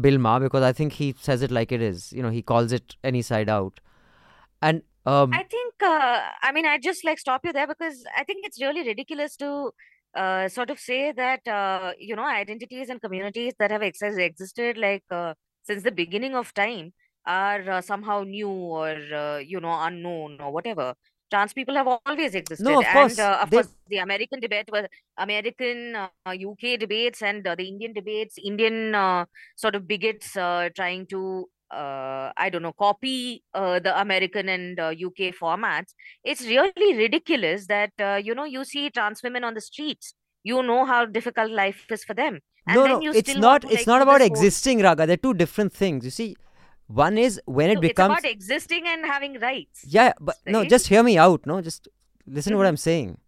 Bill 0.00 0.18
Maher 0.18 0.40
because 0.40 0.62
I 0.62 0.72
think 0.72 0.92
he 0.94 1.14
says 1.18 1.42
it 1.42 1.50
like 1.50 1.72
it 1.72 1.82
is. 1.82 2.12
You 2.12 2.22
know, 2.22 2.30
he 2.30 2.42
calls 2.42 2.72
it 2.72 2.96
any 3.04 3.22
side 3.22 3.48
out. 3.48 3.80
And 4.62 4.82
um, 5.06 5.32
I 5.32 5.44
think, 5.44 5.74
uh, 5.82 6.20
I 6.42 6.52
mean, 6.52 6.66
I 6.66 6.78
just 6.78 7.04
like 7.04 7.18
stop 7.18 7.44
you 7.44 7.52
there 7.52 7.66
because 7.66 8.04
I 8.16 8.24
think 8.24 8.44
it's 8.46 8.60
really 8.60 8.86
ridiculous 8.86 9.36
to 9.36 9.72
uh, 10.14 10.48
sort 10.48 10.70
of 10.70 10.78
say 10.78 11.12
that, 11.12 11.46
uh, 11.48 11.92
you 11.98 12.14
know, 12.16 12.24
identities 12.24 12.90
and 12.90 13.00
communities 13.00 13.54
that 13.58 13.70
have 13.70 13.82
ex- 13.82 14.02
existed 14.02 14.76
like 14.76 15.04
uh, 15.10 15.34
since 15.62 15.82
the 15.84 15.90
beginning 15.92 16.34
of 16.34 16.52
time 16.54 16.92
are 17.26 17.68
uh, 17.70 17.80
somehow 17.80 18.22
new 18.24 18.48
or, 18.50 18.90
uh, 19.14 19.38
you 19.38 19.60
know, 19.60 19.74
unknown 19.82 20.38
or 20.40 20.52
whatever. 20.52 20.94
Trans 21.32 21.52
people 21.54 21.74
have 21.74 21.88
always 21.88 22.34
existed. 22.34 22.62
No, 22.64 22.80
of 22.80 22.86
course, 22.86 23.18
And 23.18 23.26
uh, 23.28 23.38
of 23.42 23.50
they- 23.50 23.56
course, 23.56 23.68
the 23.88 23.98
American 23.98 24.40
debate 24.40 24.68
was 24.70 24.86
American, 25.16 25.96
uh, 25.96 26.08
UK 26.50 26.78
debates 26.78 27.22
and 27.22 27.46
uh, 27.46 27.54
the 27.54 27.66
Indian 27.66 27.92
debates, 27.94 28.36
Indian 28.44 28.94
uh, 28.94 29.24
sort 29.56 29.74
of 29.74 29.88
bigots 29.88 30.36
uh, 30.36 30.68
trying 30.76 31.06
to 31.08 31.48
uh, 31.72 32.30
I 32.36 32.50
don't 32.50 32.62
know, 32.62 32.74
copy 32.74 33.42
uh, 33.54 33.78
the 33.80 33.98
American 33.98 34.48
and 34.50 34.78
uh, 34.78 34.88
UK 34.88 35.32
formats. 35.34 35.94
It's 36.22 36.42
really 36.42 36.98
ridiculous 36.98 37.66
that 37.68 37.92
uh, 37.98 38.20
you 38.22 38.34
know 38.34 38.44
you 38.44 38.64
see 38.64 38.90
trans 38.90 39.22
women 39.22 39.42
on 39.44 39.54
the 39.54 39.60
streets. 39.62 40.14
You 40.44 40.62
know 40.62 40.84
how 40.84 41.06
difficult 41.06 41.50
life 41.50 41.86
is 41.90 42.04
for 42.04 42.14
them, 42.14 42.40
and 42.66 42.76
no, 42.76 42.82
then 42.82 42.90
no, 42.92 43.00
you 43.00 43.12
it's 43.14 43.30
still 43.30 43.40
not. 43.40 43.64
It's 43.70 43.86
not 43.86 44.02
about 44.02 44.20
existing, 44.20 44.82
Raga. 44.82 45.06
They're 45.06 45.16
two 45.16 45.34
different 45.34 45.72
things. 45.72 46.04
You 46.04 46.10
see, 46.10 46.36
one 46.86 47.16
is 47.18 47.40
when 47.46 47.70
it 47.70 47.80
becomes 47.80 48.12
It's 48.14 48.20
about 48.24 48.30
existing 48.30 48.86
and 48.86 49.04
having 49.06 49.38
rights. 49.40 49.84
Yeah, 49.86 50.12
but 50.20 50.36
no, 50.46 50.64
just 50.64 50.88
hear 50.88 51.02
me 51.02 51.16
out. 51.18 51.46
No, 51.46 51.60
just 51.60 51.88
listen 52.26 52.52
to 52.52 52.56
what 52.58 52.64
Mhm. 52.64 52.68
I'm 52.68 52.76
saying. 52.76 53.18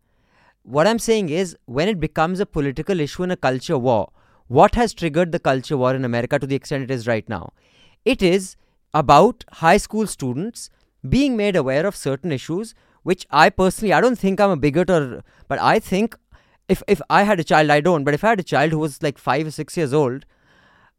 What 0.62 0.86
I'm 0.86 0.98
saying 0.98 1.28
is 1.28 1.56
when 1.66 1.88
it 1.88 2.00
becomes 2.00 2.40
a 2.40 2.46
political 2.46 3.00
issue 3.00 3.22
and 3.22 3.32
a 3.32 3.36
culture 3.36 3.78
war, 3.78 4.10
what 4.48 4.74
has 4.74 4.94
triggered 4.94 5.32
the 5.32 5.38
culture 5.38 5.76
war 5.76 5.94
in 5.94 6.04
America 6.04 6.38
to 6.38 6.46
the 6.46 6.54
extent 6.54 6.84
it 6.84 6.90
is 6.90 7.06
right 7.06 7.28
now? 7.28 7.52
It 8.04 8.22
is 8.22 8.56
about 8.92 9.44
high 9.52 9.76
school 9.76 10.06
students 10.06 10.70
being 11.08 11.36
made 11.36 11.56
aware 11.56 11.86
of 11.86 11.96
certain 11.96 12.32
issues, 12.32 12.74
which 13.02 13.26
I 13.30 13.50
personally, 13.50 13.92
I 13.92 14.00
don't 14.00 14.18
think 14.18 14.40
I'm 14.40 14.50
a 14.50 14.56
bigot 14.56 14.90
or, 14.90 15.22
but 15.48 15.58
I 15.58 15.78
think 15.78 16.16
if, 16.68 16.82
if 16.88 17.00
I 17.10 17.22
had 17.24 17.40
a 17.40 17.44
child, 17.44 17.70
I 17.70 17.80
don't, 17.80 18.04
but 18.04 18.14
if 18.14 18.24
I 18.24 18.30
had 18.30 18.40
a 18.40 18.44
child 18.44 18.72
who 18.72 18.78
was 18.78 19.02
like 19.02 19.18
five 19.18 19.46
or 19.46 19.50
six 19.50 19.76
years 19.76 19.92
old, 19.92 20.24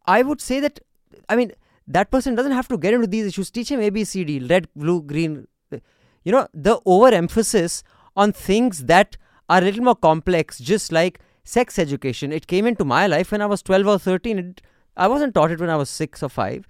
I 0.06 0.22
would 0.22 0.42
say 0.42 0.60
that, 0.60 0.80
I 1.28 1.36
mean, 1.36 1.54
that 1.88 2.12
person 2.12 2.36
doesn't 2.36 2.52
have 2.52 2.68
to 2.70 2.78
get 2.78 2.94
into 2.94 3.08
these 3.08 3.28
issues. 3.28 3.52
Teach 3.52 3.70
him 3.70 3.80
ABCD, 3.80 4.50
red, 4.50 4.68
blue, 4.76 5.02
green. 5.02 5.48
You 5.72 6.32
know, 6.32 6.48
the 6.54 6.80
overemphasis 6.86 7.84
on 8.16 8.32
things 8.32 8.86
that 8.86 9.18
are 9.50 9.60
a 9.60 9.62
little 9.62 9.84
more 9.84 9.96
complex, 9.96 10.58
just 10.60 10.92
like 10.92 11.20
sex 11.44 11.78
education. 11.78 12.32
It 12.32 12.48
came 12.48 12.66
into 12.66 12.84
my 12.84 13.08
life 13.08 13.32
when 13.32 13.42
I 13.42 13.46
was 13.46 13.62
12 13.62 13.88
or 13.88 14.00
13. 14.00 14.40
It, 14.40 14.62
I 14.98 15.08
wasn't 15.08 15.36
taught 15.36 15.52
it 15.52 15.60
when 15.60 15.70
I 15.70 15.76
was 15.76 15.90
6 15.90 16.24
or 16.24 16.30
5. 16.30 16.68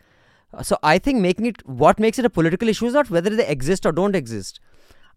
Uh, 0.53 0.63
so 0.63 0.77
I 0.83 0.99
think 0.99 1.19
making 1.19 1.45
it, 1.45 1.67
what 1.67 1.99
makes 1.99 2.19
it 2.19 2.25
a 2.25 2.29
political 2.29 2.67
issue 2.67 2.85
is 2.85 2.93
not 2.93 3.09
whether 3.09 3.29
they 3.29 3.47
exist 3.47 3.85
or 3.85 3.91
don't 3.91 4.15
exist. 4.15 4.59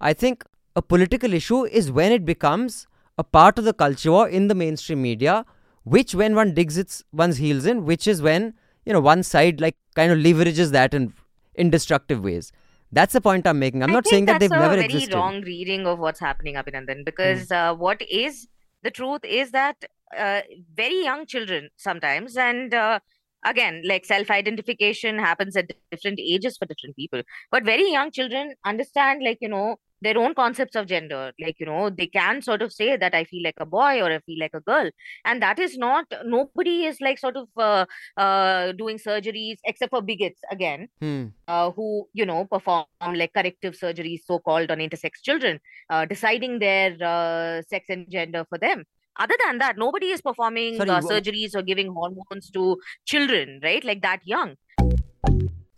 I 0.00 0.12
think 0.12 0.44
a 0.76 0.82
political 0.82 1.34
issue 1.34 1.64
is 1.64 1.90
when 1.90 2.12
it 2.12 2.24
becomes 2.24 2.86
a 3.18 3.24
part 3.24 3.58
of 3.58 3.64
the 3.64 3.72
culture 3.72 4.28
in 4.28 4.46
the 4.46 4.54
mainstream 4.54 5.02
media, 5.02 5.44
which 5.82 6.14
when 6.14 6.36
one 6.36 6.54
digs 6.54 6.78
its 6.78 7.02
one's 7.12 7.38
heels 7.38 7.66
in, 7.66 7.84
which 7.84 8.06
is 8.06 8.22
when, 8.22 8.54
you 8.88 8.94
know, 8.94 9.00
one 9.00 9.22
side 9.22 9.60
like 9.60 9.76
kind 9.94 10.12
of 10.12 10.18
leverages 10.18 10.72
that 10.72 10.94
in, 10.94 11.14
in 11.54 11.70
destructive 11.70 12.24
ways. 12.24 12.52
That's 12.92 13.12
the 13.12 13.20
point 13.20 13.46
I'm 13.46 13.58
making. 13.58 13.82
I'm 13.82 13.90
I 13.90 13.92
not 13.92 14.06
saying 14.08 14.26
that 14.26 14.40
they've 14.40 14.50
a 14.50 14.58
never 14.58 14.76
very 14.76 14.86
existed. 14.86 15.14
wrong 15.14 15.42
reading 15.42 15.86
of 15.86 15.98
what's 15.98 16.20
happening, 16.20 16.54
Abhinandan, 16.54 17.04
because 17.04 17.52
uh, 17.52 17.74
what 17.74 18.02
is 18.10 18.48
the 18.82 18.90
truth 18.90 19.24
is 19.24 19.50
that 19.52 19.84
uh, 20.16 20.40
very 20.74 21.02
young 21.04 21.26
children 21.26 21.68
sometimes, 21.76 22.36
and 22.36 22.72
uh, 22.72 23.00
again, 23.48 23.82
like 23.84 24.04
self 24.04 24.30
identification 24.30 25.18
happens 25.18 25.56
at 25.56 25.70
different 25.90 26.20
ages 26.20 26.56
for 26.56 26.66
different 26.66 26.96
people, 26.96 27.22
but 27.50 27.64
very 27.64 27.90
young 27.90 28.10
children 28.10 28.54
understand, 28.64 29.22
like, 29.24 29.38
you 29.40 29.48
know, 29.48 29.76
their 30.00 30.16
own 30.18 30.34
concepts 30.34 30.76
of 30.76 30.86
gender. 30.86 31.32
Like, 31.40 31.56
you 31.58 31.66
know, 31.66 31.90
they 31.90 32.06
can 32.06 32.40
sort 32.42 32.62
of 32.62 32.72
say 32.72 32.96
that 32.96 33.14
I 33.14 33.24
feel 33.24 33.42
like 33.42 33.56
a 33.58 33.66
boy 33.66 34.00
or 34.02 34.12
I 34.12 34.20
feel 34.20 34.38
like 34.38 34.54
a 34.54 34.60
girl. 34.60 34.90
And 35.24 35.42
that 35.42 35.58
is 35.58 35.76
not, 35.76 36.06
nobody 36.24 36.84
is 36.86 36.98
like 37.00 37.18
sort 37.18 37.36
of 37.36 37.48
uh, 37.56 37.86
uh, 38.16 38.72
doing 38.72 38.98
surgeries 38.98 39.56
except 39.64 39.90
for 39.90 40.02
bigots 40.02 40.40
again 40.50 40.88
Hmm. 41.00 41.26
uh, 41.48 41.70
who 41.72 42.08
you 42.12 42.26
know 42.26 42.44
perform 42.44 42.86
like 43.14 43.32
corrective 43.34 43.74
surgeries 43.74 44.20
so 44.26 44.38
called 44.38 44.70
on 44.70 44.78
intersex 44.78 45.22
children 45.22 45.60
uh, 45.90 46.04
deciding 46.04 46.58
their 46.58 46.96
uh, 47.02 47.62
sex 47.68 47.86
and 47.88 48.10
gender 48.10 48.44
for 48.48 48.58
them 48.58 48.84
other 49.18 49.36
than 49.44 49.58
that 49.58 49.76
nobody 49.76 50.08
is 50.16 50.20
performing 50.20 50.76
Sorry, 50.76 50.90
uh, 50.90 51.00
surgeries 51.00 51.54
or 51.54 51.62
giving 51.62 51.92
hormones 51.92 52.50
to 52.50 52.76
children 53.04 53.60
right 53.62 53.84
like 53.84 54.02
that 54.02 54.20
young 54.24 54.56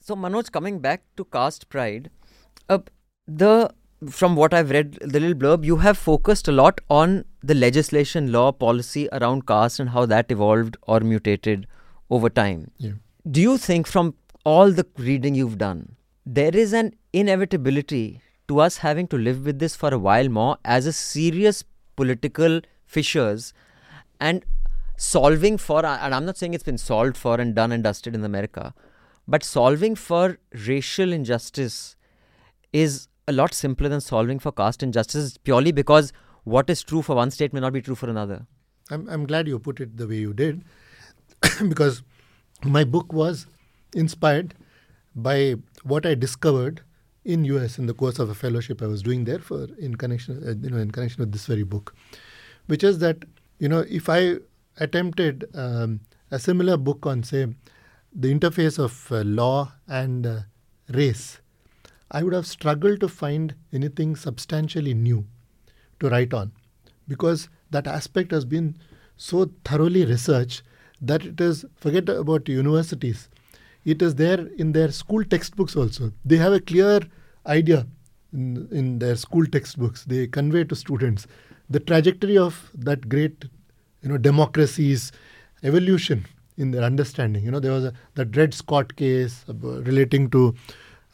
So 0.01 0.17
Manoj, 0.17 0.51
coming 0.51 0.81
back 0.81 1.03
to 1.19 1.25
caste 1.25 1.69
pride, 1.69 2.11
uh, 2.69 2.79
the 3.27 3.71
from 4.09 4.35
what 4.35 4.55
I've 4.55 4.71
read, 4.71 4.95
the 5.01 5.21
little 5.21 5.35
blurb, 5.35 5.65
you 5.65 5.77
have 5.77 5.99
focused 5.99 6.49
a 6.49 6.53
lot 6.53 6.81
on 6.89 7.25
the 7.43 7.55
legislation, 7.55 8.33
law, 8.33 8.51
policy 8.51 9.09
around 9.13 9.47
caste 9.47 9.79
and 9.79 9.91
how 9.91 10.07
that 10.07 10.31
evolved 10.31 10.79
or 10.83 11.01
mutated 11.01 11.67
over 12.09 12.31
time. 12.31 12.71
Yeah. 12.79 12.93
Do 13.31 13.41
you 13.41 13.59
think, 13.59 13.87
from 13.87 14.15
all 14.45 14.73
the 14.73 14.87
reading 14.97 15.35
you've 15.35 15.59
done, 15.59 15.97
there 16.25 16.57
is 16.57 16.73
an 16.73 16.95
inevitability 17.13 18.21
to 18.49 18.61
us 18.61 18.79
having 18.79 19.07
to 19.09 19.19
live 19.19 19.45
with 19.45 19.59
this 19.59 19.77
for 19.77 19.93
a 19.93 19.99
while 19.99 20.29
more 20.29 20.57
as 20.65 20.87
a 20.87 20.93
serious 20.93 21.63
political 21.97 22.61
fissures 22.97 23.53
and 24.21 24.45
solving 24.97 25.57
for, 25.57 25.85
and 25.85 26.15
I'm 26.15 26.27
not 26.27 26.37
saying 26.37 26.55
it's 26.55 26.65
been 26.71 26.79
solved 26.79 27.17
for 27.17 27.41
and 27.41 27.55
done 27.55 27.73
and 27.73 27.83
dusted 27.83 28.15
in 28.15 28.25
America, 28.25 28.75
but 29.27 29.45
solving 29.45 29.95
for 29.95 30.39
racial 30.67 31.13
injustice 31.13 31.97
is 32.73 33.09
a 33.29 33.33
lot 33.33 33.55
simpler 33.55 33.89
than 33.89 34.01
solving 34.01 34.39
for 34.39 34.53
caste 34.53 34.83
injustice 34.83 35.37
purely 35.39 35.73
because 35.73 36.13
what 36.45 36.69
is 36.69 36.83
true 36.83 37.03
for 37.03 37.17
one 37.17 37.31
state 37.31 37.53
may 37.53 37.61
not 37.61 37.73
be 37.73 37.81
true 37.81 37.95
for 37.95 38.11
another. 38.11 38.47
I'm, 38.91 39.09
I'm 39.09 39.27
glad 39.27 39.47
you 39.47 39.59
put 39.59 39.81
it 39.81 39.97
the 39.97 40.09
way 40.09 40.17
you 40.17 40.33
did 40.33 40.65
because 41.69 42.03
my 42.65 42.85
book 42.85 43.13
was 43.13 43.47
inspired 43.95 44.55
by 45.15 45.55
what 45.83 46.07
I 46.07 46.15
discovered 46.15 46.83
in 47.25 47.45
US 47.45 47.79
in 47.79 47.87
the 47.87 47.95
course 47.95 48.19
of 48.19 48.31
a 48.31 48.35
fellowship 48.35 48.83
I 48.83 48.87
was 48.87 49.03
doing 49.03 49.25
there 49.25 49.39
for 49.39 49.69
in 49.79 49.95
connection 49.95 50.43
uh, 50.43 50.55
you 50.61 50.71
know 50.71 50.79
in 50.79 50.91
connection 50.91 51.21
with 51.21 51.33
this 51.33 51.47
very 51.47 51.63
book 51.63 51.95
which 52.67 52.85
is 52.85 52.99
that 52.99 53.25
you 53.59 53.69
know 53.69 53.85
if 53.89 54.09
I 54.09 54.37
attempted 54.79 55.45
um, 55.55 56.01
a 56.31 56.39
similar 56.39 56.77
book 56.77 57.07
on 57.07 57.23
say 57.23 57.47
the 58.13 58.33
interface 58.35 58.79
of 58.79 59.11
uh, 59.13 59.23
law 59.23 59.73
and 59.89 60.27
uh, 60.27 60.41
race 60.89 61.41
I 62.11 62.23
would 62.23 62.33
have 62.33 62.47
struggled 62.47 63.01
to 63.01 63.09
find 63.09 63.55
anything 63.73 64.17
substantially 64.17 64.95
new 64.95 65.27
to 66.01 66.09
write 66.09 66.35
on 66.35 66.53
because 67.07 67.49
that 67.71 67.87
aspect 67.87 68.33
has 68.33 68.45
been 68.45 68.77
so 69.17 69.51
thoroughly 69.65 70.05
researched 70.05 70.63
that 71.01 71.25
it 71.25 71.41
is 71.41 71.65
forget 71.77 72.09
about 72.09 72.49
universities 72.49 73.29
it 73.85 74.03
is 74.03 74.15
there 74.17 74.47
in 74.59 74.73
their 74.73 74.91
school 74.91 75.25
textbooks 75.25 75.77
also. 75.77 76.13
They 76.25 76.37
have 76.37 76.53
a 76.53 76.61
clear 76.61 77.01
idea 77.47 77.87
in, 78.33 78.69
in 78.71 78.99
their 78.99 79.17
school 79.17 79.47
textbooks. 79.47 80.05
They 80.05 80.27
convey 80.27 80.65
to 80.65 80.77
students 80.77 81.27
the 81.71 81.81
trajectory 81.81 82.37
of 82.37 82.71
that 82.75 83.09
great 83.09 83.45
you 84.03 84.09
know 84.09 84.19
democracy's 84.19 85.13
evolution 85.63 86.27
in 86.57 86.73
their 86.73 86.83
understanding. 86.83 87.45
You 87.45 87.51
know 87.51 87.61
there 87.61 87.73
was 87.73 87.85
a 87.85 87.93
the 88.15 88.25
dred 88.25 88.53
scott 88.53 88.97
case 88.97 89.45
relating 89.49 90.29
to 90.31 90.55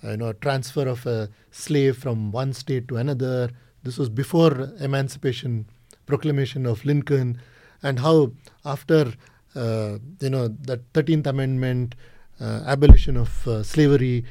uh, 0.03 0.11
you 0.13 0.17
know 0.17 0.33
transfer 0.33 0.89
of 0.89 1.07
a 1.07 1.29
slave 1.51 1.97
from 1.97 2.33
one 2.33 2.53
state 2.53 2.89
to 2.89 2.97
another. 2.97 3.51
This 3.83 3.99
was 3.99 4.09
before 4.09 4.73
emancipation 4.81 5.67
proclamation 6.07 6.67
of 6.67 6.85
lincoln. 6.85 7.41
And 7.83 8.01
how 8.01 8.33
after 8.65 9.13
uh, 9.55 9.99
you 10.21 10.31
know 10.31 10.49
the 10.49 10.79
13th 10.95 11.27
amendment 11.27 11.95
uh, 12.41 12.63
abolition 12.67 13.17
of 13.17 13.47
uh, 13.47 13.63
slavery 13.63 14.25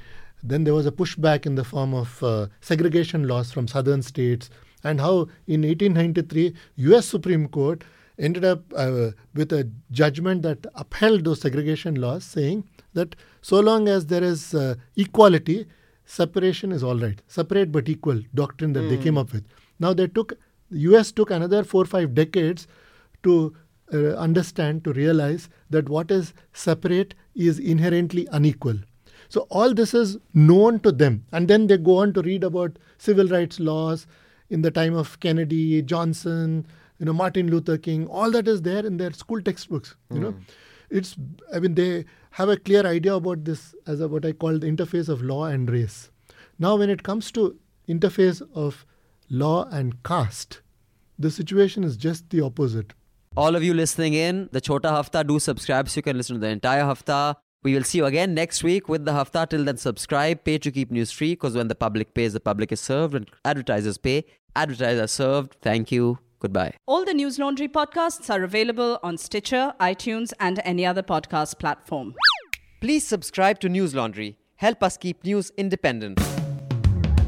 then 0.43 0.63
there 0.63 0.75
was 0.75 0.85
a 0.85 0.91
pushback 0.91 1.47
in 1.47 1.55
the 1.55 1.63
form 1.63 1.95
of 1.95 2.21
uh, 2.21 2.45
segregation 2.61 3.27
laws 3.27 3.51
from 3.51 3.67
southern 3.67 4.03
states 4.03 4.51
and 4.85 5.01
how 5.01 5.13
in 5.55 5.67
1893 5.67 6.53
us 6.95 7.07
supreme 7.15 7.47
court 7.59 7.83
ended 8.17 8.45
up 8.45 8.61
uh, 8.75 9.11
with 9.33 9.51
a 9.51 9.69
judgment 9.91 10.41
that 10.41 10.65
upheld 10.75 11.25
those 11.25 11.41
segregation 11.41 11.95
laws 11.95 12.23
saying 12.23 12.63
that 12.93 13.15
so 13.41 13.59
long 13.59 13.87
as 13.87 14.05
there 14.05 14.23
is 14.23 14.53
uh, 14.53 14.75
equality 14.95 15.65
separation 16.05 16.71
is 16.71 16.83
all 16.83 16.97
right. 16.97 17.21
Separate 17.27 17.71
but 17.71 17.89
equal 17.89 18.21
doctrine 18.33 18.73
that 18.73 18.83
they 18.89 18.97
came 18.97 19.17
up 19.17 19.33
with. 19.33 19.45
Now 19.79 19.93
they 19.93 20.07
took 20.07 20.33
the 20.71 20.79
us 20.79 21.11
took 21.11 21.31
another 21.31 21.63
4 21.63 21.81
or 21.81 21.85
5 21.85 22.13
decades 22.15 22.67
to 23.23 23.55
uh, 23.93 24.15
understand 24.15 24.83
to 24.83 24.93
realize 24.93 25.49
that 25.69 25.89
what 25.89 26.09
is 26.11 26.33
separate 26.53 27.13
is 27.35 27.59
inherently 27.59 28.27
unequal. 28.31 28.77
So 29.29 29.41
all 29.49 29.73
this 29.73 29.93
is 29.93 30.17
known 30.33 30.79
to 30.81 30.91
them. 30.91 31.25
And 31.31 31.47
then 31.47 31.67
they 31.67 31.77
go 31.77 31.97
on 31.97 32.13
to 32.13 32.21
read 32.21 32.43
about 32.43 32.77
civil 32.97 33.27
rights 33.27 33.59
laws 33.59 34.07
in 34.49 34.61
the 34.61 34.71
time 34.71 34.95
of 34.95 35.19
kennedy 35.19 35.81
johnson 35.81 36.65
you 36.99 37.05
know 37.05 37.13
martin 37.13 37.49
luther 37.49 37.77
king 37.77 38.07
all 38.07 38.31
that 38.31 38.47
is 38.47 38.61
there 38.61 38.85
in 38.85 38.97
their 38.97 39.11
school 39.11 39.41
textbooks 39.41 39.95
you 40.11 40.19
know. 40.19 40.31
Hmm. 40.31 40.41
It's 40.97 41.15
i 41.53 41.59
mean 41.59 41.73
they 41.75 42.05
have 42.31 42.49
a 42.49 42.57
clear 42.57 42.85
idea 42.85 43.15
about 43.15 43.43
this 43.43 43.73
as 43.87 44.01
a, 44.01 44.07
what 44.07 44.25
i 44.25 44.31
call 44.31 44.59
the 44.59 44.67
interface 44.67 45.09
of 45.09 45.21
law 45.21 45.45
and 45.45 45.69
race. 45.69 46.11
Now 46.59 46.75
when 46.75 46.91
it 46.91 47.01
comes 47.01 47.31
to 47.31 47.57
interface 47.89 48.41
of 48.53 48.85
law 49.29 49.65
and 49.69 50.03
caste 50.03 50.61
the 51.17 51.31
situation 51.31 51.83
is 51.83 51.97
just 51.97 52.29
the 52.29 52.41
opposite. 52.41 52.93
All 53.37 53.55
of 53.55 53.63
you 53.63 53.73
listening 53.73 54.13
in, 54.13 54.49
the 54.51 54.61
Chota 54.61 54.89
Hafta, 54.89 55.23
do 55.23 55.39
subscribe 55.39 55.89
so 55.89 55.97
you 55.97 56.03
can 56.03 56.17
listen 56.17 56.35
to 56.35 56.39
the 56.39 56.47
entire 56.47 56.83
Hafta. 56.83 57.37
We 57.65 57.73
will 57.73 57.83
see 57.83 57.97
you 57.97 58.05
again 58.05 58.35
next 58.35 58.63
week 58.63 58.87
with 58.87 59.05
the 59.05 59.13
Hafta. 59.13 59.47
Till 59.49 59.63
then, 59.65 59.77
subscribe, 59.77 60.43
pay 60.43 60.59
to 60.59 60.71
keep 60.71 60.91
news 60.91 61.11
free 61.11 61.31
because 61.31 61.55
when 61.55 61.67
the 61.67 61.73
public 61.73 62.13
pays, 62.13 62.33
the 62.33 62.39
public 62.39 62.71
is 62.71 62.79
served. 62.79 63.15
and 63.15 63.27
advertisers 63.43 63.97
pay, 63.97 64.23
advertisers 64.55 65.09
served. 65.09 65.57
Thank 65.63 65.91
you. 65.91 66.19
Goodbye. 66.39 66.75
All 66.85 67.03
the 67.03 67.13
Newslaundry 67.13 67.67
podcasts 67.67 68.29
are 68.29 68.43
available 68.43 68.99
on 69.01 69.17
Stitcher, 69.17 69.73
iTunes, 69.79 70.31
and 70.39 70.61
any 70.63 70.85
other 70.85 71.01
podcast 71.01 71.57
platform. 71.57 72.13
Please 72.81 73.03
subscribe 73.03 73.59
to 73.61 73.67
Newslaundry. 73.67 74.35
Help 74.57 74.83
us 74.83 74.95
keep 74.95 75.23
news 75.23 75.51
independent. 75.57 76.19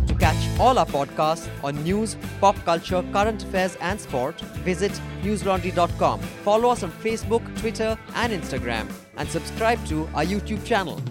To 0.06 0.14
catch 0.20 0.60
all 0.60 0.78
our 0.78 0.86
podcasts 0.86 1.50
on 1.64 1.84
news, 1.84 2.16
pop 2.40 2.56
culture, 2.64 3.04
current 3.12 3.42
affairs, 3.42 3.76
and 3.82 4.00
sport, 4.00 4.40
visit 4.70 4.92
newslaundry.com. 5.24 6.20
Follow 6.44 6.70
us 6.70 6.84
on 6.84 6.92
Facebook, 6.92 7.44
Twitter, 7.60 7.98
and 8.14 8.32
Instagram, 8.32 8.88
and 9.18 9.30
subscribe 9.30 9.84
to 9.88 10.08
our 10.14 10.24
YouTube 10.24 10.64
channel. 10.66 11.02